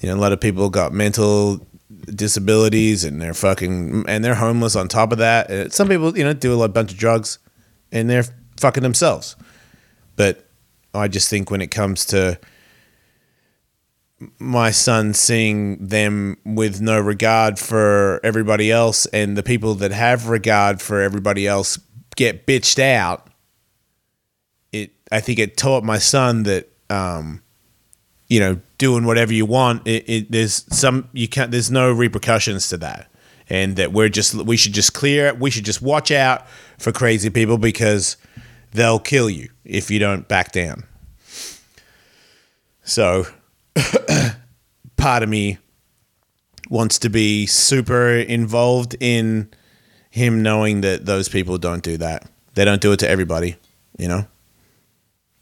You 0.00 0.08
know, 0.08 0.14
a 0.14 0.20
lot 0.20 0.32
of 0.32 0.40
people 0.40 0.70
got 0.70 0.92
mental 0.92 1.66
disabilities, 2.06 3.04
and 3.04 3.20
they're 3.20 3.34
fucking 3.34 4.04
and 4.08 4.24
they're 4.24 4.34
homeless. 4.34 4.76
On 4.76 4.88
top 4.88 5.12
of 5.12 5.18
that, 5.18 5.50
Uh, 5.50 5.68
some 5.70 5.88
people 5.88 6.16
you 6.16 6.24
know 6.24 6.32
do 6.32 6.62
a 6.62 6.68
bunch 6.68 6.92
of 6.92 6.98
drugs, 6.98 7.38
and 7.92 8.08
they're 8.10 8.26
fucking 8.58 8.82
themselves. 8.82 9.36
But 10.20 10.44
I 10.92 11.08
just 11.08 11.30
think 11.30 11.50
when 11.50 11.62
it 11.62 11.70
comes 11.70 12.04
to 12.06 12.38
my 14.38 14.70
son 14.70 15.14
seeing 15.14 15.86
them 15.86 16.36
with 16.44 16.82
no 16.82 17.00
regard 17.00 17.58
for 17.58 18.20
everybody 18.22 18.70
else 18.70 19.06
and 19.06 19.34
the 19.34 19.42
people 19.42 19.74
that 19.76 19.92
have 19.92 20.28
regard 20.28 20.82
for 20.82 21.00
everybody 21.00 21.46
else 21.46 21.78
get 22.16 22.46
bitched 22.46 22.78
out 22.78 23.28
it 24.72 24.92
i 25.10 25.20
think 25.20 25.38
it 25.38 25.56
taught 25.56 25.84
my 25.84 25.96
son 25.96 26.42
that 26.42 26.68
um 26.90 27.42
you 28.28 28.38
know 28.38 28.60
doing 28.76 29.06
whatever 29.06 29.32
you 29.32 29.46
want 29.46 29.88
it, 29.88 30.04
it 30.06 30.30
there's 30.30 30.66
some 30.70 31.08
you 31.14 31.28
can't 31.28 31.50
there's 31.50 31.70
no 31.70 31.90
repercussions 31.90 32.68
to 32.68 32.76
that. 32.76 33.06
And 33.52 33.74
that 33.76 33.92
we're 33.92 34.08
just 34.08 34.34
we 34.34 34.56
should 34.56 34.74
just 34.74 34.94
clear 34.94 35.26
it, 35.26 35.40
we 35.40 35.50
should 35.50 35.64
just 35.64 35.82
watch 35.82 36.12
out 36.12 36.48
for 36.78 36.92
crazy 36.92 37.30
people 37.30 37.58
because 37.58 38.16
they'll 38.72 39.00
kill 39.00 39.28
you 39.28 39.48
if 39.70 39.90
you 39.90 39.98
don't 39.98 40.28
back 40.28 40.52
down 40.52 40.84
so 42.82 43.24
part 44.96 45.22
of 45.22 45.28
me 45.28 45.58
wants 46.68 46.98
to 47.00 47.10
be 47.10 47.46
super 47.46 48.12
involved 48.12 48.96
in 49.00 49.50
him 50.10 50.42
knowing 50.42 50.80
that 50.80 51.06
those 51.06 51.28
people 51.28 51.58
don't 51.58 51.82
do 51.82 51.96
that. 51.98 52.28
They 52.54 52.64
don't 52.64 52.80
do 52.80 52.92
it 52.92 52.98
to 52.98 53.08
everybody, 53.08 53.56
you 53.98 54.08
know? 54.08 54.26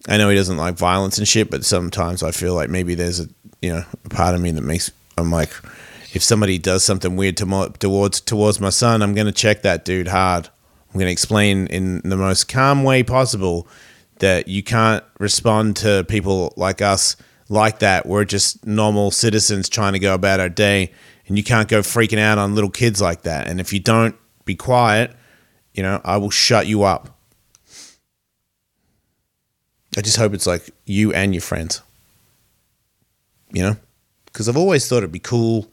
I 0.09 0.17
know 0.17 0.29
he 0.29 0.37
doesn't 0.37 0.57
like 0.57 0.77
violence 0.77 1.19
and 1.19 1.29
shit, 1.29 1.51
but 1.51 1.65
sometimes 1.65 2.23
I 2.23 2.31
feel 2.31 2.55
like 2.55 2.71
maybe 2.71 2.95
there's 2.95 3.21
a, 3.21 3.29
you 3.61 3.73
know, 3.73 3.85
a 4.05 4.09
part 4.09 4.35
of 4.35 4.41
me 4.41 4.51
that 4.53 4.63
makes, 4.63 4.91
I'm 5.17 5.31
like, 5.31 5.51
if 6.15 6.23
somebody 6.23 6.57
does 6.59 6.83
something 6.85 7.17
weird 7.17 7.37
to 7.39 7.47
mo- 7.47 7.69
towards 7.69 8.21
towards 8.21 8.61
my 8.61 8.71
son, 8.71 9.03
I'm 9.03 9.15
going 9.15 9.27
to 9.27 9.33
check 9.33 9.63
that 9.63 9.85
dude 9.85 10.09
hard. 10.09 10.47
I'm 10.47 10.95
going 10.95 11.07
to 11.07 11.13
explain 11.13 11.67
in 11.67 12.01
the 12.05 12.17
most 12.17 12.49
calm 12.49 12.85
way 12.85 13.03
possible 13.03 13.67
that 14.21 14.49
you 14.49 14.63
can't 14.63 15.05
respond 15.19 15.77
to 15.77 16.05
people 16.09 16.53
like 16.57 16.83
us 16.83 17.17
like 17.49 17.79
that. 17.79 18.07
We're 18.07 18.25
just 18.25 18.67
normal 18.67 19.11
citizens 19.11 19.69
trying 19.69 19.95
to 19.95 19.99
go 19.99 20.15
about 20.15 20.41
our 20.41 20.49
day, 20.49 20.93
and 21.27 21.37
you 21.37 21.45
can't 21.45 21.69
go 21.69 21.81
freaking 21.81 22.19
out 22.19 22.39
on 22.39 22.55
little 22.55 22.71
kids 22.71 23.01
like 23.01 23.23
that. 23.23 23.47
And 23.49 23.61
if 23.61 23.73
you 23.73 23.81
don't 23.81 24.17
be 24.45 24.55
quiet, 24.55 25.15
you 25.75 25.83
know, 25.83 26.01
I 26.05 26.17
will 26.17 26.31
shut 26.31 26.67
you 26.67 26.83
up. 26.83 27.19
I 29.97 30.01
just 30.01 30.17
hope 30.17 30.35
it's 30.35 30.47
like 30.47 30.71
you 30.85 31.13
and 31.13 31.35
your 31.35 31.41
friends. 31.41 31.83
You 33.53 33.63
know? 33.63 33.77
Because 34.27 34.49
I've 34.49 34.57
always 34.57 34.89
thought 34.89 34.99
it'd 34.99 35.13
be 35.13 35.19
cool 35.19 35.71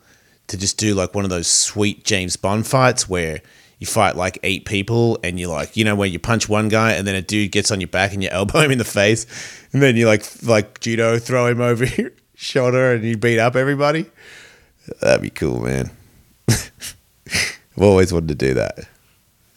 to 0.47 0.57
just 0.57 0.77
do 0.77 0.93
like 0.93 1.13
one 1.13 1.25
of 1.25 1.29
those 1.29 1.47
sweet 1.47 2.03
James 2.03 2.35
Bond 2.35 2.65
fights 2.65 3.09
where 3.09 3.41
you 3.86 3.91
fight 3.91 4.15
like 4.15 4.39
eight 4.43 4.65
people 4.65 5.19
and 5.23 5.39
you're 5.39 5.49
like, 5.49 5.77
you 5.77 5.83
know, 5.83 5.95
where 5.95 6.07
you 6.07 6.17
punch 6.17 6.49
one 6.49 6.69
guy 6.69 6.93
and 6.93 7.05
then 7.05 7.15
a 7.15 7.21
dude 7.21 7.51
gets 7.51 7.71
on 7.71 7.79
your 7.79 7.88
back 7.88 8.13
and 8.13 8.23
you 8.23 8.29
elbow 8.29 8.59
him 8.59 8.71
in 8.71 8.77
the 8.77 8.83
face 8.83 9.25
and 9.71 9.81
then 9.81 9.95
you 9.95 10.07
like, 10.07 10.25
like 10.43 10.79
judo 10.79 11.19
throw 11.19 11.47
him 11.47 11.61
over 11.61 11.86
your 11.97 12.11
shoulder 12.33 12.93
and 12.93 13.03
you 13.03 13.17
beat 13.17 13.39
up 13.39 13.55
everybody. 13.55 14.05
That'd 15.01 15.21
be 15.21 15.29
cool, 15.29 15.61
man. 15.61 15.91
I've 16.49 17.81
always 17.81 18.11
wanted 18.11 18.29
to 18.29 18.36
do 18.36 18.53
that. 18.55 18.79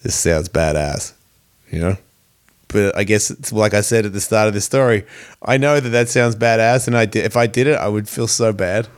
This 0.02 0.14
sounds 0.14 0.48
badass, 0.48 1.12
you 1.70 1.80
know? 1.80 1.96
But 2.68 2.96
I 2.96 3.04
guess 3.04 3.30
it's 3.30 3.50
like 3.50 3.72
I 3.72 3.80
said 3.80 4.04
at 4.04 4.12
the 4.12 4.20
start 4.20 4.46
of 4.46 4.54
the 4.54 4.60
story, 4.60 5.06
I 5.42 5.56
know 5.56 5.80
that 5.80 5.88
that 5.88 6.10
sounds 6.10 6.36
badass, 6.36 6.86
and 6.86 6.96
I 6.96 7.08
if 7.14 7.34
I 7.34 7.46
did 7.46 7.66
it, 7.66 7.78
I 7.78 7.88
would 7.88 8.08
feel 8.08 8.28
so 8.28 8.52
bad. 8.52 8.88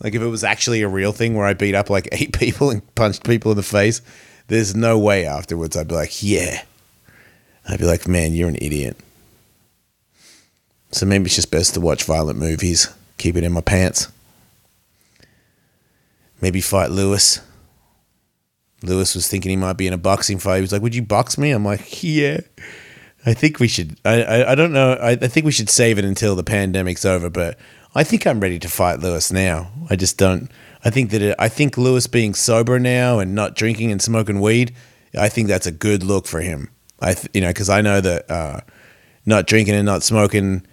Like 0.00 0.14
if 0.14 0.22
it 0.22 0.26
was 0.26 0.44
actually 0.44 0.82
a 0.82 0.88
real 0.88 1.12
thing 1.12 1.34
where 1.34 1.46
I 1.46 1.54
beat 1.54 1.74
up 1.74 1.90
like 1.90 2.08
eight 2.12 2.38
people 2.38 2.70
and 2.70 2.94
punched 2.94 3.24
people 3.24 3.52
in 3.52 3.56
the 3.56 3.62
face, 3.62 4.00
there's 4.48 4.74
no 4.74 4.98
way 4.98 5.26
afterwards 5.26 5.76
I'd 5.76 5.88
be 5.88 5.94
like, 5.94 6.22
yeah. 6.22 6.62
I'd 7.68 7.78
be 7.78 7.86
like, 7.86 8.08
man, 8.08 8.34
you're 8.34 8.48
an 8.48 8.56
idiot. 8.56 8.96
So 10.92 11.06
maybe 11.06 11.26
it's 11.26 11.36
just 11.36 11.50
best 11.50 11.74
to 11.74 11.80
watch 11.80 12.04
violent 12.04 12.38
movies, 12.38 12.92
keep 13.16 13.36
it 13.36 13.44
in 13.44 13.52
my 13.52 13.60
pants. 13.60 14.08
Maybe 16.40 16.60
fight 16.60 16.90
Lewis. 16.90 17.40
Lewis 18.82 19.14
was 19.14 19.28
thinking 19.28 19.50
he 19.50 19.56
might 19.56 19.76
be 19.76 19.86
in 19.86 19.92
a 19.92 19.98
boxing 19.98 20.38
fight. 20.38 20.56
He 20.56 20.62
was 20.62 20.72
like, 20.72 20.82
"Would 20.82 20.94
you 20.94 21.02
box 21.02 21.36
me?" 21.36 21.50
I'm 21.50 21.64
like, 21.64 22.02
"Yeah." 22.02 22.40
I 23.26 23.34
think 23.34 23.60
we 23.60 23.68
should. 23.68 23.98
I 24.06 24.22
I, 24.22 24.52
I 24.52 24.54
don't 24.54 24.72
know. 24.72 24.94
I, 24.94 25.10
I 25.10 25.16
think 25.16 25.44
we 25.44 25.52
should 25.52 25.68
save 25.68 25.98
it 25.98 26.04
until 26.04 26.34
the 26.34 26.42
pandemic's 26.42 27.04
over. 27.04 27.28
But 27.28 27.58
I 27.94 28.04
think 28.04 28.26
I'm 28.26 28.40
ready 28.40 28.58
to 28.60 28.68
fight 28.68 29.00
Lewis 29.00 29.32
now. 29.32 29.72
I 29.88 29.96
just 29.96 30.16
don't. 30.16 30.50
I 30.84 30.90
think 30.90 31.10
that 31.10 31.22
it, 31.22 31.36
I 31.38 31.48
think 31.48 31.76
Lewis 31.76 32.06
being 32.06 32.34
sober 32.34 32.78
now 32.78 33.18
and 33.18 33.34
not 33.34 33.56
drinking 33.56 33.90
and 33.90 34.00
smoking 34.00 34.40
weed. 34.40 34.74
I 35.18 35.28
think 35.28 35.48
that's 35.48 35.66
a 35.66 35.72
good 35.72 36.04
look 36.04 36.26
for 36.26 36.40
him. 36.40 36.70
I 37.00 37.14
th- 37.14 37.28
you 37.34 37.40
know 37.40 37.48
because 37.48 37.68
I 37.68 37.80
know 37.80 38.00
that 38.00 38.30
uh, 38.30 38.60
not 39.26 39.46
drinking 39.46 39.74
and 39.74 39.86
not 39.86 40.04
smoking, 40.04 40.66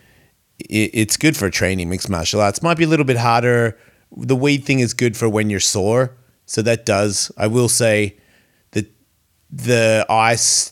it, 0.59 0.91
it's 0.93 1.17
good 1.17 1.35
for 1.35 1.49
training 1.49 1.89
mixed 1.89 2.09
martial 2.09 2.39
arts. 2.39 2.61
Might 2.61 2.77
be 2.77 2.83
a 2.83 2.87
little 2.87 3.05
bit 3.05 3.17
harder. 3.17 3.77
The 4.15 4.35
weed 4.35 4.63
thing 4.63 4.79
is 4.79 4.93
good 4.93 5.17
for 5.17 5.27
when 5.27 5.49
you're 5.49 5.59
sore. 5.59 6.15
So 6.45 6.61
that 6.61 6.85
does. 6.85 7.31
I 7.35 7.47
will 7.47 7.67
say 7.67 8.17
that 8.71 8.85
the 9.49 10.05
ice 10.07 10.71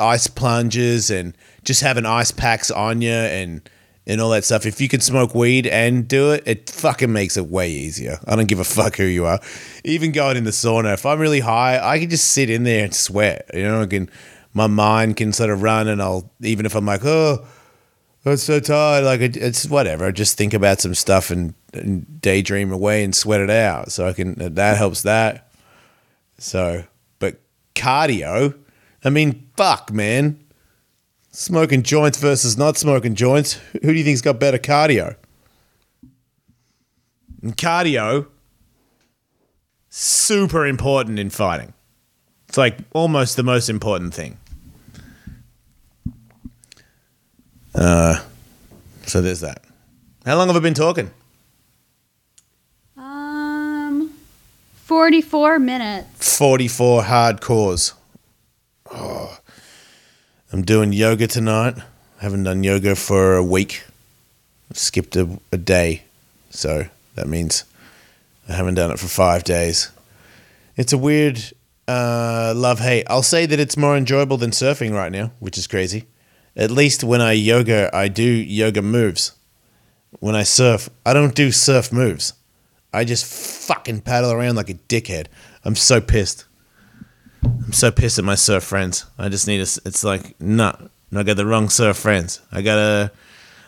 ice 0.00 0.26
plunges 0.26 1.08
and 1.08 1.36
just 1.62 1.82
having 1.82 2.04
ice 2.04 2.32
packs 2.32 2.72
on 2.72 3.00
you 3.00 3.12
and 3.12 3.70
and 4.06 4.20
all 4.20 4.30
that 4.30 4.44
stuff. 4.44 4.66
If 4.66 4.80
you 4.80 4.88
can 4.88 5.00
smoke 5.00 5.34
weed 5.34 5.66
and 5.66 6.06
do 6.06 6.32
it, 6.32 6.42
it 6.46 6.70
fucking 6.70 7.12
makes 7.12 7.36
it 7.36 7.46
way 7.46 7.70
easier. 7.70 8.18
I 8.26 8.36
don't 8.36 8.46
give 8.46 8.58
a 8.60 8.64
fuck 8.64 8.96
who 8.96 9.04
you 9.04 9.24
are. 9.26 9.40
Even 9.84 10.12
going 10.12 10.36
in 10.36 10.44
the 10.44 10.50
sauna, 10.50 10.94
if 10.94 11.06
I'm 11.06 11.18
really 11.18 11.40
high, 11.40 11.80
I 11.82 11.98
can 11.98 12.10
just 12.10 12.32
sit 12.32 12.50
in 12.50 12.64
there 12.64 12.84
and 12.84 12.94
sweat. 12.94 13.50
You 13.54 13.62
know, 13.62 13.82
I 13.82 13.86
can 13.86 14.10
my 14.52 14.68
mind 14.68 15.16
can 15.16 15.32
sort 15.32 15.50
of 15.50 15.62
run, 15.62 15.88
and 15.88 16.00
I'll 16.00 16.30
even 16.40 16.64
if 16.66 16.74
I'm 16.74 16.86
like, 16.86 17.04
oh, 17.04 17.44
I'm 18.24 18.36
so 18.36 18.60
tired, 18.60 19.04
like 19.04 19.20
it, 19.20 19.36
it's 19.36 19.66
whatever. 19.66 20.06
I 20.06 20.10
just 20.10 20.38
think 20.38 20.54
about 20.54 20.80
some 20.80 20.94
stuff 20.94 21.30
and, 21.30 21.54
and 21.72 22.20
daydream 22.20 22.72
away 22.72 23.04
and 23.04 23.14
sweat 23.14 23.40
it 23.40 23.50
out. 23.50 23.92
So 23.92 24.06
I 24.06 24.12
can 24.12 24.34
that 24.54 24.76
helps 24.76 25.02
that. 25.02 25.50
So, 26.38 26.84
but 27.18 27.40
cardio, 27.74 28.56
I 29.04 29.10
mean, 29.10 29.48
fuck, 29.56 29.92
man. 29.92 30.43
Smoking 31.36 31.82
joints 31.82 32.16
versus 32.16 32.56
not 32.56 32.76
smoking 32.78 33.16
joints. 33.16 33.54
Who 33.72 33.80
do 33.80 33.92
you 33.92 34.04
think's 34.04 34.20
got 34.20 34.38
better 34.38 34.56
cardio? 34.56 35.16
And 37.42 37.56
cardio, 37.56 38.28
super 39.88 40.64
important 40.64 41.18
in 41.18 41.30
fighting. 41.30 41.72
It's 42.48 42.56
like 42.56 42.78
almost 42.92 43.34
the 43.34 43.42
most 43.42 43.68
important 43.68 44.14
thing. 44.14 44.38
Uh, 47.74 48.22
so 49.04 49.20
there's 49.20 49.40
that. 49.40 49.64
How 50.24 50.36
long 50.36 50.46
have 50.46 50.56
I 50.56 50.60
been 50.60 50.72
talking? 50.72 51.10
Um, 52.96 54.14
44 54.74 55.58
minutes. 55.58 56.38
44 56.38 57.02
hardcores. 57.02 57.94
Oh, 58.92 59.36
I'm 60.54 60.62
doing 60.62 60.92
yoga 60.92 61.26
tonight. 61.26 61.76
I 61.78 62.22
haven't 62.22 62.44
done 62.44 62.62
yoga 62.62 62.94
for 62.94 63.34
a 63.34 63.42
week. 63.42 63.82
I've 64.70 64.78
skipped 64.78 65.16
a, 65.16 65.40
a 65.50 65.56
day. 65.56 66.04
So 66.50 66.86
that 67.16 67.26
means 67.26 67.64
I 68.48 68.52
haven't 68.52 68.76
done 68.76 68.92
it 68.92 69.00
for 69.00 69.08
five 69.08 69.42
days. 69.42 69.90
It's 70.76 70.92
a 70.92 70.96
weird 70.96 71.42
uh, 71.88 72.52
love 72.54 72.78
hate. 72.78 73.04
I'll 73.10 73.24
say 73.24 73.46
that 73.46 73.58
it's 73.58 73.76
more 73.76 73.96
enjoyable 73.96 74.36
than 74.36 74.52
surfing 74.52 74.92
right 74.92 75.10
now, 75.10 75.32
which 75.40 75.58
is 75.58 75.66
crazy. 75.66 76.04
At 76.54 76.70
least 76.70 77.02
when 77.02 77.20
I 77.20 77.32
yoga, 77.32 77.90
I 77.92 78.06
do 78.06 78.22
yoga 78.22 78.80
moves. 78.80 79.32
When 80.20 80.36
I 80.36 80.44
surf, 80.44 80.88
I 81.04 81.14
don't 81.14 81.34
do 81.34 81.50
surf 81.50 81.92
moves. 81.92 82.32
I 82.92 83.04
just 83.04 83.24
fucking 83.24 84.02
paddle 84.02 84.30
around 84.30 84.54
like 84.54 84.70
a 84.70 84.74
dickhead. 84.74 85.26
I'm 85.64 85.74
so 85.74 86.00
pissed. 86.00 86.44
I'm 87.44 87.72
so 87.72 87.90
pissed 87.90 88.18
at 88.18 88.24
my 88.24 88.34
surf 88.34 88.64
friends. 88.64 89.04
I 89.18 89.28
just 89.28 89.46
need 89.46 89.58
a. 89.58 89.62
s- 89.62 89.80
It's 89.84 90.04
like, 90.04 90.40
no, 90.40 90.76
I 91.14 91.22
got 91.22 91.36
the 91.36 91.46
wrong 91.46 91.68
surf 91.68 91.96
friends. 91.96 92.40
I 92.52 92.62
gotta. 92.62 93.10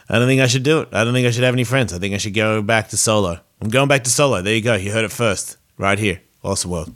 I 0.09 0.19
don't 0.19 0.29
think 0.29 0.41
I 0.41 0.47
should 0.47 0.63
do 0.63 0.81
it. 0.81 0.89
I 0.93 1.03
don't 1.05 1.13
think 1.15 1.27
I 1.27 1.31
should 1.31 1.43
have 1.45 1.55
any 1.55 1.65
friends. 1.65 1.93
I 1.93 1.99
think 1.99 2.15
I 2.15 2.19
should 2.19 2.35
go 2.35 2.63
back 2.63 2.89
to 2.91 2.97
solo. 2.97 3.41
I'm 3.61 3.69
going 3.69 3.89
back 3.89 4.05
to 4.05 4.11
solo. 4.11 4.41
There 4.43 4.55
you 4.55 4.61
go. 4.63 4.75
You 4.75 4.93
heard 4.93 5.05
it 5.05 5.11
first. 5.13 5.57
Right 5.79 5.99
here. 5.99 6.21
Awesome 6.45 6.71
World. 6.71 6.93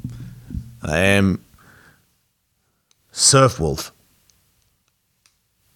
I 0.83 0.99
am. 0.99 1.45
Surf 3.13 3.59
Wolf. 3.59 3.93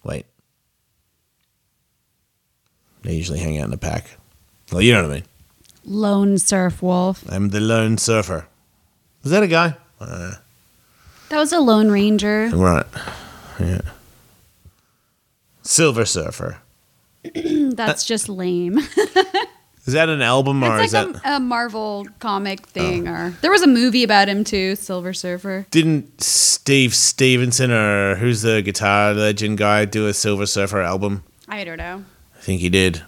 Wait. 0.03 0.25
They 3.03 3.13
usually 3.15 3.39
hang 3.39 3.57
out 3.59 3.67
in 3.67 3.73
a 3.73 3.77
pack. 3.77 4.05
Well, 4.71 4.81
you 4.81 4.93
know 4.93 5.03
what 5.03 5.11
I 5.11 5.13
mean. 5.15 5.23
Lone 5.83 6.37
surf 6.39 6.81
wolf. 6.81 7.23
I'm 7.29 7.49
the 7.49 7.59
lone 7.59 7.97
surfer. 7.99 8.47
Is 9.23 9.31
that 9.31 9.43
a 9.43 9.47
guy? 9.47 9.75
Uh, 9.99 10.33
That 11.29 11.37
was 11.37 11.51
a 11.51 11.59
Lone 11.59 11.89
Ranger. 11.89 12.49
Right. 12.53 12.85
Yeah. 13.59 13.81
Silver 15.63 16.05
Surfer. 16.05 16.59
That's 17.33 18.03
uh, 18.03 18.07
just 18.07 18.29
lame. 18.29 18.79
Is 19.85 19.93
that 19.93 20.09
an 20.09 20.23
album 20.23 20.63
or 20.63 20.79
it's 20.79 20.87
is 20.87 20.93
like 20.93 21.13
that 21.21 21.33
a, 21.33 21.35
a 21.35 21.39
Marvel 21.39 22.07
comic 22.19 22.61
oh. 22.63 22.69
thing, 22.71 23.07
or 23.07 23.35
there 23.41 23.51
was 23.51 23.61
a 23.61 23.67
movie 23.67 24.03
about 24.03 24.27
him 24.27 24.43
too, 24.43 24.75
Silver 24.75 25.13
Surfer. 25.13 25.67
didn't 25.69 26.21
Steve 26.21 26.95
Stevenson 26.95 27.69
or 27.71 28.15
who's 28.15 28.41
the 28.41 28.63
guitar 28.63 29.13
legend 29.13 29.59
guy 29.59 29.85
do 29.85 30.07
a 30.07 30.13
Silver 30.15 30.47
Surfer 30.47 30.81
album? 30.81 31.23
I 31.47 31.63
don't 31.63 31.77
know. 31.77 32.03
I 32.35 32.41
think 32.41 32.61
he 32.61 32.69
did. 32.69 33.03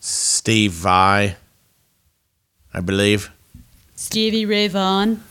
Steve 0.00 0.72
Vai, 0.72 1.36
I 2.72 2.80
believe. 2.80 3.30
Stevie 3.94 4.46
Ray 4.46 4.68
Vaughan. 4.68 5.22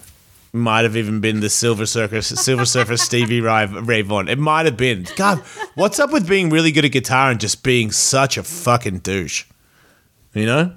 Might 0.54 0.84
have 0.84 0.96
even 0.96 1.20
been 1.20 1.42
the 1.42 1.50
Silver 1.50 1.86
Surfer, 1.86 2.22
Silver 2.22 2.66
Surfer 2.66 2.98
Stevie 2.98 3.42
Ray, 3.42 3.66
Ray 3.66 4.02
Vaughan. 4.02 4.30
It 4.30 4.40
might 4.40 4.66
have 4.66 4.78
been. 4.78 5.06
God, 5.16 5.40
what's 5.76 6.00
up 6.00 6.12
with 6.12 6.28
being 6.28 6.50
really 6.50 6.72
good 6.72 6.86
at 6.86 6.92
guitar 6.92 7.30
and 7.32 7.40
just 7.40 7.64
being 7.64 7.92
such 7.92 8.38
a 8.38 8.44
fucking 8.44 9.00
douche? 9.00 9.46
You 10.34 10.46
know? 10.46 10.74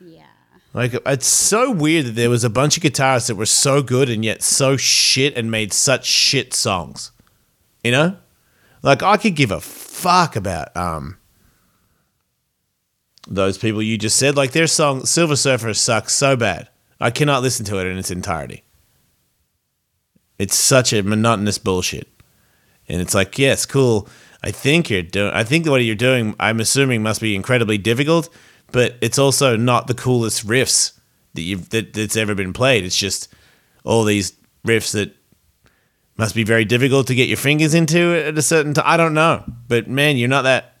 Yeah. 0.00 0.24
Like 0.72 0.94
it's 1.06 1.26
so 1.26 1.70
weird 1.70 2.06
that 2.06 2.14
there 2.14 2.30
was 2.30 2.44
a 2.44 2.50
bunch 2.50 2.76
of 2.76 2.82
guitarists 2.82 3.28
that 3.28 3.34
were 3.34 3.46
so 3.46 3.82
good 3.82 4.08
and 4.08 4.24
yet 4.24 4.42
so 4.42 4.76
shit 4.76 5.36
and 5.36 5.50
made 5.50 5.72
such 5.72 6.06
shit 6.06 6.54
songs. 6.54 7.12
You 7.84 7.92
know? 7.92 8.16
Like 8.82 9.02
I 9.02 9.16
could 9.16 9.36
give 9.36 9.50
a 9.50 9.60
fuck 9.60 10.34
about 10.34 10.74
um 10.76 11.18
those 13.28 13.58
people 13.58 13.82
you 13.82 13.98
just 13.98 14.16
said. 14.16 14.36
Like 14.36 14.52
their 14.52 14.66
song 14.66 15.04
Silver 15.04 15.36
Surfer 15.36 15.74
sucks 15.74 16.14
so 16.14 16.36
bad. 16.36 16.68
I 17.00 17.10
cannot 17.10 17.42
listen 17.42 17.64
to 17.66 17.78
it 17.78 17.86
in 17.86 17.98
its 17.98 18.10
entirety. 18.10 18.62
It's 20.40 20.56
such 20.56 20.94
a 20.94 21.02
monotonous 21.02 21.58
bullshit. 21.58 22.08
And 22.88 23.00
it's 23.02 23.14
like, 23.14 23.38
yes, 23.38 23.66
cool. 23.66 24.08
I 24.42 24.50
think 24.50 24.88
you're 24.88 25.02
doing 25.02 25.32
I 25.34 25.44
think 25.44 25.66
what 25.66 25.84
you're 25.84 25.94
doing 25.94 26.34
I'm 26.40 26.60
assuming 26.60 27.02
must 27.02 27.20
be 27.20 27.36
incredibly 27.36 27.76
difficult, 27.76 28.30
but 28.72 28.96
it's 29.02 29.18
also 29.18 29.54
not 29.54 29.86
the 29.86 29.92
coolest 29.94 30.46
riffs 30.46 30.98
that 31.34 31.42
you've 31.42 31.68
that, 31.70 31.92
that's 31.92 32.16
ever 32.16 32.34
been 32.34 32.54
played. 32.54 32.84
It's 32.84 32.96
just 32.96 33.28
all 33.84 34.04
these 34.04 34.32
riffs 34.66 34.92
that 34.92 35.14
must 36.16 36.34
be 36.34 36.42
very 36.42 36.64
difficult 36.64 37.06
to 37.08 37.14
get 37.14 37.28
your 37.28 37.36
fingers 37.36 37.74
into 37.74 38.14
at 38.26 38.38
a 38.38 38.42
certain 38.42 38.72
time. 38.72 38.84
I 38.86 38.96
don't 38.96 39.14
know, 39.14 39.44
but 39.68 39.88
man, 39.88 40.16
you're 40.16 40.28
not 40.28 40.42
that. 40.42 40.76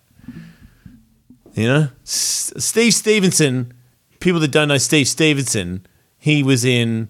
You 1.54 1.66
know, 1.66 1.88
S- 2.02 2.54
Steve 2.56 2.94
Stevenson. 2.94 3.74
People 4.20 4.40
that 4.40 4.50
don't 4.50 4.68
know 4.68 4.78
Steve 4.78 5.08
Stevenson, 5.08 5.86
he 6.18 6.42
was 6.42 6.64
in, 6.64 7.08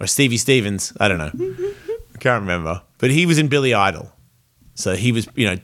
or 0.00 0.06
Stevie 0.06 0.36
Stevens. 0.36 0.92
I 0.98 1.08
don't 1.08 1.18
know. 1.18 1.30
I 2.14 2.18
can't 2.18 2.40
remember, 2.40 2.82
but 2.98 3.10
he 3.10 3.26
was 3.26 3.38
in 3.38 3.48
Billy 3.48 3.74
Idol. 3.74 4.12
So 4.74 4.94
he 4.94 5.10
was, 5.10 5.26
you 5.34 5.46
know, 5.46 5.56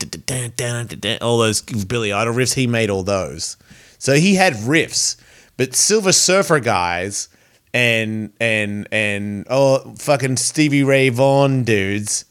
all 1.21 1.39
those 1.39 1.61
Billy 1.61 2.13
Idol 2.13 2.35
riffs. 2.35 2.55
He 2.55 2.67
made 2.67 2.89
all 2.89 3.03
those. 3.03 3.57
So 3.99 4.15
he 4.15 4.35
had 4.35 4.55
riffs, 4.55 5.17
but 5.57 5.75
Silver 5.75 6.13
Surfer 6.13 6.61
guys 6.61 7.29
and 7.75 8.33
and 8.41 8.89
and 8.91 9.47
oh 9.49 9.95
fucking 9.99 10.37
Stevie 10.37 10.83
Ray 10.83 11.09
Vaughan 11.09 11.65
dudes, 11.65 12.25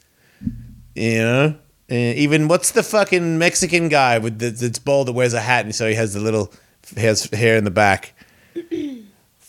you 0.96 1.20
know. 1.20 1.56
Even 1.90 2.48
what's 2.48 2.72
the 2.72 2.84
fucking 2.84 3.38
Mexican 3.38 3.90
guy 3.90 4.18
with 4.18 4.40
the 4.40 4.50
that's 4.50 4.80
bald 4.80 5.10
that 5.10 5.12
wears 5.12 5.34
a 5.34 5.42
hat 5.42 5.66
and 5.66 5.76
so 5.76 5.90
he 5.90 5.96
has 5.96 6.14
the 6.14 6.22
little 6.22 6.54
has 6.96 7.26
hair 7.32 7.58
in 7.58 7.64
the 7.66 7.72
back. 7.72 8.14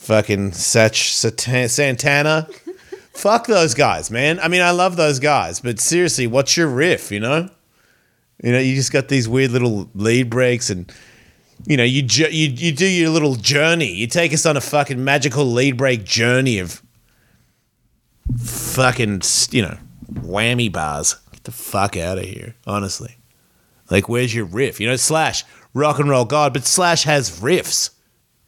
Fucking 0.03 0.53
Satan- 0.53 1.69
Santana. 1.69 2.49
Fuck 3.13 3.47
those 3.47 3.75
guys, 3.75 4.11
man. 4.11 4.41
I 4.41 4.49
mean, 4.49 4.63
I 4.63 4.71
love 4.71 4.97
those 4.97 5.19
guys, 5.19 5.61
but 5.61 5.79
seriously, 5.79 6.27
what's 6.27 6.57
your 6.57 6.67
riff? 6.69 7.13
You 7.13 7.21
know, 7.21 7.49
you 8.43 8.53
know, 8.53 8.59
you 8.59 8.75
just 8.75 8.93
got 8.93 9.09
these 9.09 9.29
weird 9.29 9.51
little 9.53 9.89
lead 9.95 10.29
breaks 10.31 10.71
and 10.71 10.91
you 11.67 11.77
know, 11.77 11.85
you 11.85 12.03
ju- 12.03 12.31
you 12.31 12.49
you 12.49 12.73
do 12.73 12.87
your 12.87 13.11
little 13.11 13.37
journey. 13.37 13.93
You 13.93 14.09
take 14.09 14.33
us 14.35 14.45
on 14.47 14.57
a 14.57 14.61
fucking 14.61 15.05
magical 15.05 15.45
lead 15.45 15.77
break 15.77 16.03
journey 16.05 16.59
of 16.59 16.83
fucking 18.39 19.23
you 19.51 19.63
know 19.63 19.77
whammy 20.13 20.73
bars. 20.73 21.15
Get 21.31 21.45
the 21.45 21.53
fuck 21.53 21.97
out 21.97 22.19
of 22.19 22.25
here, 22.25 22.57
honestly. 22.67 23.17
Like, 23.91 24.09
where's 24.09 24.35
your 24.35 24.47
riff? 24.47 24.81
You 24.81 24.89
know, 24.89 24.97
Slash, 24.97 25.45
rock 25.75 25.99
and 25.99 26.09
roll 26.09 26.25
god, 26.25 26.53
but 26.55 26.65
Slash 26.65 27.05
has 27.05 27.41
riffs. 27.41 27.91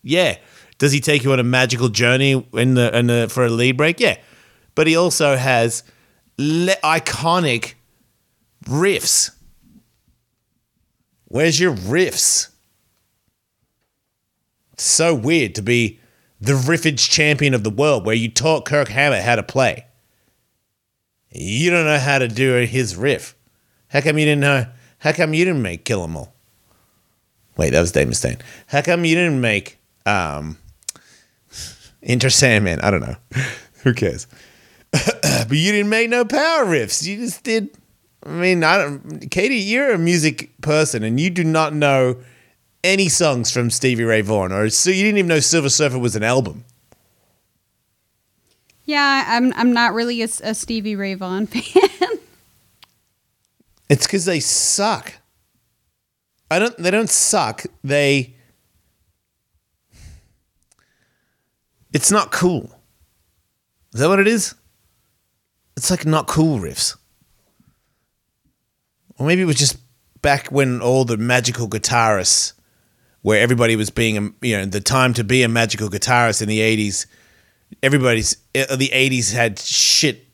Yeah. 0.02 0.38
Does 0.78 0.92
he 0.92 1.00
take 1.00 1.24
you 1.24 1.32
on 1.32 1.40
a 1.40 1.44
magical 1.44 1.88
journey 1.88 2.46
in 2.52 2.74
the 2.74 2.96
in 2.96 3.06
the 3.06 3.28
for 3.30 3.44
a 3.44 3.50
lead 3.50 3.76
break? 3.76 4.00
Yeah. 4.00 4.16
But 4.74 4.86
he 4.86 4.96
also 4.96 5.36
has 5.36 5.84
le- 6.36 6.76
iconic 6.82 7.74
riffs. 8.66 9.30
Where's 11.26 11.58
your 11.60 11.74
riffs? 11.74 12.48
so 14.76 15.14
weird 15.14 15.54
to 15.54 15.62
be 15.62 16.00
the 16.40 16.52
riffage 16.52 17.08
champion 17.10 17.54
of 17.54 17.64
the 17.64 17.70
world 17.70 18.04
where 18.04 18.14
you 18.14 18.28
taught 18.28 18.64
Kirk 18.64 18.88
Hammett 18.88 19.22
how 19.22 19.36
to 19.36 19.42
play. 19.42 19.86
You 21.30 21.70
don't 21.70 21.86
know 21.86 21.98
how 21.98 22.18
to 22.18 22.28
do 22.28 22.54
his 22.66 22.96
riff. 22.96 23.34
How 23.88 24.00
come 24.00 24.18
you 24.18 24.24
didn't 24.24 24.40
know? 24.40 24.66
How 24.98 25.12
come 25.12 25.34
you 25.34 25.44
didn't 25.44 25.62
make 25.62 25.84
Kill 25.84 26.02
'Em 26.04 26.16
All? 26.16 26.34
Wait, 27.56 27.70
that 27.70 27.80
was 27.80 27.92
Dave 27.92 28.08
Mustaine. 28.08 28.40
How 28.66 28.82
come 28.82 29.04
you 29.04 29.14
didn't 29.14 29.40
make 29.40 29.78
um, 30.06 30.58
Enter 32.04 32.30
Sandman? 32.30 32.80
I 32.80 32.90
don't 32.90 33.00
know. 33.00 33.16
Who 33.82 33.94
cares? 33.94 34.26
but 34.92 35.50
you 35.50 35.72
didn't 35.72 35.88
make 35.88 36.08
no 36.08 36.24
power 36.24 36.64
riffs. 36.64 37.04
You 37.04 37.16
just 37.16 37.42
did. 37.42 37.70
I 38.24 38.30
mean, 38.30 38.62
I 38.62 38.78
don't. 38.78 39.30
Katie, 39.30 39.56
you're 39.56 39.92
a 39.92 39.98
music 39.98 40.50
person, 40.60 41.02
and 41.02 41.18
you 41.18 41.30
do 41.30 41.44
not 41.44 41.74
know 41.74 42.16
any 42.82 43.08
songs 43.08 43.50
from 43.50 43.70
Stevie 43.70 44.04
Ray 44.04 44.20
Vaughan, 44.20 44.52
or 44.52 44.70
so 44.70 44.90
you 44.90 45.02
didn't 45.02 45.18
even 45.18 45.28
know 45.28 45.40
Silver 45.40 45.68
Surfer 45.68 45.98
was 45.98 46.14
an 46.14 46.22
album. 46.22 46.64
Yeah, 48.84 49.24
I'm 49.26 49.52
I'm 49.54 49.72
not 49.72 49.94
really 49.94 50.20
a, 50.22 50.28
a 50.42 50.54
Stevie 50.54 50.96
Ray 50.96 51.14
Vaughan 51.14 51.46
fan. 51.48 52.18
It's 53.88 54.06
because 54.06 54.24
they 54.24 54.40
suck. 54.40 55.14
I 56.50 56.58
don't. 56.58 56.76
They 56.76 56.90
don't 56.90 57.10
suck. 57.10 57.64
They. 57.82 58.33
It's 61.94 62.10
not 62.10 62.32
cool. 62.32 62.64
Is 63.94 64.00
that 64.00 64.08
what 64.08 64.18
it 64.18 64.26
is? 64.26 64.56
It's 65.76 65.90
like 65.90 66.04
not 66.04 66.26
cool 66.26 66.58
riffs. 66.58 66.96
Or 69.16 69.26
maybe 69.26 69.42
it 69.42 69.46
was 69.46 69.56
just 69.56 69.78
back 70.20 70.48
when 70.48 70.82
all 70.82 71.04
the 71.04 71.16
magical 71.16 71.68
guitarists, 71.68 72.52
where 73.22 73.40
everybody 73.40 73.76
was 73.76 73.90
being, 73.90 74.34
you 74.42 74.58
know, 74.58 74.66
the 74.66 74.80
time 74.80 75.14
to 75.14 75.22
be 75.22 75.44
a 75.44 75.48
magical 75.48 75.88
guitarist 75.88 76.42
in 76.42 76.48
the 76.48 76.58
80s, 76.58 77.06
everybody's, 77.80 78.36
uh, 78.56 78.74
the 78.74 78.90
80s 78.92 79.32
had 79.32 79.60
shit 79.60 80.26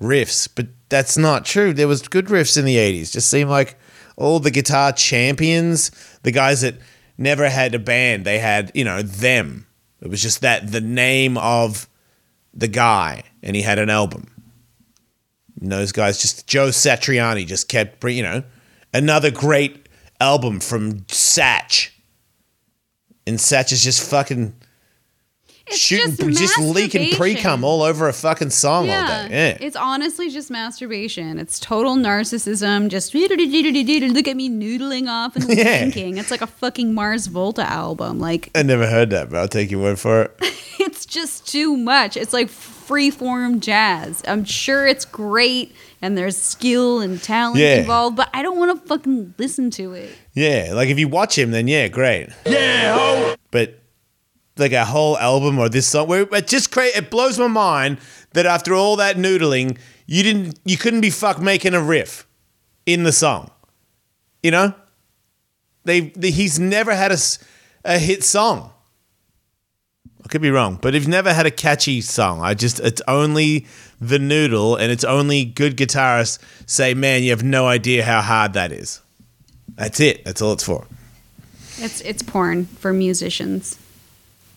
riffs, 0.00 0.46
but 0.54 0.66
that's 0.90 1.16
not 1.16 1.46
true. 1.46 1.72
There 1.72 1.88
was 1.88 2.06
good 2.06 2.26
riffs 2.26 2.58
in 2.58 2.66
the 2.66 2.76
80s. 2.76 3.12
Just 3.12 3.30
seemed 3.30 3.48
like 3.48 3.78
all 4.16 4.40
the 4.40 4.50
guitar 4.50 4.92
champions, 4.92 5.90
the 6.22 6.32
guys 6.32 6.60
that 6.60 6.74
never 7.16 7.48
had 7.48 7.74
a 7.74 7.78
band, 7.78 8.26
they 8.26 8.38
had, 8.38 8.70
you 8.74 8.84
know, 8.84 9.00
them. 9.00 9.67
It 10.00 10.08
was 10.08 10.22
just 10.22 10.40
that 10.42 10.70
the 10.70 10.80
name 10.80 11.36
of 11.38 11.88
the 12.54 12.68
guy, 12.68 13.24
and 13.42 13.56
he 13.56 13.62
had 13.62 13.78
an 13.78 13.90
album. 13.90 14.26
And 15.60 15.72
those 15.72 15.92
guys 15.92 16.20
just 16.20 16.46
Joe 16.46 16.68
Satriani 16.68 17.46
just 17.46 17.68
kept, 17.68 18.02
you 18.04 18.22
know, 18.22 18.42
another 18.94 19.30
great 19.30 19.88
album 20.20 20.60
from 20.60 21.00
Satch. 21.02 21.90
And 23.26 23.38
Satch 23.38 23.72
is 23.72 23.82
just 23.82 24.08
fucking 24.08 24.54
It's 25.70 25.78
shooting, 25.78 26.16
just, 26.32 26.38
just, 26.38 26.58
leaking 26.58 27.14
pre 27.16 27.34
cum 27.34 27.62
all 27.64 27.82
over 27.82 28.08
a 28.08 28.12
fucking 28.12 28.50
song 28.50 28.82
all 28.88 28.94
Yeah, 28.94 29.28
day. 29.28 29.34
Yeah. 29.34 29.66
it's 29.66 29.76
honestly 29.76 30.30
just 30.30 30.50
masturbation. 30.50 31.38
It's 31.38 31.60
total 31.60 31.96
narcissism. 31.96 32.88
Just 32.88 33.14
look 33.14 33.30
at 33.30 34.36
me 34.36 34.50
noodling 34.50 35.08
off 35.08 35.36
and 35.36 35.48
Yeah. 35.48 35.64
thinking. 35.80 36.18
It's 36.18 36.30
like 36.30 36.42
a 36.42 36.46
fucking 36.46 36.94
Mars 36.94 37.26
Volta 37.26 37.62
album. 37.62 38.18
Like 38.18 38.50
I 38.54 38.62
never 38.62 38.86
heard 38.86 39.10
that, 39.10 39.30
but 39.30 39.38
I'll 39.38 39.48
take 39.48 39.70
your 39.70 39.80
word 39.80 39.98
for 39.98 40.22
it. 40.22 40.36
it's 40.80 41.04
just 41.06 41.46
too 41.46 41.76
much. 41.76 42.16
It's 42.16 42.32
like 42.32 42.48
free 42.48 43.10
form 43.10 43.60
jazz. 43.60 44.22
I'm 44.26 44.44
sure 44.44 44.86
it's 44.86 45.04
great 45.04 45.74
and 46.00 46.16
there's 46.16 46.36
skill 46.36 47.00
and 47.00 47.22
talent 47.22 47.58
Yeah. 47.58 47.76
involved, 47.80 48.16
but 48.16 48.30
I 48.32 48.42
don't 48.42 48.56
want 48.58 48.80
to 48.80 48.88
fucking 48.88 49.34
listen 49.36 49.70
to 49.72 49.92
it. 49.92 50.10
Yeah, 50.34 50.70
like 50.72 50.88
if 50.88 50.98
you 50.98 51.08
watch 51.08 51.36
him, 51.36 51.50
then 51.50 51.68
yeah, 51.68 51.88
great. 51.88 52.28
Yeah, 52.46 53.34
but 53.50 53.77
like 54.58 54.72
a 54.72 54.84
whole 54.84 55.18
album 55.18 55.58
or 55.58 55.68
this 55.68 55.86
song, 55.86 56.08
where 56.08 56.26
it 56.32 56.46
just 56.46 56.70
create 56.70 56.96
it 56.96 57.10
blows 57.10 57.38
my 57.38 57.46
mind 57.46 57.98
that 58.32 58.46
after 58.46 58.74
all 58.74 58.96
that 58.96 59.16
noodling, 59.16 59.78
you 60.06 60.22
didn't, 60.22 60.58
you 60.64 60.76
couldn't 60.76 61.00
be 61.00 61.10
fuck 61.10 61.40
making 61.40 61.74
a 61.74 61.82
riff 61.82 62.26
in 62.86 63.02
the 63.02 63.12
song. 63.12 63.50
You 64.42 64.50
know, 64.50 64.74
they, 65.84 66.00
they 66.00 66.30
he's 66.30 66.58
never 66.58 66.94
had 66.94 67.12
a, 67.12 67.18
a 67.84 67.98
hit 67.98 68.24
song. 68.24 68.72
I 70.24 70.28
could 70.28 70.42
be 70.42 70.50
wrong, 70.50 70.78
but 70.80 70.94
you've 70.94 71.08
never 71.08 71.32
had 71.32 71.46
a 71.46 71.50
catchy 71.50 72.00
song. 72.00 72.42
I 72.42 72.54
just 72.54 72.80
it's 72.80 73.00
only 73.08 73.66
the 74.00 74.18
noodle, 74.18 74.76
and 74.76 74.92
it's 74.92 75.04
only 75.04 75.44
good 75.44 75.76
guitarists 75.76 76.38
say, 76.66 76.92
"Man, 76.92 77.22
you 77.22 77.30
have 77.30 77.42
no 77.42 77.66
idea 77.66 78.04
how 78.04 78.20
hard 78.20 78.52
that 78.52 78.72
is." 78.72 79.00
That's 79.76 80.00
it. 80.00 80.24
That's 80.24 80.42
all 80.42 80.52
it's 80.52 80.64
for. 80.64 80.86
It's 81.78 82.00
it's 82.02 82.22
porn 82.22 82.66
for 82.66 82.92
musicians. 82.92 83.78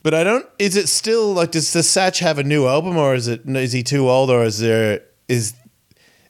But 0.03 0.13
I 0.13 0.23
don't. 0.23 0.45
Is 0.57 0.75
it 0.75 0.89
still 0.89 1.33
like? 1.33 1.51
Does 1.51 1.73
the 1.73 1.81
Satch 1.81 2.19
have 2.19 2.39
a 2.39 2.43
new 2.43 2.67
album, 2.67 2.97
or 2.97 3.13
is 3.13 3.27
it? 3.27 3.47
Is 3.47 3.71
he 3.71 3.83
too 3.83 4.09
old, 4.09 4.29
or 4.29 4.43
is 4.43 4.59
there? 4.59 5.01
Is 5.27 5.53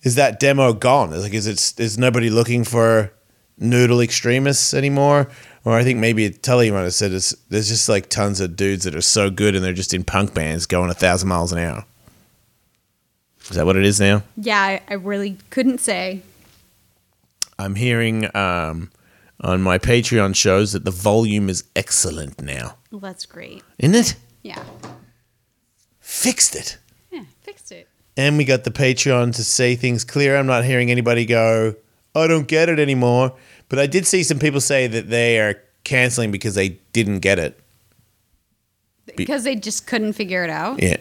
is 0.03 0.15
that 0.15 0.39
demo 0.39 0.73
gone? 0.73 1.11
Like, 1.11 1.33
is 1.33 1.47
it? 1.47 1.79
Is 1.79 1.97
nobody 1.97 2.29
looking 2.29 2.63
for 2.63 3.13
noodle 3.57 4.01
extremists 4.01 4.73
anymore? 4.73 5.29
Or 5.63 5.77
I 5.77 5.83
think 5.83 5.99
maybe 5.99 6.29
Tully 6.31 6.71
might 6.71 6.81
have 6.81 6.93
said 6.93 7.11
it's, 7.11 7.31
there's 7.49 7.69
just 7.69 7.87
like 7.87 8.09
tons 8.09 8.39
of 8.39 8.55
dudes 8.55 8.83
that 8.85 8.95
are 8.95 9.01
so 9.01 9.29
good 9.29 9.55
and 9.55 9.63
they're 9.63 9.73
just 9.73 9.93
in 9.93 10.03
punk 10.03 10.33
bands 10.33 10.65
going 10.65 10.89
a 10.89 10.95
thousand 10.95 11.29
miles 11.29 11.51
an 11.51 11.59
hour. 11.59 11.85
Is 13.43 13.55
that 13.55 13.65
what 13.65 13.75
it 13.75 13.85
is 13.85 13.99
now? 13.99 14.23
Yeah, 14.37 14.59
I, 14.59 14.81
I 14.87 14.93
really 14.95 15.37
couldn't 15.51 15.79
say. 15.79 16.21
I'm 17.59 17.75
hearing 17.75 18.35
um, 18.35 18.91
on 19.41 19.61
my 19.61 19.77
Patreon 19.77 20.35
shows 20.35 20.73
that 20.73 20.85
the 20.85 20.91
volume 20.91 21.49
is 21.49 21.63
excellent 21.75 22.41
now. 22.41 22.77
Well, 22.91 23.01
that's 23.01 23.25
great. 23.25 23.63
Isn't 23.79 23.95
it? 23.95 24.15
Yeah. 24.43 24.63
Fixed 25.99 26.55
it. 26.55 26.77
Yeah, 27.11 27.23
fixed 27.41 27.71
it. 27.71 27.87
And 28.17 28.37
we 28.37 28.45
got 28.45 28.63
the 28.63 28.71
Patreon 28.71 29.35
to 29.35 29.43
say 29.43 29.75
things 29.75 30.03
clear. 30.03 30.37
I'm 30.37 30.45
not 30.45 30.65
hearing 30.65 30.91
anybody 30.91 31.25
go, 31.25 31.75
I 32.13 32.27
don't 32.27 32.47
get 32.47 32.69
it 32.69 32.79
anymore. 32.79 33.33
But 33.69 33.79
I 33.79 33.87
did 33.87 34.05
see 34.05 34.23
some 34.23 34.37
people 34.39 34.61
say 34.61 34.87
that 34.87 35.09
they 35.09 35.39
are 35.39 35.55
canceling 35.83 36.31
because 36.31 36.55
they 36.55 36.79
didn't 36.93 37.19
get 37.19 37.39
it. 37.39 37.57
Because 39.15 39.43
they 39.43 39.55
just 39.55 39.87
couldn't 39.87 40.13
figure 40.13 40.43
it 40.43 40.49
out. 40.49 40.81
Yeah. 40.81 40.97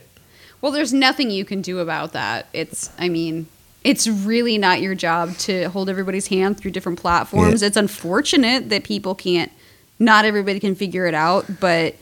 Well, 0.60 0.72
there's 0.72 0.92
nothing 0.92 1.30
you 1.30 1.44
can 1.44 1.62
do 1.62 1.78
about 1.78 2.12
that. 2.12 2.46
It's, 2.52 2.90
I 2.98 3.08
mean, 3.08 3.48
it's 3.84 4.06
really 4.06 4.58
not 4.58 4.80
your 4.80 4.94
job 4.94 5.36
to 5.38 5.68
hold 5.70 5.88
everybody's 5.88 6.26
hand 6.26 6.58
through 6.58 6.72
different 6.72 6.98
platforms. 6.98 7.62
Yeah. 7.62 7.68
It's 7.68 7.76
unfortunate 7.76 8.68
that 8.68 8.84
people 8.84 9.14
can't, 9.14 9.50
not 9.98 10.24
everybody 10.24 10.60
can 10.60 10.74
figure 10.74 11.06
it 11.06 11.14
out. 11.14 11.46
But 11.60 11.96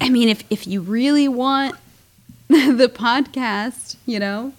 I 0.00 0.08
mean, 0.08 0.28
if, 0.28 0.44
if 0.50 0.66
you 0.66 0.80
really 0.80 1.28
want 1.28 1.76
the 2.48 2.90
podcast, 2.92 3.96
you 4.06 4.18
know, 4.18 4.52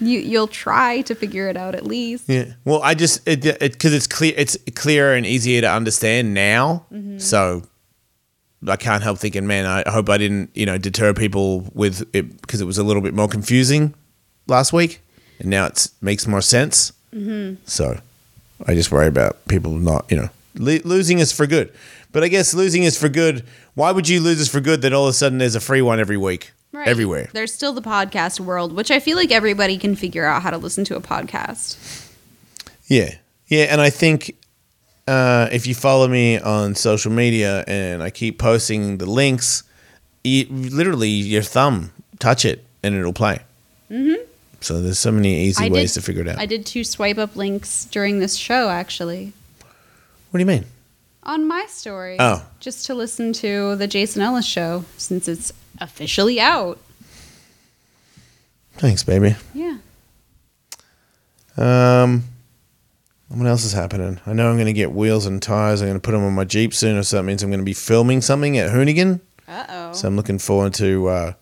you, 0.00 0.18
you'll 0.20 0.48
try 0.48 1.02
to 1.02 1.14
figure 1.14 1.48
it 1.48 1.56
out 1.56 1.74
at 1.74 1.84
least. 1.84 2.24
Yeah. 2.28 2.54
Well, 2.64 2.82
I 2.82 2.94
just 2.94 3.26
it 3.28 3.42
because 3.42 3.92
it's 3.92 4.06
clear 4.06 4.32
it's 4.36 4.56
clearer 4.74 5.14
and 5.14 5.26
easier 5.26 5.60
to 5.60 5.70
understand 5.70 6.34
now. 6.34 6.86
Mm-hmm. 6.92 7.18
So 7.18 7.62
I 8.66 8.76
can't 8.76 9.02
help 9.02 9.18
thinking, 9.18 9.46
man, 9.46 9.66
I 9.66 9.88
hope 9.90 10.08
I 10.08 10.18
didn't 10.18 10.50
you 10.54 10.66
know 10.66 10.78
deter 10.78 11.12
people 11.12 11.70
with 11.74 12.08
it 12.14 12.40
because 12.40 12.60
it 12.60 12.64
was 12.64 12.78
a 12.78 12.82
little 12.82 13.02
bit 13.02 13.14
more 13.14 13.28
confusing 13.28 13.94
last 14.46 14.72
week, 14.72 15.02
and 15.40 15.50
now 15.50 15.66
it 15.66 15.88
makes 16.00 16.26
more 16.26 16.40
sense. 16.40 16.92
Mm-hmm. 17.14 17.56
So 17.66 17.98
I 18.66 18.74
just 18.74 18.92
worry 18.92 19.08
about 19.08 19.46
people 19.48 19.72
not 19.72 20.06
you 20.10 20.16
know 20.16 20.28
lo- 20.54 20.78
losing 20.84 21.18
is 21.18 21.32
for 21.32 21.46
good. 21.46 21.72
But 22.12 22.24
I 22.24 22.28
guess 22.28 22.54
losing 22.54 22.82
is 22.82 22.98
for 22.98 23.08
good. 23.08 23.44
Why 23.74 23.92
would 23.92 24.08
you 24.08 24.20
lose 24.20 24.40
is 24.40 24.48
for 24.48 24.60
good? 24.60 24.82
That 24.82 24.92
all 24.92 25.04
of 25.04 25.10
a 25.10 25.12
sudden 25.12 25.38
there's 25.38 25.54
a 25.54 25.60
free 25.60 25.80
one 25.82 26.00
every 26.00 26.16
week, 26.16 26.50
Right. 26.72 26.88
everywhere. 26.88 27.28
There's 27.32 27.52
still 27.54 27.72
the 27.72 27.82
podcast 27.82 28.40
world, 28.40 28.72
which 28.72 28.90
I 28.90 28.98
feel 28.98 29.16
like 29.16 29.30
everybody 29.30 29.78
can 29.78 29.94
figure 29.94 30.24
out 30.24 30.42
how 30.42 30.50
to 30.50 30.58
listen 30.58 30.84
to 30.86 30.96
a 30.96 31.00
podcast. 31.00 31.76
Yeah, 32.88 33.14
yeah, 33.46 33.66
and 33.70 33.80
I 33.80 33.90
think 33.90 34.34
uh, 35.06 35.48
if 35.52 35.68
you 35.68 35.74
follow 35.76 36.08
me 36.08 36.38
on 36.40 36.74
social 36.74 37.12
media 37.12 37.62
and 37.68 38.02
I 38.02 38.10
keep 38.10 38.38
posting 38.38 38.98
the 38.98 39.06
links, 39.06 39.62
you, 40.24 40.46
literally 40.50 41.08
your 41.08 41.42
thumb 41.42 41.92
touch 42.18 42.44
it 42.44 42.64
and 42.82 42.94
it'll 42.96 43.12
play. 43.12 43.38
Mm-hmm. 43.90 44.22
So 44.60 44.80
there's 44.82 44.98
so 44.98 45.10
many 45.10 45.44
easy 45.44 45.64
I 45.64 45.68
ways 45.68 45.94
did- 45.94 46.00
to 46.00 46.06
figure 46.06 46.22
it 46.22 46.28
out. 46.28 46.38
I 46.38 46.46
did 46.46 46.66
two 46.66 46.84
swipe 46.84 47.18
up 47.18 47.34
links 47.36 47.86
during 47.86 48.18
this 48.18 48.36
show, 48.36 48.68
actually, 48.68 49.32
what 50.30 50.38
do 50.38 50.40
you 50.40 50.46
mean? 50.46 50.64
on 51.22 51.46
my 51.46 51.66
story. 51.68 52.16
Oh. 52.18 52.44
Just 52.60 52.86
to 52.86 52.94
listen 52.94 53.32
to 53.34 53.76
the 53.76 53.86
Jason 53.86 54.22
Ellis 54.22 54.46
show 54.46 54.84
since 54.96 55.28
it's 55.28 55.52
officially 55.78 56.40
out. 56.40 56.78
Thanks, 58.76 59.02
baby. 59.04 59.36
Yeah. 59.54 59.76
Um, 61.56 62.24
what 63.28 63.46
else 63.46 63.64
is 63.64 63.72
happening? 63.74 64.18
I 64.26 64.32
know 64.32 64.48
I'm 64.48 64.56
going 64.56 64.66
to 64.66 64.72
get 64.72 64.92
wheels 64.92 65.26
and 65.26 65.42
tires. 65.42 65.82
I'm 65.82 65.88
going 65.88 66.00
to 66.00 66.04
put 66.04 66.12
them 66.12 66.24
on 66.24 66.32
my 66.32 66.44
Jeep 66.44 66.72
soon, 66.72 66.96
or 66.96 67.02
so 67.02 67.16
that 67.18 67.22
means 67.24 67.42
I'm 67.42 67.50
going 67.50 67.60
to 67.60 67.64
be 67.64 67.74
filming 67.74 68.22
something 68.22 68.56
at 68.58 68.70
Hoonigan. 68.70 69.20
Uh 69.46 69.66
oh. 69.68 69.92
So 69.92 70.08
I'm 70.08 70.16
looking 70.16 70.38
forward 70.38 70.72
to 70.74 71.08
uh, 71.08 71.32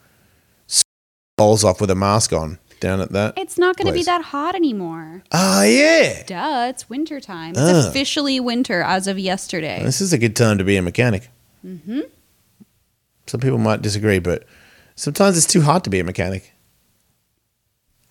balls 1.36 1.62
off 1.62 1.80
with 1.80 1.90
a 1.90 1.94
mask 1.94 2.32
on 2.32 2.58
down 2.80 3.00
at 3.00 3.12
that. 3.12 3.34
It's 3.36 3.58
not 3.58 3.76
going 3.76 3.86
to 3.86 3.92
be 3.92 3.98
place. 3.98 4.06
that 4.06 4.22
hot 4.22 4.54
anymore. 4.54 5.22
Oh 5.32 5.62
yeah. 5.62 6.22
Duh, 6.26 6.66
it's 6.70 6.88
winter 6.88 7.20
time. 7.20 7.50
It's 7.50 7.60
Ugh. 7.60 7.88
officially 7.88 8.40
winter 8.40 8.82
as 8.82 9.06
of 9.06 9.18
yesterday. 9.18 9.82
This 9.82 10.00
is 10.00 10.12
a 10.12 10.18
good 10.18 10.36
time 10.36 10.58
to 10.58 10.64
be 10.64 10.76
a 10.76 10.82
mechanic. 10.82 11.28
Mm-hmm. 11.64 12.00
Some 13.26 13.40
people 13.40 13.58
might 13.58 13.82
disagree, 13.82 14.18
but 14.18 14.44
sometimes 14.96 15.36
it's 15.36 15.46
too 15.46 15.62
hot 15.62 15.84
to 15.84 15.90
be 15.90 16.00
a 16.00 16.04
mechanic. 16.04 16.54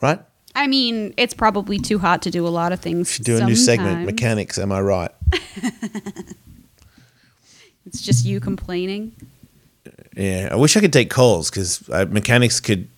Right? 0.01 0.19
I 0.53 0.67
mean, 0.67 1.13
it's 1.17 1.33
probably 1.33 1.79
too 1.79 1.99
hot 1.99 2.21
to 2.23 2.31
do 2.31 2.45
a 2.47 2.49
lot 2.49 2.71
of 2.71 2.79
things. 2.79 3.11
Should 3.11 3.25
do 3.25 3.37
a 3.37 3.45
new 3.45 3.55
segment, 3.55 4.05
mechanics. 4.05 4.57
Am 4.57 4.71
I 4.71 4.81
right? 4.81 5.11
It's 7.87 8.01
just 8.01 8.25
you 8.25 8.41
complaining. 8.41 9.15
Yeah, 10.15 10.49
I 10.51 10.55
wish 10.55 10.75
I 10.75 10.81
could 10.81 10.91
take 10.91 11.09
calls 11.09 11.49
because 11.49 11.89
uh, 11.89 12.05
mechanics 12.09 12.59
could 12.59 12.89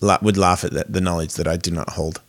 la- 0.00 0.18
would 0.22 0.36
laugh 0.36 0.64
at 0.64 0.72
the, 0.72 0.84
the 0.88 1.00
knowledge 1.00 1.34
that 1.34 1.46
I 1.46 1.56
do 1.56 1.70
not 1.70 1.90
hold. 1.90 2.20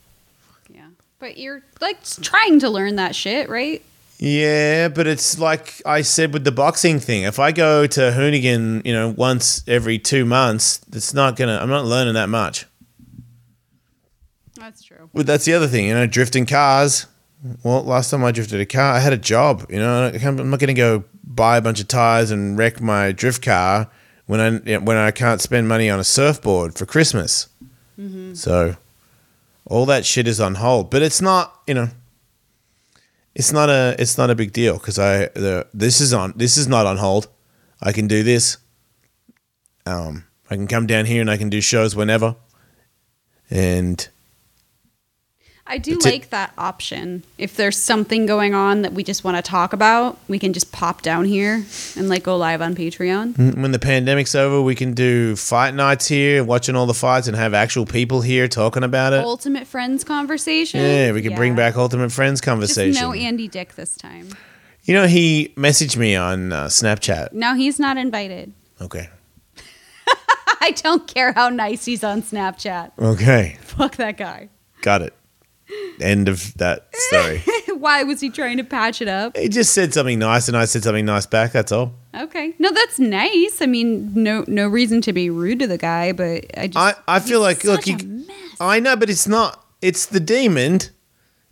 Yeah. 0.70 0.88
But 1.20 1.38
you're 1.38 1.64
like 1.82 2.04
trying 2.22 2.60
to 2.60 2.70
learn 2.70 2.96
that 2.96 3.16
shit, 3.16 3.50
right? 3.50 3.84
Yeah, 4.18 4.88
but 4.88 5.08
it's 5.08 5.40
like 5.40 5.82
I 5.86 6.02
said 6.02 6.32
with 6.32 6.46
the 6.46 6.52
boxing 6.52 7.00
thing. 7.00 7.24
If 7.24 7.38
I 7.38 7.52
go 7.52 7.86
to 7.86 8.00
Hoonigan, 8.00 8.86
you 8.86 8.94
know, 8.94 9.10
once 9.10 9.62
every 9.68 10.00
two 10.00 10.24
months, 10.24 10.80
it's 10.94 11.14
not 11.14 11.36
gonna. 11.36 11.58
I'm 11.62 11.70
not 11.70 11.86
learning 11.86 12.14
that 12.14 12.30
much. 12.30 12.66
That's 14.58 14.82
true. 14.84 15.10
But 15.14 15.28
that's 15.28 15.46
the 15.46 15.54
other 15.54 15.68
thing, 15.68 15.88
you 15.88 15.94
know, 15.94 16.08
drifting 16.08 16.46
cars. 16.46 17.08
Well, 17.64 17.84
last 17.84 18.10
time 18.10 18.24
I 18.24 18.32
drifted 18.32 18.60
a 18.60 18.66
car, 18.66 18.94
I 18.94 19.00
had 19.00 19.14
a 19.14 19.18
job. 19.18 19.66
You 19.70 19.80
know, 19.80 20.08
I'm 20.08 20.50
not 20.50 20.60
going 20.60 20.68
to 20.68 20.74
go 20.74 21.04
buy 21.24 21.58
a 21.58 21.62
bunch 21.62 21.80
of 21.80 21.88
tires 21.88 22.32
and 22.32 22.58
wreck 22.58 22.82
my 22.82 23.12
drift 23.12 23.44
car 23.44 23.92
when 24.26 24.40
I 24.40 24.78
when 24.78 24.98
I 24.98 25.12
can't 25.12 25.42
spend 25.42 25.68
money 25.68 25.90
on 25.90 26.00
a 26.00 26.04
surfboard 26.04 26.76
for 26.76 26.86
Christmas. 26.86 27.48
So, 28.36 28.76
all 29.66 29.86
that 29.86 30.06
shit 30.06 30.28
is 30.28 30.40
on 30.40 30.56
hold. 30.56 30.90
But 30.90 31.02
it's 31.02 31.22
not, 31.22 31.62
you 31.68 31.74
know, 31.74 31.90
it's 33.34 33.52
not 33.52 33.70
a 33.70 33.96
it's 34.00 34.18
not 34.18 34.30
a 34.30 34.36
big 34.36 34.54
deal 34.54 34.78
because 34.78 34.98
I 34.98 35.28
the 35.28 35.68
this 35.74 36.00
is 36.00 36.14
on 36.14 36.34
this 36.36 36.58
is 36.58 36.68
not 36.68 36.86
on 36.86 36.98
hold. 36.98 37.28
I 37.82 37.92
can 37.92 38.08
do 38.08 38.24
this. 38.24 38.58
Um, 39.86 40.26
I 40.50 40.56
can 40.56 40.68
come 40.68 40.88
down 40.88 41.06
here 41.06 41.22
and 41.22 41.30
I 41.30 41.38
can 41.38 41.50
do 41.50 41.62
shows 41.62 41.96
whenever. 41.96 42.36
And 43.50 44.08
I 45.68 45.80
do 45.80 45.94
it. 45.94 46.06
like 46.06 46.30
that 46.30 46.54
option. 46.60 47.24
If 47.40 47.56
there's 47.56 47.78
something 47.78 48.28
going 48.28 48.54
on 48.54 48.84
that 48.84 48.94
we 48.94 49.04
just 49.04 49.24
want 49.24 49.38
to 49.38 49.42
talk 49.42 49.74
about, 49.74 50.18
we 50.28 50.38
can 50.38 50.54
just 50.54 50.72
pop 50.72 51.02
down 51.02 51.26
here 51.26 51.66
and 51.96 52.08
like 52.08 52.22
go 52.22 52.38
live 52.38 52.62
on 52.62 52.76
Patreon. 52.76 53.58
when 53.58 53.72
the 53.72 53.80
pandemic's 53.80 54.36
over, 54.36 54.62
we 54.62 54.76
can 54.76 54.94
do 54.94 55.36
fight 55.36 55.74
nights 55.74 56.08
here, 56.08 56.44
watching 56.44 56.76
all 56.76 56.86
the 56.86 56.94
fights, 56.94 57.28
and 57.28 57.36
have 57.36 57.56
actual 57.56 57.88
people 57.88 58.22
here 58.22 58.48
talking 58.48 58.84
about 58.84 59.14
it. 59.14 59.26
Ultimate 59.26 59.66
friends 59.66 60.04
conversation. 60.04 60.82
Yeah, 60.82 61.12
we 61.14 61.24
can 61.24 61.34
bring 61.34 61.56
back 61.56 61.76
Ultimate 61.76 62.12
Friends 62.12 62.40
Just 62.42 62.46
conversation. 62.46 63.02
no 63.02 63.14
Andy 63.14 63.48
Dick 63.48 63.74
this 63.74 63.96
time. 63.96 64.30
you 64.84 64.94
know, 64.94 65.08
he 65.08 65.52
messaged 65.58 65.98
me 65.98 66.16
on 66.16 66.54
uh, 66.54 66.66
Snapchat. 66.66 67.34
No, 67.34 67.56
he's 67.56 67.80
not 67.80 67.98
invited. 67.98 68.54
Okay. 68.80 69.10
I 70.62 70.72
don't 70.76 71.08
care 71.08 71.34
how 71.34 71.50
nice 71.50 71.86
he's 71.86 72.04
on 72.04 72.22
Snapchat. 72.22 72.92
Okay. 73.00 73.58
Fuck 73.62 73.96
that 73.96 74.18
guy. 74.18 74.50
Got 74.84 75.02
it. 75.02 75.15
End 76.02 76.28
of 76.30 76.54
that 76.58 76.88
story. 76.94 77.44
Why 77.78 78.04
was 78.04 78.22
he 78.22 78.30
trying 78.30 78.58
to 78.58 78.64
patch 78.64 79.02
it 79.02 79.08
up? 79.08 79.36
he 79.38 79.50
just 79.50 79.74
said 79.74 79.94
something 79.94 80.20
nice, 80.20 80.48
and 80.48 80.56
I 80.56 80.66
said 80.66 80.84
something 80.84 81.06
nice 81.06 81.26
back. 81.26 81.52
That's 81.52 81.72
all. 81.72 81.94
Okay. 82.16 82.54
No, 82.60 82.72
that's 82.72 83.00
nice. 83.00 83.62
I 83.62 83.66
mean, 83.66 84.12
no 84.14 84.44
no 84.48 84.68
reason 84.68 85.02
to 85.02 85.14
be 85.14 85.30
rude 85.30 85.60
to 85.60 85.68
the 85.68 85.78
guy, 85.78 86.12
but 86.12 86.46
I 86.58 86.68
just 86.68 86.78
I, 86.78 86.94
I 87.16 87.20
feel 87.20 87.42
like, 87.42 87.64
look, 87.64 87.86
you. 87.88 88.26
I 88.60 88.80
know, 88.80 88.96
but 88.96 89.10
it's 89.10 89.28
not, 89.28 89.66
it's 89.82 90.06
the 90.06 90.20
demon. 90.20 90.80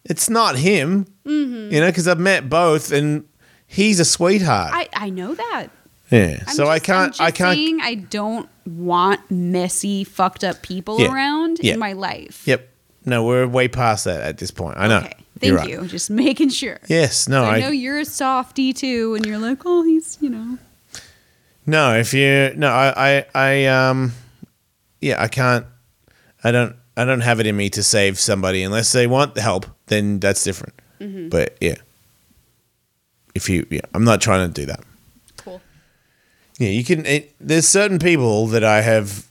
It's 0.05 0.29
not 0.29 0.57
him. 0.57 1.05
Mm-hmm. 1.25 1.73
You 1.73 1.81
know, 1.81 1.87
because 1.87 2.07
I've 2.07 2.19
met 2.19 2.49
both, 2.49 2.91
and 2.91 3.25
he's 3.67 3.99
a 3.99 4.05
sweetheart. 4.05 4.71
I, 4.73 4.89
I 4.93 5.09
know 5.09 5.33
that. 5.35 5.67
yeah. 6.11 6.43
I'm 6.47 6.53
so 6.53 6.67
I 6.67 6.79
can't, 6.79 7.11
just 7.13 7.21
I 7.21 7.31
can't. 7.31 7.55
saying 7.57 7.79
I 7.81 7.95
don't 7.95 8.47
want 8.65 9.19
messy, 9.31 10.03
fucked 10.03 10.43
up 10.43 10.61
people 10.61 10.99
Yeah. 11.01 11.13
around 11.13 11.59
Yeah. 11.61 11.73
in 11.73 11.79
my 11.79 11.93
life. 11.93 12.43
Yep. 12.47 12.69
No, 13.05 13.23
we're 13.25 13.47
way 13.47 13.67
past 13.67 14.05
that 14.05 14.21
at 14.21 14.37
this 14.37 14.51
point. 14.51 14.77
I 14.77 14.87
know. 14.87 14.99
Okay. 14.99 15.13
Thank 15.39 15.57
right. 15.57 15.69
you. 15.69 15.85
Just 15.87 16.09
making 16.09 16.49
sure. 16.49 16.79
Yes. 16.87 17.27
No. 17.27 17.43
I 17.43 17.55
I, 17.55 17.59
know 17.59 17.69
you're 17.69 17.99
a 17.99 18.05
softie 18.05 18.73
too, 18.73 19.15
and 19.15 19.25
you're 19.25 19.39
like, 19.39 19.59
oh, 19.65 19.83
he's, 19.83 20.17
you 20.21 20.29
know. 20.29 20.57
No, 21.65 21.95
if 21.97 22.13
you 22.13 22.53
no, 22.55 22.69
I, 22.69 22.93
I, 22.95 23.25
I, 23.33 23.65
um, 23.65 24.11
yeah, 25.01 25.21
I 25.21 25.27
can't. 25.27 25.65
I 26.43 26.51
don't. 26.51 26.75
I 26.95 27.05
don't 27.05 27.21
have 27.21 27.39
it 27.39 27.47
in 27.47 27.57
me 27.57 27.69
to 27.71 27.81
save 27.81 28.19
somebody 28.19 28.61
unless 28.63 28.91
they 28.91 29.07
want 29.07 29.33
the 29.33 29.41
help. 29.41 29.65
Then 29.87 30.19
that's 30.19 30.43
different. 30.43 30.75
But 31.29 31.57
yeah, 31.59 31.75
if 33.35 33.49
you, 33.49 33.65
yeah, 33.69 33.81
I'm 33.93 34.05
not 34.05 34.21
trying 34.21 34.47
to 34.47 34.53
do 34.53 34.65
that. 34.67 34.81
Cool. 35.37 35.61
Yeah, 36.59 36.69
you 36.69 36.83
can. 36.83 37.05
It, 37.05 37.35
there's 37.39 37.67
certain 37.67 37.99
people 37.99 38.47
that 38.47 38.63
I 38.63 38.81
have 38.81 39.27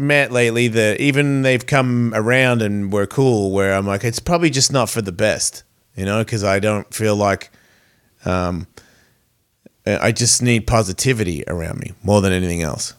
met 0.00 0.32
lately 0.32 0.68
that 0.68 1.00
even 1.00 1.42
they've 1.42 1.64
come 1.64 2.12
around 2.14 2.62
and 2.62 2.92
were 2.92 3.06
cool. 3.06 3.50
Where 3.52 3.74
I'm 3.74 3.86
like, 3.86 4.04
it's 4.04 4.18
probably 4.18 4.50
just 4.50 4.72
not 4.72 4.88
for 4.88 5.02
the 5.02 5.12
best, 5.12 5.62
you 5.94 6.04
know, 6.04 6.24
because 6.24 6.44
I 6.44 6.58
don't 6.58 6.92
feel 6.92 7.16
like. 7.16 7.50
Um, 8.24 8.66
I 9.86 10.12
just 10.12 10.42
need 10.42 10.66
positivity 10.66 11.42
around 11.48 11.78
me 11.80 11.92
more 12.02 12.20
than 12.20 12.32
anything 12.32 12.62
else. 12.62 12.94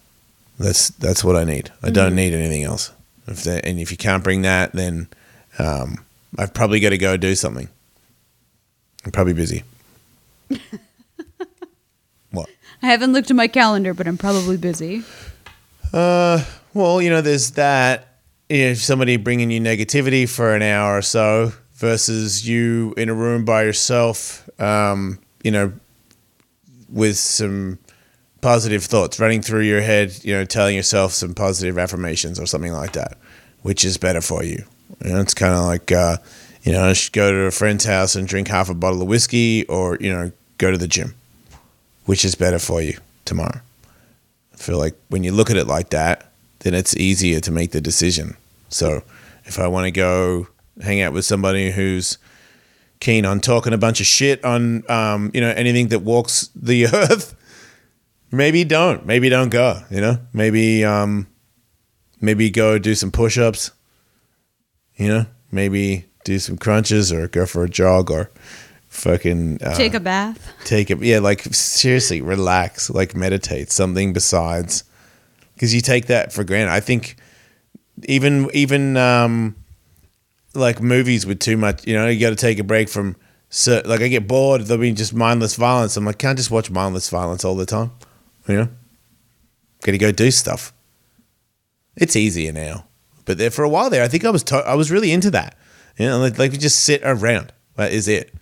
That's 0.60 0.90
that's 0.90 1.24
what 1.24 1.36
I 1.36 1.44
need. 1.44 1.72
I 1.84 1.90
don't 1.90 2.16
need 2.16 2.34
anything 2.34 2.64
else. 2.64 2.92
If 3.28 3.44
that, 3.44 3.66
and 3.66 3.80
if 3.80 3.92
you 3.92 3.98
can't 3.98 4.24
bring 4.24 4.42
that, 4.42 4.74
then 4.74 5.08
um, 5.60 6.04
I've 6.38 6.54
probably 6.54 6.80
got 6.80 6.90
to 6.90 6.98
go 6.98 7.18
do 7.18 7.36
something. 7.36 7.70
I'm 9.06 9.12
probably 9.12 9.34
busy. 9.34 9.64
what? 12.32 12.50
I 12.82 12.88
haven't 12.88 13.14
looked 13.14 13.30
at 13.30 13.36
my 13.36 13.48
calendar, 13.48 13.94
but 13.94 14.08
I'm 14.08 14.18
probably 14.18 14.58
busy. 14.58 15.04
Uh, 15.94 16.44
well, 16.74 17.02
you 17.02 17.10
know, 17.10 17.22
there's 17.22 17.52
that. 17.52 18.08
If 18.50 18.80
somebody 18.80 19.16
bringing 19.16 19.50
you 19.50 19.62
negativity 19.62 20.28
for 20.28 20.54
an 20.54 20.62
hour 20.62 20.98
or 20.98 21.02
so 21.02 21.54
versus 21.76 22.48
you 22.48 22.94
in 22.98 23.08
a 23.08 23.14
room 23.14 23.46
by 23.46 23.64
yourself, 23.64 24.50
um, 24.60 25.20
you 25.44 25.52
know, 25.52 25.72
with 26.90 27.18
some 27.18 27.80
positive 28.42 28.84
thoughts 28.84 29.20
running 29.20 29.42
through 29.42 29.62
your 29.62 29.82
head, 29.82 30.18
you 30.24 30.34
know, 30.34 30.44
telling 30.44 30.76
yourself 30.76 31.14
some 31.14 31.34
positive 31.34 31.78
affirmations 31.78 32.40
or 32.40 32.46
something 32.46 32.74
like 32.74 32.94
that, 32.94 33.18
which 33.62 33.86
is 33.86 33.98
better 33.98 34.22
for 34.22 34.44
you. 34.44 34.64
You 35.04 35.14
know, 35.14 35.22
it's 35.22 35.34
kind 35.34 35.54
of 35.54 35.64
like, 35.64 35.92
uh, 35.92 36.18
you 36.64 36.72
know, 36.72 36.90
just 36.90 37.14
go 37.14 37.32
to 37.32 37.38
a 37.46 37.52
friend's 37.52 37.86
house 37.86 38.16
and 38.16 38.28
drink 38.28 38.48
half 38.48 38.70
a 38.70 38.74
bottle 38.74 39.02
of 39.02 39.08
whiskey 39.08 39.66
or, 39.68 39.98
you 40.02 40.12
know, 40.12 40.32
go 40.58 40.72
to 40.72 40.78
the 40.78 40.88
gym, 40.88 41.16
which 42.06 42.26
is 42.26 42.36
better 42.36 42.60
for 42.60 42.82
you 42.82 42.98
tomorrow. 43.26 43.62
I 44.54 44.58
feel 44.58 44.78
like 44.78 44.96
when 45.10 45.24
you 45.24 45.32
look 45.32 45.50
at 45.50 45.58
it 45.58 45.68
like 45.68 45.92
that, 45.92 46.31
then 46.62 46.74
it's 46.74 46.96
easier 46.98 47.40
to 47.42 47.52
make 47.52 47.72
the 47.72 47.82
decision. 47.82 48.36
So 48.70 49.04
if 49.46 49.60
I 49.60 49.68
want 49.68 49.86
to 49.86 49.92
go 49.92 50.48
hang 50.82 51.02
out 51.02 51.14
with 51.14 51.26
somebody 51.26 51.72
who's 51.72 52.18
keen 53.00 53.26
on 53.26 53.40
talking 53.40 53.74
a 53.74 53.78
bunch 53.78 54.00
of 54.00 54.06
shit 54.08 54.44
on, 54.46 54.90
um, 54.90 55.30
you 55.34 55.42
know, 55.42 55.50
anything 55.50 55.90
that 55.90 56.00
walks 56.00 56.50
the 56.56 56.86
earth, 56.94 57.36
maybe 58.32 58.64
don't. 58.64 59.06
Maybe 59.06 59.30
don't 59.30 59.50
go. 59.50 59.82
You 59.92 60.02
know, 60.02 60.18
maybe 60.34 60.86
um, 60.86 61.28
maybe 62.20 62.50
go 62.50 62.78
do 62.78 62.96
some 62.96 63.12
push-ups. 63.12 63.72
You 64.96 65.08
know, 65.08 65.26
maybe 65.52 66.06
do 66.24 66.38
some 66.38 66.58
crunches 66.58 67.12
or 67.12 67.28
go 67.28 67.46
for 67.48 67.64
a 67.64 67.70
jog 67.70 68.12
or 68.12 68.30
fucking 68.88 69.64
uh, 69.64 69.74
Take 69.76 69.94
a 69.96 70.00
bath. 70.00 70.54
take 70.66 70.92
it 70.92 71.02
yeah 71.02 71.20
like 71.20 71.42
seriously 71.44 72.22
relax 72.22 72.90
like 72.90 73.16
meditate 73.16 73.72
something 73.72 74.12
besides 74.12 74.84
because 75.62 75.76
you 75.76 75.82
take 75.82 76.08
that 76.08 76.34
for 76.34 76.44
granted. 76.44 76.72
I 76.72 76.80
think 76.80 77.18
even 78.06 78.50
even 78.56 78.98
um 78.98 79.56
like 80.56 80.82
movies 80.82 81.24
with 81.24 81.40
too 81.40 81.56
much 81.56 81.86
you 81.86 81.94
know 81.94 82.08
you 82.08 82.20
got 82.20 82.32
to 82.32 82.36
take 82.36 82.58
a 82.58 82.64
break 82.64 82.90
from 82.90 83.16
cer 83.50 83.84
like 83.86 84.02
i 84.02 84.08
get 84.08 84.28
bored 84.28 84.62
there'll 84.62 84.82
be 84.82 84.92
just 84.92 85.14
mindless 85.14 85.56
violence. 85.56 85.96
I'm 85.96 86.06
like 86.06 86.18
can't 86.18 86.36
just 86.36 86.50
watch 86.50 86.72
mindless 86.72 87.10
violence 87.10 87.46
all 87.46 87.56
the 87.56 87.68
time? 87.68 87.92
You 88.48 88.56
know? 88.56 88.70
Gotta 89.84 90.00
go 90.00 90.12
do 90.12 90.32
stuff. 90.32 90.74
It's 91.96 92.16
easier 92.16 92.52
now. 92.52 92.88
But 93.26 93.38
there 93.38 93.52
for 93.52 93.64
a 93.64 93.70
while 93.70 93.92
there 93.92 94.04
i 94.04 94.08
think 94.08 94.26
i 94.26 94.32
was 94.32 94.44
to- 94.46 94.68
i 94.68 94.74
was 94.74 94.90
really 94.90 95.12
into 95.12 95.30
that. 95.30 95.56
You 95.96 96.08
know 96.08 96.18
like, 96.20 96.40
like 96.40 96.52
we 96.52 96.58
just 96.58 96.80
sit 96.80 97.02
around. 97.04 97.54
That 97.76 97.92
is 97.92 98.08
it. 98.08 98.34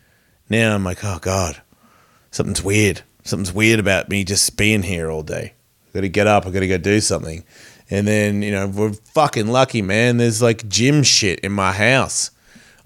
Now 0.50 0.74
I'm 0.74 0.86
like, 0.86 1.04
oh 1.04 1.20
God, 1.22 1.62
something's 2.32 2.64
weird. 2.64 3.02
Something's 3.26 3.52
weird 3.54 3.82
about 3.82 4.08
me 4.10 4.24
just 4.24 4.56
being 4.56 4.84
here 4.84 5.12
all 5.12 5.22
day. 5.22 5.54
I 5.90 5.94
got 5.94 6.02
to 6.02 6.10
get 6.10 6.28
up. 6.28 6.46
I 6.46 6.52
got 6.52 6.60
to 6.60 6.68
go 6.68 6.78
do 6.78 7.02
something. 7.02 7.44
And 7.90 8.08
then, 8.08 8.42
you 8.42 8.52
know, 8.52 8.68
we're 8.68 8.94
fucking 8.94 9.48
lucky, 9.48 9.82
man. 9.82 10.18
There's 10.18 10.42
like 10.42 10.68
gym 10.70 11.04
shit 11.04 11.40
in 11.40 11.52
my 11.52 11.72
house. 11.72 12.32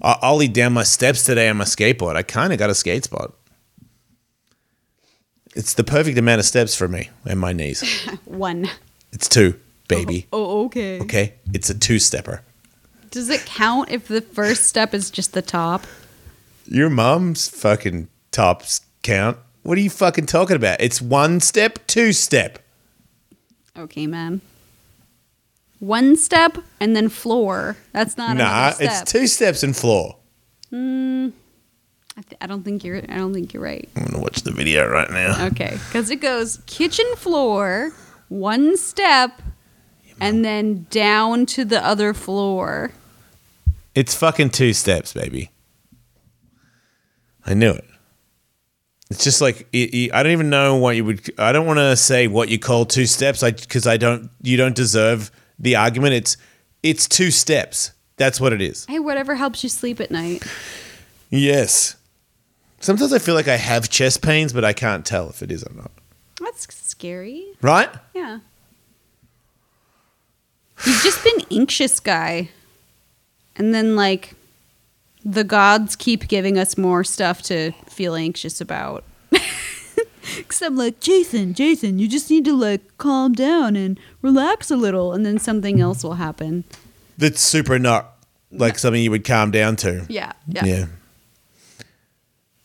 I 0.00 0.14
ollied 0.22 0.52
down 0.52 0.72
my 0.72 0.82
steps 0.82 1.24
today 1.24 1.48
on 1.48 1.56
my 1.56 1.64
skateboard. 1.64 2.16
I 2.16 2.22
kind 2.22 2.52
of 2.52 2.58
got 2.58 2.70
a 2.70 2.74
skate 2.74 3.04
spot. 3.04 3.34
It's 5.54 5.74
the 5.74 5.84
perfect 5.84 6.18
amount 6.18 6.40
of 6.40 6.46
steps 6.46 6.74
for 6.74 6.88
me 6.88 7.10
and 7.24 7.38
my 7.38 7.52
knees. 7.52 7.82
One. 8.24 8.68
It's 9.12 9.28
two, 9.28 9.54
oh, 9.56 9.62
baby. 9.88 10.26
Oh, 10.32 10.64
okay. 10.64 11.00
Okay? 11.00 11.34
It's 11.52 11.70
a 11.70 11.78
two 11.78 11.98
stepper. 11.98 12.42
Does 13.10 13.30
it 13.30 13.44
count 13.44 13.90
if 13.90 14.08
the 14.08 14.20
first 14.20 14.64
step 14.64 14.92
is 14.92 15.10
just 15.10 15.34
the 15.34 15.42
top? 15.42 15.86
Your 16.66 16.90
mom's 16.90 17.46
fucking 17.48 18.08
tops 18.32 18.80
count. 19.02 19.38
What 19.62 19.78
are 19.78 19.80
you 19.80 19.90
fucking 19.90 20.26
talking 20.26 20.56
about? 20.56 20.80
It's 20.80 21.00
one 21.00 21.38
step, 21.40 21.78
two 21.86 22.12
step. 22.12 22.58
Okay, 23.76 24.06
man. 24.06 24.40
One 25.80 26.16
step 26.16 26.58
and 26.80 26.94
then 26.96 27.08
floor. 27.08 27.76
That's 27.92 28.16
not 28.16 28.36
Nah, 28.36 28.70
step. 28.70 29.02
it's 29.02 29.12
two 29.12 29.26
steps 29.26 29.62
and 29.62 29.76
floor. 29.76 30.16
Hmm. 30.70 31.28
I, 32.16 32.22
th- 32.22 32.38
I 32.40 32.46
don't 32.46 32.62
think 32.62 32.84
you're. 32.84 32.98
I 32.98 33.16
don't 33.16 33.34
think 33.34 33.52
you're 33.52 33.62
right. 33.62 33.88
I'm 33.96 34.04
gonna 34.04 34.22
watch 34.22 34.42
the 34.42 34.52
video 34.52 34.88
right 34.88 35.10
now. 35.10 35.46
Okay, 35.46 35.76
because 35.88 36.10
it 36.10 36.20
goes 36.20 36.60
kitchen 36.66 37.06
floor, 37.16 37.90
one 38.28 38.76
step, 38.76 39.42
and 40.20 40.44
then 40.44 40.86
down 40.90 41.44
to 41.46 41.64
the 41.64 41.84
other 41.84 42.14
floor. 42.14 42.92
It's 43.96 44.14
fucking 44.14 44.50
two 44.50 44.72
steps, 44.72 45.12
baby. 45.12 45.50
I 47.44 47.54
knew 47.54 47.72
it. 47.72 47.84
It's 49.14 49.22
just 49.24 49.40
like 49.40 49.68
it, 49.72 49.94
it- 49.94 50.12
I 50.14 50.22
don't 50.22 50.32
even 50.32 50.50
know 50.50 50.74
what 50.76 50.96
you 50.96 51.04
would. 51.04 51.32
I 51.38 51.52
don't 51.52 51.66
want 51.66 51.78
to 51.78 51.96
say 51.96 52.26
what 52.26 52.48
you 52.48 52.58
call 52.58 52.84
two 52.84 53.06
steps, 53.06 53.42
I 53.42 53.52
because 53.52 53.86
I 53.86 53.96
don't. 53.96 54.28
You 54.42 54.56
don't 54.56 54.74
deserve 54.74 55.30
the 55.58 55.76
argument. 55.76 56.14
It's 56.14 56.36
it's 56.82 57.06
two 57.06 57.30
steps. 57.30 57.92
That's 58.16 58.40
what 58.40 58.52
it 58.52 58.60
is. 58.60 58.86
Hey, 58.86 58.98
whatever 58.98 59.34
helps 59.36 59.62
you 59.62 59.68
sleep 59.68 60.00
at 60.00 60.10
night. 60.10 60.42
Yes. 61.30 61.96
Sometimes 62.80 63.12
I 63.12 63.18
feel 63.18 63.34
like 63.34 63.48
I 63.48 63.56
have 63.56 63.88
chest 63.88 64.20
pains, 64.20 64.52
but 64.52 64.64
I 64.64 64.72
can't 64.72 65.06
tell 65.06 65.30
if 65.30 65.42
it 65.42 65.50
is 65.50 65.64
or 65.64 65.72
not. 65.74 65.90
That's 66.40 66.66
scary. 66.74 67.44
Right? 67.62 67.88
Yeah. 68.14 68.40
You've 70.84 71.02
just 71.02 71.24
been 71.24 71.40
anxious, 71.50 71.98
guy. 72.00 72.50
And 73.56 73.72
then, 73.74 73.96
like, 73.96 74.34
the 75.24 75.44
gods 75.44 75.96
keep 75.96 76.28
giving 76.28 76.58
us 76.58 76.76
more 76.76 77.02
stuff 77.04 77.42
to 77.42 77.72
feel 77.88 78.14
anxious 78.14 78.60
about. 78.60 79.04
Because 80.36 80.62
I'm 80.62 80.74
like, 80.74 81.00
Jason, 81.00 81.52
Jason, 81.52 81.98
you 81.98 82.08
just 82.08 82.30
need 82.30 82.46
to, 82.46 82.54
like, 82.56 82.80
calm 82.96 83.34
down 83.34 83.76
and 83.76 84.00
relax 84.22 84.70
a 84.70 84.76
little. 84.76 85.12
And 85.12 85.24
then 85.24 85.38
something 85.38 85.82
else 85.82 86.02
will 86.02 86.14
happen. 86.14 86.64
That's 87.18 87.42
super 87.42 87.78
not 87.78 88.16
like 88.50 88.78
something 88.78 89.02
you 89.02 89.10
would 89.10 89.24
calm 89.24 89.50
down 89.50 89.76
to. 89.76 90.06
Yeah. 90.08 90.32
Yeah. 90.48 90.64
Yeah. 90.64 90.86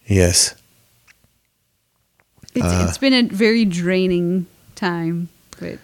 Yes. 0.08 0.56
It's, 2.56 2.66
Uh. 2.66 2.86
it's 2.88 2.98
been 2.98 3.14
a 3.14 3.24
very 3.24 3.66
draining 3.66 4.48
time, 4.76 5.28
but 5.60 5.80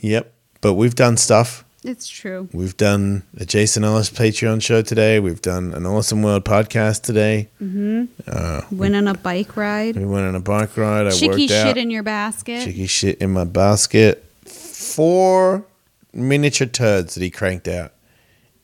Yep. 0.00 0.32
But 0.60 0.74
we've 0.74 0.94
done 0.94 1.16
stuff. 1.16 1.64
It's 1.88 2.06
true. 2.06 2.48
We've 2.52 2.76
done 2.76 3.22
a 3.38 3.46
Jason 3.46 3.82
Ellis 3.82 4.10
Patreon 4.10 4.62
show 4.62 4.82
today. 4.82 5.20
We've 5.20 5.40
done 5.40 5.72
an 5.72 5.86
Awesome 5.86 6.22
World 6.22 6.44
podcast 6.44 7.02
today. 7.02 7.48
Mm-hmm. 7.62 8.04
Uh, 8.26 8.60
went 8.70 8.94
on 8.94 9.08
a 9.08 9.14
bike 9.14 9.56
ride. 9.56 9.96
We 9.96 10.04
went 10.04 10.26
on 10.26 10.34
a 10.34 10.40
bike 10.40 10.76
ride. 10.76 11.06
I 11.06 11.10
Chicky 11.10 11.28
worked 11.28 11.52
out. 11.52 11.66
shit 11.66 11.76
in 11.78 11.90
your 11.90 12.02
basket. 12.02 12.64
Chicky 12.64 12.86
shit 12.86 13.18
in 13.18 13.32
my 13.32 13.44
basket. 13.44 14.24
Four 14.44 15.64
miniature 16.12 16.66
turds 16.66 17.14
that 17.14 17.22
he 17.22 17.30
cranked 17.30 17.68
out 17.68 17.92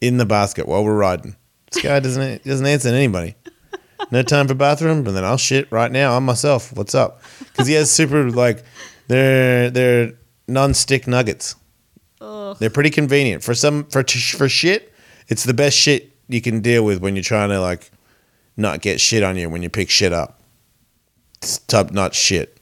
in 0.00 0.18
the 0.18 0.26
basket 0.26 0.68
while 0.68 0.84
we're 0.84 0.96
riding. 0.96 1.34
This 1.72 1.82
guy 1.82 2.00
doesn't 2.00 2.44
doesn't 2.44 2.66
answer 2.66 2.90
anybody. 2.90 3.36
No 4.10 4.22
time 4.22 4.46
for 4.48 4.54
bathroom, 4.54 5.02
but 5.02 5.12
then 5.12 5.24
I'll 5.24 5.38
shit 5.38 5.70
right 5.72 5.90
now 5.90 6.14
on 6.14 6.24
myself. 6.24 6.76
What's 6.76 6.94
up? 6.94 7.22
Because 7.38 7.66
he 7.66 7.72
has 7.74 7.90
super 7.90 8.30
like 8.30 8.62
they're 9.08 9.70
they're 9.70 10.12
non-stick 10.46 11.06
nuggets. 11.06 11.56
They're 12.58 12.70
pretty 12.70 12.90
convenient 12.90 13.42
for 13.42 13.54
some 13.54 13.84
for 13.84 14.04
for 14.04 14.48
shit. 14.48 14.92
It's 15.28 15.44
the 15.44 15.54
best 15.54 15.76
shit 15.76 16.10
you 16.28 16.40
can 16.40 16.60
deal 16.60 16.84
with 16.84 17.00
when 17.00 17.16
you're 17.16 17.22
trying 17.22 17.50
to 17.50 17.60
like 17.60 17.90
not 18.56 18.80
get 18.80 19.00
shit 19.00 19.22
on 19.22 19.36
you 19.36 19.48
when 19.48 19.62
you 19.62 19.68
pick 19.70 19.90
shit 19.90 20.12
up. 20.12 20.40
It's 21.42 21.58
top 21.58 21.90
notch 21.90 22.14
shit. 22.14 22.58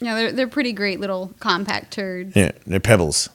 Yeah, 0.00 0.14
they're 0.14 0.32
they're 0.32 0.48
pretty 0.48 0.72
great 0.72 1.00
little 1.00 1.32
compact 1.40 1.92
turds. 1.92 2.34
Yeah, 2.34 2.52
they're 2.66 2.80
pebbles. 2.80 3.28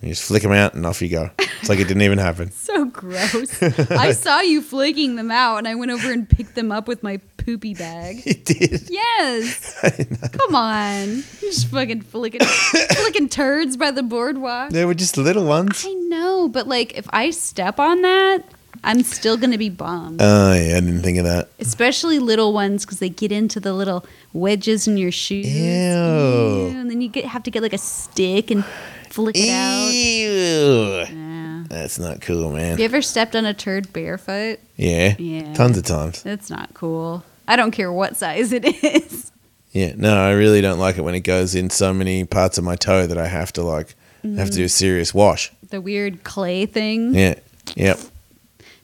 You 0.00 0.08
just 0.08 0.24
flick 0.24 0.42
them 0.42 0.50
out 0.52 0.74
and 0.74 0.84
off 0.84 1.00
you 1.00 1.08
go. 1.08 1.30
It's 1.38 1.68
like 1.68 1.78
it 1.78 1.86
didn't 1.86 2.02
even 2.02 2.18
happen. 2.18 2.50
So 2.62 2.86
gross. 2.86 3.62
I 3.90 4.12
saw 4.12 4.40
you 4.40 4.62
flaking 4.62 5.16
them 5.16 5.30
out, 5.30 5.58
and 5.58 5.68
I 5.68 5.74
went 5.74 5.90
over 5.90 6.10
and 6.10 6.28
picked 6.28 6.54
them 6.54 6.72
up 6.72 6.88
with 6.88 7.02
my 7.02 7.18
poopy 7.44 7.74
bag. 7.74 8.22
It 8.26 8.44
did. 8.44 8.88
Yes. 8.90 9.78
Come 10.32 10.54
on. 10.54 11.08
You're 11.08 11.50
just 11.52 11.68
fucking 11.68 12.02
flicking, 12.02 12.40
flicking 12.96 13.28
turds 13.28 13.76
by 13.76 13.90
the 13.90 14.02
boardwalk. 14.02 14.70
They 14.70 14.84
were 14.84 14.94
just 14.94 15.16
little 15.16 15.44
ones. 15.44 15.84
I 15.86 15.92
know, 15.94 16.48
but 16.48 16.66
like 16.68 16.96
if 16.96 17.06
I 17.10 17.30
step 17.30 17.78
on 17.80 18.02
that, 18.02 18.44
I'm 18.84 19.02
still 19.02 19.36
gonna 19.36 19.58
be 19.58 19.68
bummed. 19.68 20.20
Oh 20.22 20.52
yeah, 20.54 20.76
I 20.76 20.80
didn't 20.80 21.02
think 21.02 21.18
of 21.18 21.24
that. 21.24 21.50
Especially 21.60 22.18
little 22.18 22.52
ones 22.52 22.84
because 22.84 22.98
they 22.98 23.08
get 23.08 23.30
into 23.30 23.60
the 23.60 23.72
little 23.72 24.04
wedges 24.32 24.88
in 24.88 24.96
your 24.96 25.12
shoes. 25.12 25.46
Ew. 25.46 25.62
Ew, 25.62 26.66
And 26.78 26.90
then 26.90 27.00
you 27.00 27.08
get 27.08 27.24
have 27.26 27.42
to 27.44 27.50
get 27.50 27.62
like 27.62 27.72
a 27.74 27.78
stick 27.78 28.50
and 28.50 28.64
flick 29.10 29.36
it 29.38 29.50
out. 29.50 29.92
Ew. 29.92 31.16
Yeah. 31.16 31.64
That's 31.68 31.98
not 31.98 32.20
cool, 32.20 32.50
man. 32.52 32.78
You 32.78 32.84
ever 32.84 33.02
stepped 33.02 33.34
on 33.36 33.46
a 33.46 33.54
turd 33.54 33.92
barefoot? 33.92 34.58
Yeah. 34.76 35.14
Yeah. 35.18 35.52
Tons 35.54 35.78
of 35.78 35.84
times. 35.84 36.22
That's 36.22 36.50
not 36.50 36.74
cool. 36.74 37.24
I 37.52 37.56
don't 37.56 37.70
care 37.70 37.92
what 37.92 38.16
size 38.16 38.50
it 38.50 38.64
is. 38.82 39.30
Yeah. 39.72 39.92
No, 39.94 40.16
I 40.16 40.30
really 40.30 40.62
don't 40.62 40.78
like 40.78 40.96
it 40.96 41.02
when 41.02 41.14
it 41.14 41.20
goes 41.20 41.54
in 41.54 41.68
so 41.68 41.92
many 41.92 42.24
parts 42.24 42.56
of 42.56 42.64
my 42.64 42.76
toe 42.76 43.06
that 43.06 43.18
I 43.18 43.26
have 43.26 43.52
to 43.54 43.62
like 43.62 43.94
have 44.22 44.48
to 44.48 44.56
do 44.56 44.62
a 44.62 44.66
mm. 44.66 44.70
serious 44.70 45.12
wash. 45.12 45.52
The 45.68 45.82
weird 45.82 46.24
clay 46.24 46.64
thing. 46.64 47.14
Yeah. 47.14 47.34
Yep. 47.74 48.00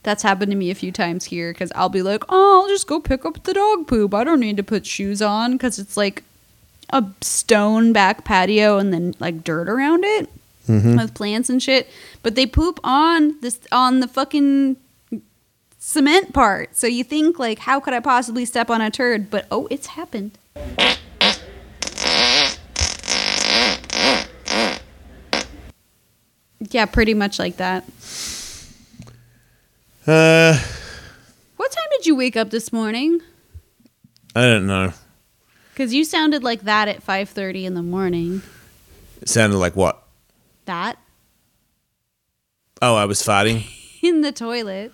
That's 0.03 0.23
happened 0.23 0.53
to 0.53 0.57
me 0.57 0.71
a 0.71 0.75
few 0.75 0.93
times 0.93 1.25
here 1.25 1.51
because 1.51 1.73
I'll 1.75 1.89
be 1.89 2.03
like, 2.03 2.25
oh, 2.29 2.61
I'll 2.61 2.69
just 2.69 2.87
go 2.87 3.01
pick 3.01 3.25
up 3.25 3.43
the 3.45 3.55
dog 3.55 3.87
poop. 3.87 4.13
I 4.13 4.23
don't 4.23 4.41
need 4.41 4.59
to 4.59 4.63
put 4.63 4.85
shoes 4.85 5.23
on 5.23 5.53
because 5.53 5.79
it's 5.79 5.97
like 5.97 6.25
a 6.91 7.07
stone 7.23 7.95
back 7.95 8.25
patio 8.25 8.77
and 8.77 8.93
then 8.93 9.15
like 9.19 9.45
dirt 9.45 9.67
around 9.67 10.05
it 10.05 10.29
mm-hmm. 10.69 10.99
with 10.99 11.15
plants 11.15 11.49
and 11.49 11.63
shit. 11.63 11.89
But 12.23 12.35
they 12.35 12.45
poop 12.45 12.81
on 12.85 13.41
this 13.41 13.61
on 13.73 14.01
the 14.01 14.09
fucking 14.09 14.77
cement 15.79 16.33
part. 16.35 16.77
So 16.77 16.87
you 16.87 17.05
think 17.05 17.39
like, 17.39 17.61
how 17.61 17.81
could 17.81 17.95
I 17.95 18.01
possibly 18.01 18.45
step 18.45 18.71
on 18.71 18.81
a 18.81 18.91
turd? 18.91 19.31
But 19.31 19.47
oh, 19.51 19.67
it's 19.71 19.89
happened. 19.89 20.33
Yeah, 26.71 26.87
pretty 26.87 27.15
much 27.15 27.39
like 27.39 27.57
that. 27.59 27.85
Uh, 30.07 30.59
What 31.57 31.71
time 31.71 31.85
did 31.93 32.07
you 32.07 32.17
wake 32.17 32.37
up 32.37 32.51
this 32.51 32.73
morning? 32.73 33.21
I 34.35 34.43
don't 34.43 34.67
know. 34.67 34.93
Because 35.73 35.95
you 35.95 36.05
sounded 36.05 36.43
like 36.43 36.63
that 36.63 36.89
at 36.89 37.05
5.30 37.05 37.65
in 37.65 37.75
the 37.75 37.83
morning. 37.83 38.43
It 39.23 39.29
sounded 39.29 39.59
like 39.59 39.77
what? 39.77 40.03
That? 40.65 40.99
Oh, 42.83 42.97
I 42.97 43.05
was 43.05 43.23
farting. 43.23 43.65
In 44.03 44.21
the 44.21 44.31
toilet. 44.31 44.93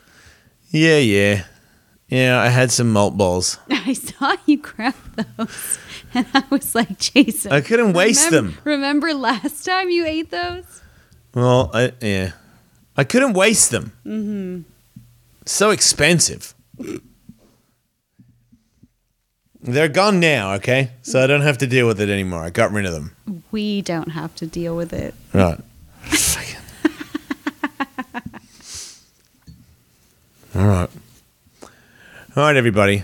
Yeah, 0.74 0.98
yeah, 0.98 1.44
yeah. 2.08 2.40
I 2.40 2.48
had 2.48 2.72
some 2.72 2.92
malt 2.92 3.16
balls. 3.16 3.58
I 3.70 3.92
saw 3.92 4.34
you 4.44 4.56
grab 4.56 4.96
those. 5.14 5.78
And 6.12 6.26
I 6.34 6.42
was 6.50 6.74
like, 6.74 6.98
Jason. 6.98 7.52
I 7.52 7.60
couldn't 7.60 7.92
waste 7.92 8.26
remem- 8.26 8.30
them. 8.30 8.58
Remember 8.64 9.14
last 9.14 9.64
time 9.64 9.90
you 9.90 10.04
ate 10.04 10.32
those? 10.32 10.82
Well, 11.32 11.70
I, 11.72 11.92
yeah, 12.00 12.32
I 12.96 13.04
couldn't 13.04 13.34
waste 13.34 13.70
them. 13.70 13.92
Mm-hmm. 14.04 14.62
So 15.46 15.70
expensive. 15.70 16.54
They're 19.62 19.88
gone 19.88 20.18
now. 20.18 20.54
Okay, 20.54 20.90
so 21.02 21.22
I 21.22 21.28
don't 21.28 21.42
have 21.42 21.58
to 21.58 21.68
deal 21.68 21.86
with 21.86 22.00
it 22.00 22.08
anymore. 22.08 22.42
I 22.42 22.50
got 22.50 22.72
rid 22.72 22.84
of 22.84 22.92
them. 22.94 23.14
We 23.52 23.80
don't 23.80 24.10
have 24.10 24.34
to 24.36 24.46
deal 24.46 24.74
with 24.74 24.92
it. 24.92 25.14
Right. 25.32 25.60
All 30.54 30.66
right. 30.66 30.90
All 32.36 32.44
right, 32.44 32.56
everybody. 32.56 33.02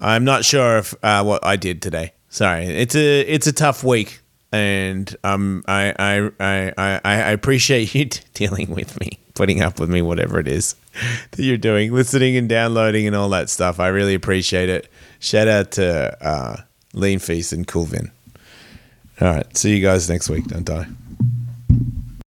I'm 0.00 0.24
not 0.24 0.44
sure 0.44 0.78
if 0.78 0.94
uh, 1.02 1.24
what 1.24 1.44
I 1.44 1.56
did 1.56 1.82
today. 1.82 2.12
Sorry, 2.28 2.66
it's 2.66 2.94
a 2.94 3.20
it's 3.22 3.46
a 3.46 3.52
tough 3.52 3.82
week, 3.82 4.20
and 4.52 5.14
um, 5.24 5.64
I 5.66 5.92
I 5.98 6.30
I 6.38 6.72
I, 6.78 7.00
I 7.04 7.30
appreciate 7.30 7.94
you 7.94 8.04
t- 8.10 8.20
dealing 8.34 8.70
with 8.70 9.00
me, 9.00 9.18
putting 9.34 9.60
up 9.60 9.80
with 9.80 9.90
me, 9.90 10.02
whatever 10.02 10.38
it 10.38 10.46
is 10.46 10.76
that 11.32 11.42
you're 11.42 11.56
doing, 11.56 11.92
listening 11.92 12.36
and 12.36 12.48
downloading 12.48 13.06
and 13.08 13.16
all 13.16 13.30
that 13.30 13.50
stuff. 13.50 13.80
I 13.80 13.88
really 13.88 14.14
appreciate 14.14 14.68
it. 14.68 14.88
Shout 15.18 15.48
out 15.48 15.72
to 15.72 16.24
uh, 16.24 16.56
Lean 16.92 17.18
Feast 17.18 17.52
and 17.52 17.66
Coolvin. 17.66 18.10
All 19.20 19.28
right, 19.28 19.56
see 19.56 19.74
you 19.76 19.82
guys 19.82 20.08
next 20.08 20.28
week. 20.28 20.44
Don't 20.44 20.64
die. 20.64 20.86